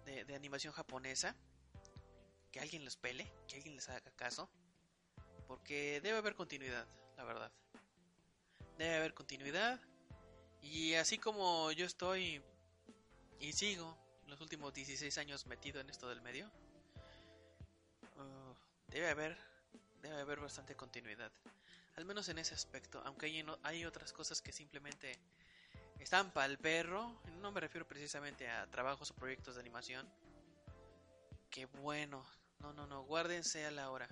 de, 0.04 0.34
animación 0.34 0.72
japonesa. 0.72 1.36
Que 2.50 2.59
alguien 2.61 2.84
los 2.84 2.96
pele, 2.96 3.30
que 3.46 3.56
alguien 3.56 3.76
les 3.76 3.88
haga 3.88 4.11
caso. 4.16 4.50
Porque 5.46 6.00
debe 6.02 6.18
haber 6.18 6.34
continuidad, 6.34 6.88
la 7.16 7.22
verdad. 7.22 7.52
Debe 8.78 8.96
haber 8.96 9.14
continuidad. 9.14 9.80
Y 10.61 10.94
así 10.94 11.18
como 11.18 11.70
yo 11.70 11.86
estoy 11.86 12.42
y 13.38 13.52
sigo 13.52 13.96
los 14.26 14.40
últimos 14.40 14.74
16 14.74 15.16
años 15.18 15.46
metido 15.46 15.80
en 15.80 15.88
esto 15.88 16.09
del 16.09 16.20
medio, 16.20 16.50
uh, 18.16 18.54
debe 18.88 19.09
haber 19.09 19.38
debe 20.03 20.20
haber 20.20 20.40
bastante 20.40 20.76
continuidad. 20.76 21.32
Al 21.96 22.05
menos 22.05 22.28
en 22.28 22.38
ese 22.38 22.55
aspecto, 22.55 23.03
aunque 23.05 23.26
hay, 23.26 23.44
hay 23.62 23.84
otras 23.84 24.12
cosas 24.12 24.40
que 24.40 24.53
simplemente 24.53 25.18
están 25.99 26.32
para 26.32 26.46
el 26.46 26.59
perro, 26.59 27.20
no 27.40 27.51
me 27.51 27.61
refiero 27.61 27.86
precisamente 27.86 28.49
a 28.49 28.66
trabajos 28.70 29.11
o 29.11 29.14
proyectos 29.14 29.57
de 29.57 29.61
animación. 29.61 30.09
Que 31.51 31.66
bueno, 31.66 32.24
no, 32.61 32.72
no, 32.72 32.86
no, 32.86 33.03
guárdense 33.03 33.66
a 33.66 33.70
la 33.70 33.90
hora. 33.90 34.09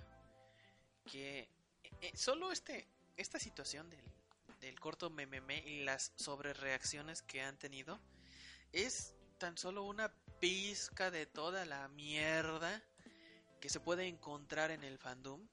Que 1.09 1.49
eh, 2.01 2.11
solo 2.15 2.51
este, 2.51 2.87
esta 3.15 3.39
situación 3.39 3.89
del, 3.89 4.03
del 4.59 4.79
corto 4.79 5.09
meme 5.09 5.63
y 5.65 5.83
las 5.83 6.11
sobrereacciones 6.15 7.21
que 7.21 7.41
han 7.41 7.57
tenido 7.57 7.99
es 8.73 9.15
tan 9.37 9.57
solo 9.57 9.83
una 9.83 10.11
pizca 10.39 11.09
de 11.09 11.25
toda 11.25 11.65
la 11.65 11.87
mierda 11.89 12.83
que 13.61 13.69
se 13.69 13.79
puede 13.79 14.07
encontrar 14.07 14.71
en 14.71 14.83
el 14.83 14.97
fandom 14.97 15.47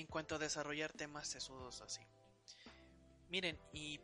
en 0.00 0.06
cuanto 0.06 0.34
a 0.34 0.38
desarrollar 0.38 0.92
temas 0.92 1.28
sesudos 1.28 1.80
así. 1.82 2.00
Miren, 3.28 3.58
y 3.72 4.00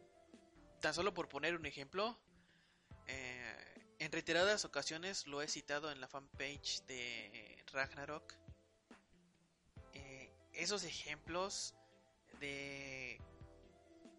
tan 0.80 0.94
solo 0.94 1.12
por 1.12 1.28
poner 1.28 1.56
un 1.56 1.66
ejemplo, 1.66 2.16
eh, 3.06 3.56
en 3.98 4.12
reiteradas 4.12 4.64
ocasiones 4.64 5.26
lo 5.26 5.42
he 5.42 5.48
citado 5.48 5.90
en 5.90 6.00
la 6.00 6.08
fanpage 6.08 6.84
de 6.86 7.64
Ragnarok. 7.72 8.34
Eh, 9.94 10.30
esos 10.52 10.84
ejemplos 10.84 11.74
de 12.40 13.20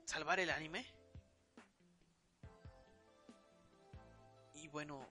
salvar 0.05 0.39
el 0.39 0.49
anime. 0.49 0.86
Y 4.55 4.67
bueno, 4.69 5.07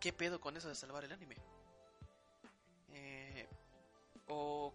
¿qué 0.00 0.12
pedo 0.12 0.40
con 0.40 0.56
eso 0.56 0.68
de 0.68 0.74
salvar 0.74 1.04
el 1.04 1.12
anime? 1.12 1.36
Eh, 2.90 3.48
o 4.26 4.74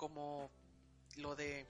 como 0.00 0.50
lo 1.16 1.36
de 1.36 1.66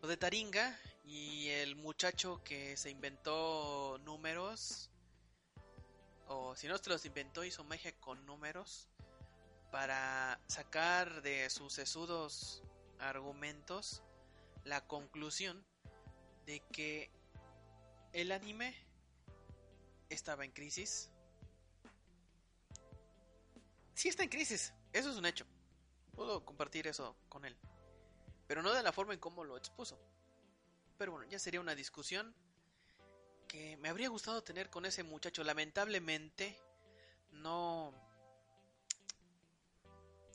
lo 0.00 0.08
de 0.08 0.16
Taringa 0.16 0.76
y 1.04 1.46
el 1.50 1.76
muchacho 1.76 2.42
que 2.42 2.76
se 2.76 2.90
inventó 2.90 4.00
números 4.04 4.90
o 6.26 6.56
si 6.56 6.66
no 6.66 6.76
se 6.76 6.90
los 6.90 7.04
inventó 7.04 7.44
hizo 7.44 7.62
magia 7.62 7.92
con 8.00 8.26
números 8.26 8.88
para 9.70 10.40
sacar 10.48 11.22
de 11.22 11.48
sus 11.48 11.72
sesudos 11.72 12.64
argumentos 12.98 14.02
la 14.64 14.84
conclusión 14.84 15.64
de 16.46 16.64
que 16.72 17.12
el 18.12 18.32
anime 18.32 18.74
estaba 20.08 20.44
en 20.44 20.50
crisis. 20.50 21.12
Sí 23.94 24.08
está 24.08 24.24
en 24.24 24.30
crisis, 24.30 24.74
eso 24.92 25.10
es 25.12 25.16
un 25.16 25.26
hecho. 25.26 25.46
Puedo 26.16 26.44
compartir 26.44 26.86
eso 26.86 27.14
con 27.28 27.44
él. 27.44 27.54
Pero 28.46 28.62
no 28.62 28.72
de 28.72 28.82
la 28.82 28.90
forma 28.90 29.12
en 29.12 29.20
cómo 29.20 29.44
lo 29.44 29.56
expuso. 29.56 30.00
Pero 30.96 31.12
bueno, 31.12 31.28
ya 31.28 31.38
sería 31.38 31.60
una 31.60 31.74
discusión 31.74 32.34
que 33.46 33.76
me 33.76 33.90
habría 33.90 34.08
gustado 34.08 34.42
tener 34.42 34.70
con 34.70 34.86
ese 34.86 35.02
muchacho. 35.02 35.44
Lamentablemente, 35.44 36.58
no... 37.32 37.92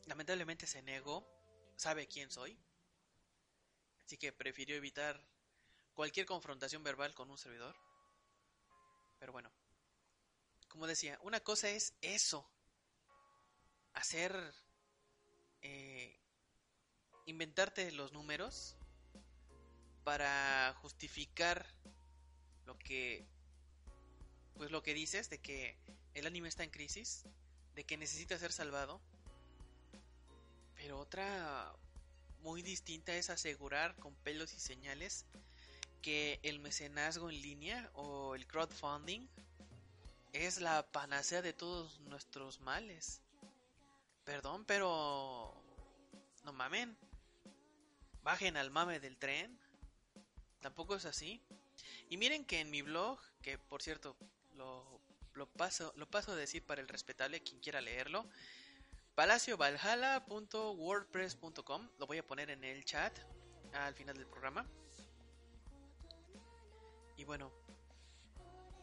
Lamentablemente 0.05 0.67
se 0.67 0.83
negó. 0.83 1.25
Sabe 1.75 2.07
quién 2.07 2.29
soy. 2.29 2.55
Así 4.05 4.17
que 4.17 4.31
prefirió 4.31 4.75
evitar 4.75 5.19
cualquier 5.95 6.27
confrontación 6.27 6.83
verbal 6.83 7.15
con 7.15 7.31
un 7.31 7.39
servidor. 7.39 7.75
Pero 9.19 9.31
bueno. 9.31 9.51
Como 10.67 10.85
decía, 10.85 11.17
una 11.23 11.39
cosa 11.39 11.69
es 11.69 11.95
eso. 12.01 12.47
Hacer... 13.93 14.53
Eh, 15.61 16.19
inventarte 17.25 17.91
los 17.91 18.13
números 18.13 18.75
para 20.03 20.73
justificar 20.81 21.65
lo 22.65 22.77
que 22.77 23.25
pues 24.55 24.71
lo 24.71 24.83
que 24.83 24.93
dices 24.93 25.29
de 25.29 25.39
que 25.39 25.77
el 26.13 26.27
anime 26.27 26.47
está 26.47 26.63
en 26.63 26.69
crisis, 26.69 27.23
de 27.75 27.83
que 27.83 27.97
necesita 27.97 28.37
ser 28.37 28.51
salvado. 28.51 29.01
Pero 30.75 30.99
otra 30.99 31.73
muy 32.41 32.61
distinta 32.61 33.15
es 33.15 33.29
asegurar 33.29 33.95
con 33.95 34.13
pelos 34.15 34.53
y 34.53 34.59
señales 34.59 35.25
que 36.01 36.39
el 36.43 36.59
mecenazgo 36.59 37.29
en 37.29 37.41
línea 37.41 37.89
o 37.93 38.35
el 38.35 38.47
crowdfunding 38.47 39.27
es 40.33 40.59
la 40.59 40.85
panacea 40.91 41.41
de 41.41 41.53
todos 41.53 41.99
nuestros 42.01 42.59
males. 42.59 43.21
Perdón, 44.31 44.63
pero 44.63 45.53
no 46.45 46.53
mamen. 46.53 46.97
Bajen 48.23 48.55
al 48.55 48.71
mame 48.71 49.01
del 49.01 49.17
tren. 49.17 49.59
Tampoco 50.61 50.95
es 50.95 51.03
así. 51.03 51.43
Y 52.07 52.15
miren 52.15 52.45
que 52.45 52.61
en 52.61 52.71
mi 52.71 52.81
blog, 52.81 53.19
que 53.41 53.57
por 53.57 53.81
cierto 53.81 54.15
lo, 54.53 55.01
paso, 55.57 55.91
lo 55.97 56.09
paso 56.09 56.31
a 56.31 56.37
decir 56.37 56.65
para 56.65 56.79
el 56.79 56.87
respetable, 56.87 57.43
quien 57.43 57.59
quiera 57.59 57.81
leerlo, 57.81 58.25
palaciovalhalla.wordpress.com, 59.15 61.89
lo 61.99 62.07
voy 62.07 62.19
a 62.19 62.25
poner 62.25 62.51
en 62.51 62.63
el 62.63 62.85
chat 62.85 63.19
al 63.73 63.95
final 63.95 64.15
del 64.15 64.27
programa. 64.27 64.65
Y 67.17 67.25
bueno, 67.25 67.51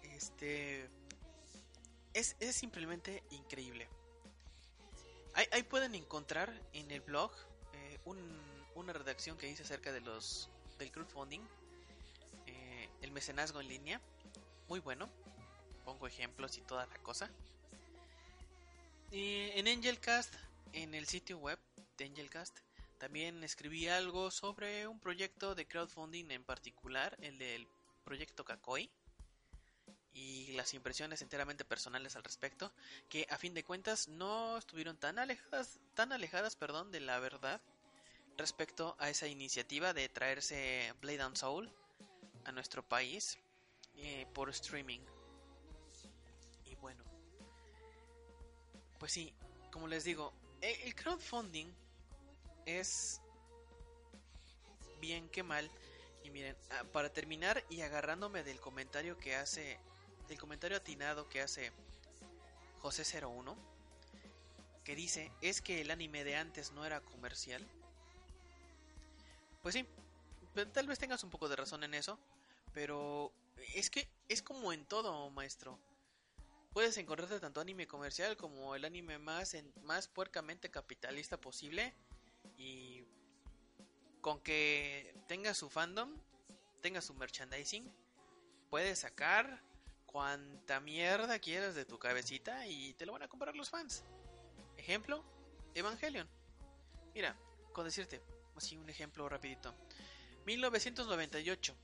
este 0.03 0.91
es, 2.13 2.37
es 2.39 2.55
simplemente 2.55 3.25
increíble. 3.31 3.89
Ahí, 5.35 5.47
ahí, 5.53 5.63
pueden 5.63 5.95
encontrar 5.95 6.53
en 6.73 6.91
el 6.91 7.01
blog 7.01 7.31
eh, 7.73 7.99
un, 8.05 8.19
una 8.75 8.93
redacción 8.93 9.39
que 9.39 9.49
hice 9.49 9.63
acerca 9.63 9.93
de 9.93 10.01
los 10.01 10.49
del 10.79 10.91
crowdfunding 10.91 11.41
el 13.03 13.13
mecenazgo 13.13 13.61
en 13.61 13.69
línea. 13.69 14.01
Muy 14.69 14.81
bueno. 14.81 15.09
Pongo 15.85 16.07
ejemplos 16.07 16.59
y 16.59 16.61
toda 16.63 16.87
la 16.87 16.99
cosa. 16.99 17.31
Y 19.11 19.51
en 19.55 19.69
Angelcast, 19.69 20.35
en 20.73 20.95
el 20.95 21.07
sitio 21.07 21.39
web 21.39 21.59
de 21.97 22.05
Angelcast, 22.05 22.59
también 22.99 23.43
escribí 23.43 23.89
algo 23.89 24.31
sobre 24.31 24.87
un 24.87 25.01
proyecto 25.01 25.55
de 25.55 25.67
crowdfunding 25.67 26.31
en 26.31 26.45
particular, 26.45 27.17
el 27.23 27.39
del 27.39 27.67
proyecto 28.05 28.45
Kakoi. 28.45 28.91
Y 30.15 30.53
las 30.53 30.75
impresiones 30.75 31.23
enteramente 31.23 31.65
personales 31.65 32.17
al 32.17 32.25
respecto, 32.25 32.73
que 33.09 33.27
a 33.31 33.39
fin 33.39 33.55
de 33.55 33.65
cuentas 33.65 34.09
no 34.09 34.59
estuvieron 34.59 34.97
tan 34.97 35.19
alejadas, 35.19 35.79
tan 35.95 36.13
alejadas, 36.13 36.57
perdón, 36.57 36.91
de 36.91 37.01
la 37.01 37.19
verdad 37.21 37.61
respecto 38.37 38.97
a 38.99 39.11
esa 39.11 39.27
iniciativa 39.27 39.93
de 39.93 40.09
traerse 40.09 40.95
Blade 41.01 41.23
and 41.23 41.37
Soul 41.37 41.73
a 42.45 42.53
nuestro 42.53 42.83
país 42.83 43.39
eh, 43.97 44.27
por 44.33 44.49
streaming. 44.51 45.01
Y 46.65 46.75
bueno, 46.77 47.05
pues 48.99 49.13
sí, 49.13 49.35
como 49.73 49.89
les 49.89 50.05
digo, 50.05 50.33
e, 50.61 50.87
el 50.87 50.95
crowdfunding 50.95 51.67
es 52.67 53.21
bien 55.01 55.29
que 55.29 55.43
mal. 55.43 55.71
Y 56.23 56.31
miren, 56.31 56.57
ah, 56.71 56.85
para 56.93 57.13
terminar 57.13 57.65
y 57.71 57.81
agarrándome 57.81 58.43
del 58.45 58.61
comentario 58.61 59.17
que 59.19 59.35
hace, 59.37 59.79
del 60.29 60.39
comentario 60.39 60.77
atinado 60.77 61.29
que 61.29 61.41
hace 61.41 61.73
José01, 62.83 63.57
que 64.85 64.95
dice, 64.95 65.33
es 65.41 65.61
que 65.61 65.81
el 65.81 65.91
anime 65.91 66.25
de 66.25 66.37
antes 66.37 66.73
no 66.73 66.85
era 66.85 67.01
comercial. 67.01 67.67
Pues 69.63 69.75
sí, 69.75 69.87
tal 70.73 70.87
vez 70.87 70.99
tengas 70.99 71.25
un 71.25 71.31
poco 71.31 71.49
de 71.49 71.57
razón 71.57 71.85
en 71.85 71.95
eso. 71.95 72.19
Pero 72.73 73.33
es 73.75 73.91
que 73.91 74.09
es 74.29 74.43
como 74.43 74.73
en 74.73 74.85
todo, 74.85 75.31
maestro. 75.31 75.79
Puedes 76.73 76.97
encontrarte 76.97 77.41
tanto 77.41 77.61
anime 77.61 77.87
comercial 77.87 78.37
como 78.37 78.75
el 78.75 78.85
anime 78.85 79.19
más, 79.19 79.55
en, 79.55 79.73
más 79.83 80.09
puercamente 80.09 80.71
capitalista 80.71 81.41
posible. 81.41 81.95
Y 82.57 83.05
con 84.21 84.41
que 84.41 85.15
tenga 85.27 85.55
su 85.55 85.71
fandom, 85.71 86.15
tenga 86.83 87.01
su 87.01 87.15
merchandising, 87.15 87.91
puedes 88.71 89.01
sacar 89.01 89.63
cuanta 90.09 90.81
mierda 90.81 91.39
quieras 91.39 91.75
de 91.75 91.85
tu 91.85 91.99
cabecita 91.99 92.67
y 92.67 92.95
te 92.95 93.07
lo 93.07 93.13
van 93.13 93.23
a 93.23 93.29
comprar 93.29 93.55
los 93.55 93.71
fans. 93.71 94.03
Ejemplo, 94.77 95.23
Evangelion. 95.75 96.27
Mira, 97.15 97.37
con 97.73 97.85
decirte, 97.85 98.21
así 98.57 98.77
un 98.77 98.89
ejemplo 98.89 99.29
rapidito. 99.29 99.75
1998 100.47 101.77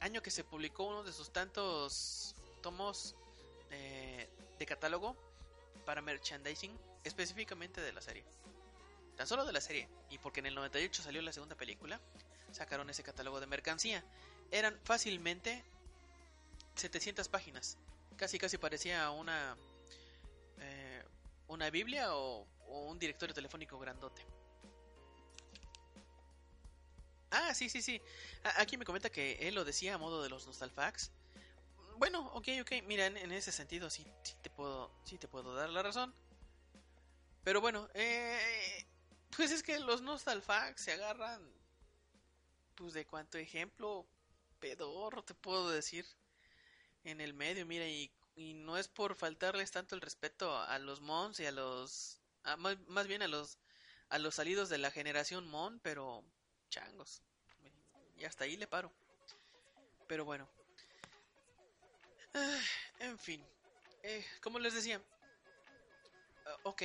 año 0.00 0.22
que 0.22 0.30
se 0.30 0.44
publicó 0.44 0.84
uno 0.84 1.02
de 1.02 1.12
sus 1.12 1.30
tantos 1.30 2.34
tomos 2.62 3.14
eh, 3.70 4.28
de 4.58 4.66
catálogo 4.66 5.16
para 5.84 6.02
merchandising, 6.02 6.76
específicamente 7.04 7.80
de 7.80 7.92
la 7.92 8.00
serie. 8.00 8.24
Tan 9.16 9.26
solo 9.26 9.44
de 9.44 9.52
la 9.52 9.60
serie, 9.60 9.88
y 10.10 10.18
porque 10.18 10.40
en 10.40 10.46
el 10.46 10.54
98 10.54 11.02
salió 11.02 11.22
la 11.22 11.32
segunda 11.32 11.56
película, 11.56 12.00
sacaron 12.52 12.90
ese 12.90 13.02
catálogo 13.02 13.40
de 13.40 13.46
mercancía. 13.46 14.04
Eran 14.50 14.78
fácilmente 14.84 15.64
700 16.76 17.28
páginas. 17.28 17.78
Casi 18.16 18.38
casi 18.38 18.58
parecía 18.58 19.10
una 19.10 19.56
eh, 20.58 21.04
una 21.48 21.70
Biblia 21.70 22.14
o, 22.14 22.46
un 22.68 22.98
directorio 22.98 23.34
telefónico 23.34 23.78
grandote. 23.78 24.22
Ah, 27.30 27.54
sí, 27.54 27.68
sí, 27.68 27.82
sí. 27.82 28.00
Aquí 28.56 28.76
me 28.76 28.84
comenta 28.84 29.10
que 29.10 29.48
él 29.48 29.54
lo 29.54 29.64
decía 29.64 29.94
a 29.94 29.98
modo 29.98 30.22
de 30.22 30.28
los 30.28 30.46
Nostalfax. 30.46 31.12
Bueno, 31.98 32.26
ok, 32.34 32.48
ok. 32.60 32.72
Mira, 32.84 33.06
en, 33.06 33.32
ese 33.32 33.52
sentido 33.52 33.88
sí, 33.88 34.04
te 34.42 34.50
puedo, 34.50 34.90
sí 35.04 35.18
te 35.18 35.28
puedo 35.28 35.54
dar 35.54 35.70
la 35.70 35.82
razón. 35.82 36.14
Pero 37.44 37.60
bueno, 37.60 37.88
eh, 37.94 38.84
Pues 39.36 39.52
es 39.52 39.62
que 39.62 39.78
los 39.78 40.02
nostalfax 40.02 40.80
se 40.80 40.92
agarran. 40.92 41.42
Pues 42.74 42.92
de 42.94 43.06
cuánto 43.06 43.38
ejemplo 43.38 44.06
pedorro 44.60 45.22
te 45.22 45.34
puedo 45.34 45.70
decir. 45.70 46.06
En 47.06 47.20
el 47.20 47.34
medio, 47.34 47.64
mira, 47.66 47.86
y, 47.86 48.10
y 48.34 48.54
no 48.54 48.76
es 48.76 48.88
por 48.88 49.14
faltarles 49.14 49.70
tanto 49.70 49.94
el 49.94 50.00
respeto 50.00 50.58
a 50.58 50.76
los 50.80 51.00
Mons 51.00 51.38
y 51.38 51.46
a 51.46 51.52
los. 51.52 52.18
a- 52.42 52.56
más, 52.56 53.06
bien 53.06 53.22
a 53.22 53.28
los. 53.28 53.58
a 54.08 54.18
los 54.18 54.34
salidos 54.34 54.68
de 54.68 54.78
la 54.78 54.90
generación 54.90 55.46
Mon, 55.46 55.78
pero. 55.80 56.24
changos. 56.68 57.22
Y 58.16 58.24
hasta 58.24 58.42
ahí 58.44 58.56
le 58.56 58.66
paro. 58.66 58.92
Pero 60.08 60.24
bueno. 60.24 60.48
Ah, 62.34 62.60
en 62.98 63.18
fin. 63.18 63.46
Eh, 64.02 64.24
como 64.42 64.58
les 64.58 64.74
decía. 64.74 65.00
ah, 66.46 66.56
ok. 66.64 66.82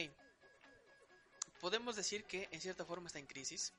Podemos 1.59 1.95
decir 1.95 2.25
que 2.25 2.47
en 2.51 2.61
cierta 2.61 2.85
forma 2.85 3.07
está 3.07 3.17
en 3.17 3.25
crisis. 3.25 3.73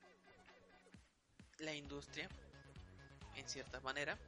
La 1.58 1.72
industria. 1.72 2.28
En 3.36 3.48
cierta 3.48 3.80
manera. 3.80 4.18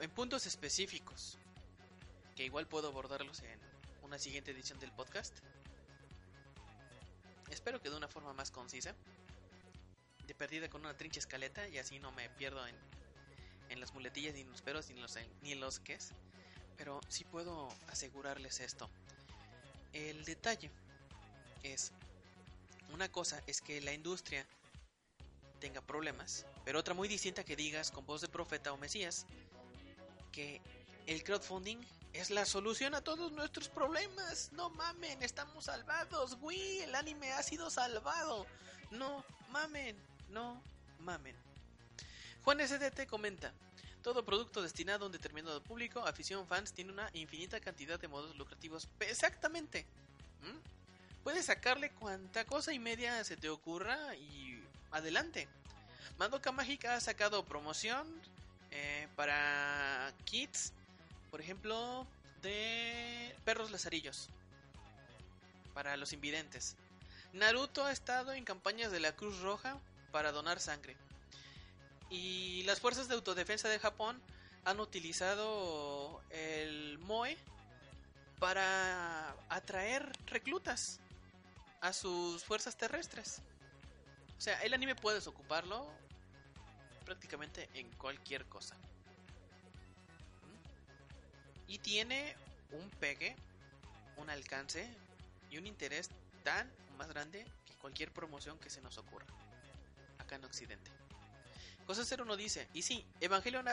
En 0.00 0.10
puntos 0.10 0.46
específicos. 0.46 1.38
Que 2.36 2.44
igual 2.44 2.68
puedo 2.68 2.88
abordarlos 2.88 3.40
en 3.42 3.58
una 4.02 4.18
siguiente 4.18 4.52
edición 4.52 4.78
del 4.78 4.92
podcast. 4.92 5.36
Espero 7.50 7.80
que 7.80 7.90
de 7.90 7.96
una 7.96 8.06
forma 8.06 8.32
más 8.32 8.52
concisa. 8.52 8.94
De 10.26 10.34
perdida 10.34 10.68
con 10.68 10.82
una 10.82 10.96
trincha 10.96 11.18
escaleta 11.18 11.66
y 11.68 11.78
así 11.78 11.98
no 11.98 12.12
me 12.12 12.30
pierdo 12.30 12.64
en, 12.66 12.76
en 13.70 13.80
las 13.80 13.92
muletillas 13.92 14.34
ni 14.34 14.42
en 14.42 14.50
los 14.50 14.62
peros 14.62 14.88
ni 14.88 15.00
los, 15.00 15.16
ni 15.42 15.54
los. 15.56 15.80
Pero 16.76 17.00
sí 17.08 17.24
puedo 17.24 17.68
asegurarles 17.88 18.60
esto. 18.60 18.88
El 19.92 20.24
detalle 20.24 20.70
es, 21.64 21.92
una 22.92 23.08
cosa 23.08 23.42
es 23.48 23.60
que 23.60 23.80
la 23.80 23.92
industria 23.92 24.46
tenga 25.58 25.80
problemas, 25.80 26.46
pero 26.64 26.78
otra 26.78 26.94
muy 26.94 27.08
distinta 27.08 27.42
que 27.42 27.56
digas 27.56 27.90
con 27.90 28.06
voz 28.06 28.20
de 28.20 28.28
profeta 28.28 28.72
o 28.72 28.76
mesías 28.76 29.26
el 31.06 31.24
crowdfunding 31.24 31.78
es 32.12 32.30
la 32.30 32.44
solución 32.44 32.94
a 32.94 33.00
todos 33.00 33.32
nuestros 33.32 33.68
problemas. 33.68 34.50
No 34.52 34.70
mamen, 34.70 35.22
estamos 35.22 35.64
salvados, 35.64 36.36
güey, 36.36 36.80
el 36.80 36.94
anime 36.94 37.32
ha 37.32 37.42
sido 37.42 37.70
salvado. 37.70 38.46
No 38.90 39.24
mamen, 39.50 39.96
no 40.30 40.62
mamen. 41.00 41.36
Juan 42.44 42.66
SDT 42.66 43.06
comenta, 43.06 43.52
todo 44.02 44.24
producto 44.24 44.62
destinado 44.62 45.04
a 45.04 45.06
un 45.06 45.12
determinado 45.12 45.62
público, 45.62 46.00
afición, 46.00 46.46
fans, 46.46 46.72
tiene 46.72 46.92
una 46.92 47.10
infinita 47.12 47.60
cantidad 47.60 48.00
de 48.00 48.08
modos 48.08 48.36
lucrativos. 48.36 48.88
Exactamente. 49.00 49.84
¿Mm? 50.42 51.22
Puedes 51.24 51.46
sacarle 51.46 51.90
cuanta 51.90 52.44
cosa 52.44 52.72
y 52.72 52.78
media 52.78 53.22
se 53.24 53.36
te 53.36 53.48
ocurra 53.50 54.14
y 54.16 54.62
adelante. 54.92 55.48
Madoka 56.16 56.52
Mágica 56.52 56.94
ha 56.94 57.00
sacado 57.00 57.44
promoción 57.44 58.06
eh, 58.70 59.08
para 59.16 60.12
kits, 60.24 60.72
por 61.30 61.40
ejemplo, 61.40 62.06
de 62.42 63.34
perros 63.44 63.70
lazarillos 63.70 64.28
para 65.74 65.96
los 65.96 66.12
invidentes. 66.12 66.76
Naruto 67.32 67.84
ha 67.84 67.92
estado 67.92 68.32
en 68.32 68.44
campañas 68.44 68.90
de 68.90 69.00
la 69.00 69.12
Cruz 69.14 69.40
Roja 69.40 69.78
para 70.10 70.32
donar 70.32 70.60
sangre. 70.60 70.96
Y 72.10 72.62
las 72.64 72.80
fuerzas 72.80 73.08
de 73.08 73.14
autodefensa 73.14 73.68
de 73.68 73.78
Japón 73.78 74.20
han 74.64 74.80
utilizado 74.80 76.22
el 76.30 76.98
MOE 76.98 77.36
para 78.38 79.34
atraer 79.48 80.12
reclutas 80.26 81.00
a 81.80 81.92
sus 81.92 82.44
fuerzas 82.44 82.76
terrestres. 82.76 83.40
O 84.36 84.40
sea, 84.40 84.60
el 84.62 84.74
anime 84.74 84.94
puedes 84.94 85.26
ocuparlo 85.26 85.86
prácticamente 87.08 87.70
en 87.72 87.90
cualquier 87.92 88.44
cosa. 88.44 88.76
Y 91.66 91.78
tiene 91.78 92.36
un 92.72 92.90
pegue, 93.00 93.34
un 94.18 94.28
alcance 94.28 94.86
y 95.50 95.56
un 95.56 95.66
interés 95.66 96.10
tan 96.44 96.70
más 96.98 97.08
grande 97.08 97.46
que 97.64 97.72
cualquier 97.76 98.12
promoción 98.12 98.58
que 98.58 98.68
se 98.68 98.82
nos 98.82 98.98
ocurra 98.98 99.24
acá 100.18 100.36
en 100.36 100.44
Occidente. 100.44 100.90
Cosa 101.86 102.04
Cero 102.04 102.24
uno 102.24 102.36
dice, 102.36 102.68
y 102.74 102.82
sí, 102.82 103.06
Evangelion 103.20 103.66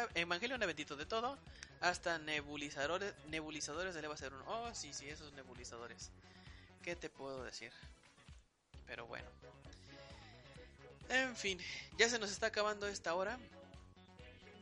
ha 0.64 0.66
vendido 0.66 0.96
de 0.96 1.06
todo, 1.06 1.38
hasta 1.82 2.18
nebulizadores, 2.18 3.14
nebulizadores 3.28 3.94
de 3.94 4.02
Leva 4.02 4.16
01. 4.16 4.46
Oh, 4.48 4.74
sí, 4.74 4.94
sí, 4.94 5.10
esos 5.10 5.34
nebulizadores. 5.34 6.10
¿Qué 6.82 6.96
te 6.96 7.10
puedo 7.10 7.44
decir? 7.44 7.74
Pero 8.88 9.06
bueno. 9.08 9.28
En 11.10 11.36
fin, 11.36 11.60
ya 11.98 12.10
se 12.10 12.20
nos 12.20 12.32
está 12.32 12.48
acabando 12.48 12.88
esta 12.88 13.14
hora. 13.16 13.38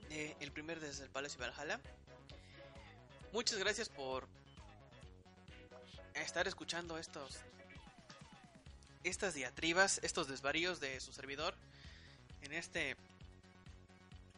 de 0.09 0.35
el 0.39 0.51
primer 0.51 0.79
desde 0.79 1.05
el 1.05 1.09
Palacio 1.09 1.39
Valhalla. 1.39 1.79
Muchas 3.31 3.57
gracias 3.57 3.89
por 3.89 4.27
estar 6.13 6.47
escuchando 6.47 6.97
estos 6.97 7.39
estas 9.03 9.33
diatribas, 9.33 9.99
estos 10.03 10.27
desvaríos 10.27 10.79
de 10.79 10.99
su 11.01 11.11
servidor 11.11 11.55
en 12.41 12.53
este 12.53 12.95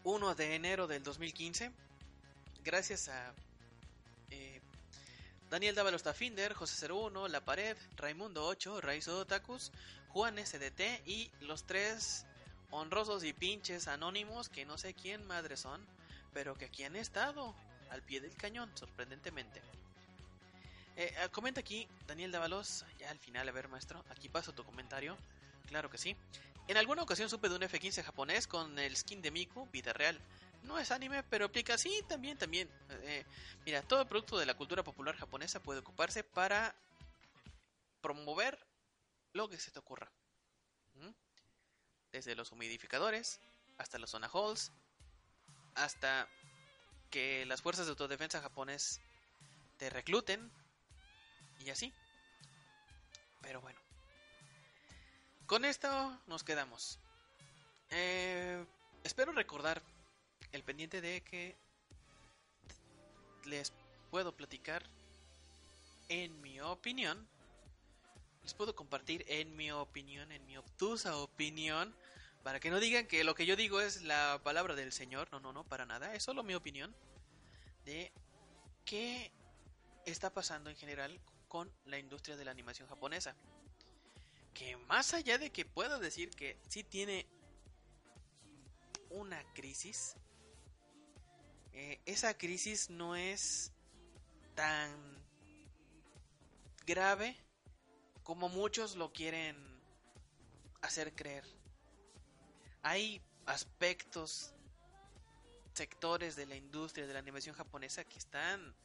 1 0.04 0.36
de 0.36 0.56
enero 0.56 0.88
del 0.88 1.04
2015. 1.04 1.72
Gracias 2.64 3.10
a 3.10 3.34
eh, 4.32 4.62
Daniel 5.50 5.76
Dávalos 5.76 6.04
Tafinder, 6.04 6.54
José 6.54 6.88
01, 6.92 7.28
La 7.28 7.42
Pared, 7.42 7.78
Raimundo 7.96 8.46
8, 8.46 8.82
Raizo 8.82 9.20
Otakus, 9.20 9.72
Juan 10.16 10.38
SDT 10.38 11.06
y 11.06 11.30
los 11.42 11.66
tres 11.66 12.26
honrosos 12.72 13.26
y 13.26 13.34
pinches 13.34 13.90
anónimos 13.90 14.48
que 14.48 14.64
no 14.64 14.78
sé 14.78 14.94
quién 14.94 15.28
madre 15.28 15.58
son, 15.58 15.86
pero 16.32 16.56
que 16.56 16.64
aquí 16.64 16.86
han 16.86 16.96
estado 16.96 17.54
al 17.90 18.02
pie 18.02 18.22
del 18.22 18.34
cañón, 18.38 18.72
sorprendentemente. 18.76 19.60
Eh, 20.96 21.14
eh, 21.18 21.30
comenta 21.34 21.60
aquí 21.60 21.86
Daniel 22.08 22.32
Dávalos, 22.32 22.86
ya 22.98 23.12
al 23.12 23.20
final, 23.20 23.50
a 23.50 23.52
ver 23.52 23.68
maestro, 23.68 24.06
aquí 24.10 24.30
paso 24.30 24.54
tu 24.54 24.64
comentario, 24.64 25.18
claro 25.68 25.90
que 25.90 25.98
sí. 25.98 26.16
En 26.70 26.78
alguna 26.78 27.04
ocasión 27.04 27.30
supe 27.30 27.50
de 27.50 27.56
un 27.58 27.64
F-15 27.64 28.02
japonés 28.02 28.48
con 28.48 28.80
el 28.80 28.96
skin 28.96 29.22
de 29.22 29.32
Miku, 29.32 29.68
vida 29.74 29.92
real. 29.92 30.18
No 30.64 30.80
es 30.80 30.92
anime, 30.92 31.24
pero 31.24 31.48
aplica, 31.48 31.78
sí, 31.78 32.06
también, 32.08 32.38
también. 32.38 32.70
Eh, 33.04 33.26
mira, 33.66 33.82
todo 33.82 34.08
producto 34.08 34.38
de 34.38 34.46
la 34.46 34.54
cultura 34.54 34.82
popular 34.82 35.18
japonesa 35.18 35.62
puede 35.62 35.82
ocuparse 35.82 36.24
para 36.24 36.74
promover 38.00 38.58
lo 39.36 39.50
que 39.50 39.60
se 39.60 39.70
te 39.70 39.80
ocurra. 39.80 40.10
¿Mm? 40.96 41.10
Desde 42.12 42.36
los 42.36 42.52
humidificadores, 42.54 43.42
hasta 43.78 44.00
los 44.00 44.10
zona 44.10 44.30
halls, 44.34 44.72
hasta 45.76 46.28
que 47.12 47.46
las 47.46 47.62
fuerzas 47.62 47.86
de 47.86 47.92
autodefensa 47.92 48.42
japonés 48.42 49.02
te 49.78 49.90
recluten 49.90 50.50
y 51.60 51.70
así. 51.70 51.94
Pero 53.42 53.60
bueno. 53.60 53.80
Con 55.46 55.66
esto 55.66 56.18
nos 56.28 56.44
quedamos. 56.44 56.98
Eh, 57.90 58.66
espero 59.04 59.34
recordar 59.34 59.82
el 60.54 60.64
pendiente 60.64 61.02
de 61.02 61.22
que 61.22 61.58
les 63.44 63.74
puedo 64.10 64.36
platicar 64.36 64.82
en 66.08 66.40
mi 66.42 66.62
opinión. 66.62 67.28
Les 68.46 68.54
puedo 68.54 68.76
compartir 68.76 69.26
en 69.28 69.56
mi 69.56 69.72
opinión, 69.72 70.32
en 70.32 70.46
mi 70.46 70.56
obtusa 70.56 71.18
opinión. 71.18 71.96
Para 72.44 72.60
que 72.60 72.70
no 72.70 72.80
digan 72.80 73.08
que 73.08 73.24
lo 73.24 73.34
que 73.34 73.48
yo 73.48 73.56
digo 73.56 73.82
es 73.82 74.04
la 74.04 74.40
palabra 74.44 74.76
del 74.76 74.92
Señor. 74.92 75.28
No, 75.32 75.40
no, 75.40 75.52
no, 75.52 75.64
para 75.64 75.88
nada. 75.88 76.14
Es 76.14 76.22
solo 76.22 76.44
mi 76.44 76.54
opinión 76.54 76.96
de 77.86 78.12
qué 78.86 79.32
está 80.06 80.32
pasando 80.32 80.70
en 80.70 80.76
general 80.76 81.20
con 81.48 81.74
la 81.86 81.98
industria 81.98 82.38
de 82.38 82.46
la 82.46 82.52
animación 82.52 82.88
japonesa. 82.88 83.36
Que 84.54 84.78
más 84.78 85.16
allá 85.16 85.40
de 85.40 85.50
que 85.50 85.66
puedo 85.66 85.98
decir 85.98 86.30
que 86.30 86.60
sí 86.70 86.84
tiene 86.84 87.26
una 89.10 89.44
crisis, 89.56 90.18
eh, 91.74 92.00
esa 92.06 92.38
crisis 92.38 92.92
no 92.92 93.16
es 93.16 93.72
tan 94.54 95.18
grave 96.86 97.36
como 98.26 98.50
muchos 98.50 98.96
lo 98.96 99.14
quieren 99.14 99.56
hacer 100.82 101.14
creer. 101.14 101.46
Hay 102.82 103.22
aspectos, 103.46 104.52
sectores 105.74 106.36
de 106.36 106.48
la 106.48 106.56
industria 106.56 107.06
de 107.06 107.14
la 107.14 107.20
animación 107.20 107.56
japonesa 107.56 108.04
que 108.04 108.18
están 108.18 108.76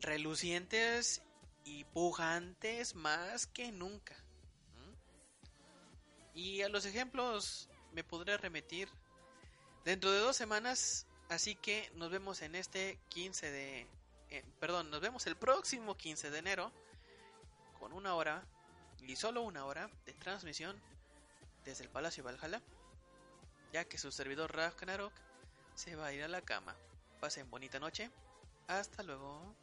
relucientes 0.00 1.22
y 1.64 1.84
pujantes 1.84 2.94
más 2.94 3.46
que 3.46 3.72
nunca. 3.72 4.14
Y 6.34 6.60
a 6.60 6.68
los 6.68 6.84
ejemplos 6.84 7.70
me 7.92 8.04
podré 8.04 8.36
remitir 8.36 8.90
dentro 9.84 10.10
de 10.10 10.18
dos 10.18 10.36
semanas, 10.36 11.06
así 11.30 11.54
que 11.54 11.90
nos 11.94 12.10
vemos 12.10 12.42
en 12.42 12.54
este 12.54 12.98
15 13.08 13.50
de... 13.50 13.86
Eh, 14.28 14.44
perdón, 14.60 14.90
nos 14.90 15.00
vemos 15.00 15.26
el 15.26 15.36
próximo 15.36 15.96
15 15.96 16.30
de 16.30 16.38
enero 16.38 16.72
con 17.82 17.92
una 17.92 18.14
hora 18.14 18.44
y 19.00 19.16
solo 19.16 19.42
una 19.42 19.64
hora 19.64 19.90
de 20.06 20.12
transmisión 20.12 20.80
desde 21.64 21.82
el 21.82 21.90
Palacio 21.90 22.22
Valhalla, 22.22 22.62
ya 23.72 23.84
que 23.86 23.98
su 23.98 24.12
servidor 24.12 24.54
Ragnarok 24.54 25.12
se 25.74 25.96
va 25.96 26.06
a 26.06 26.12
ir 26.12 26.22
a 26.22 26.28
la 26.28 26.42
cama. 26.42 26.76
Pasen 27.18 27.50
bonita 27.50 27.80
noche. 27.80 28.08
Hasta 28.68 29.02
luego. 29.02 29.56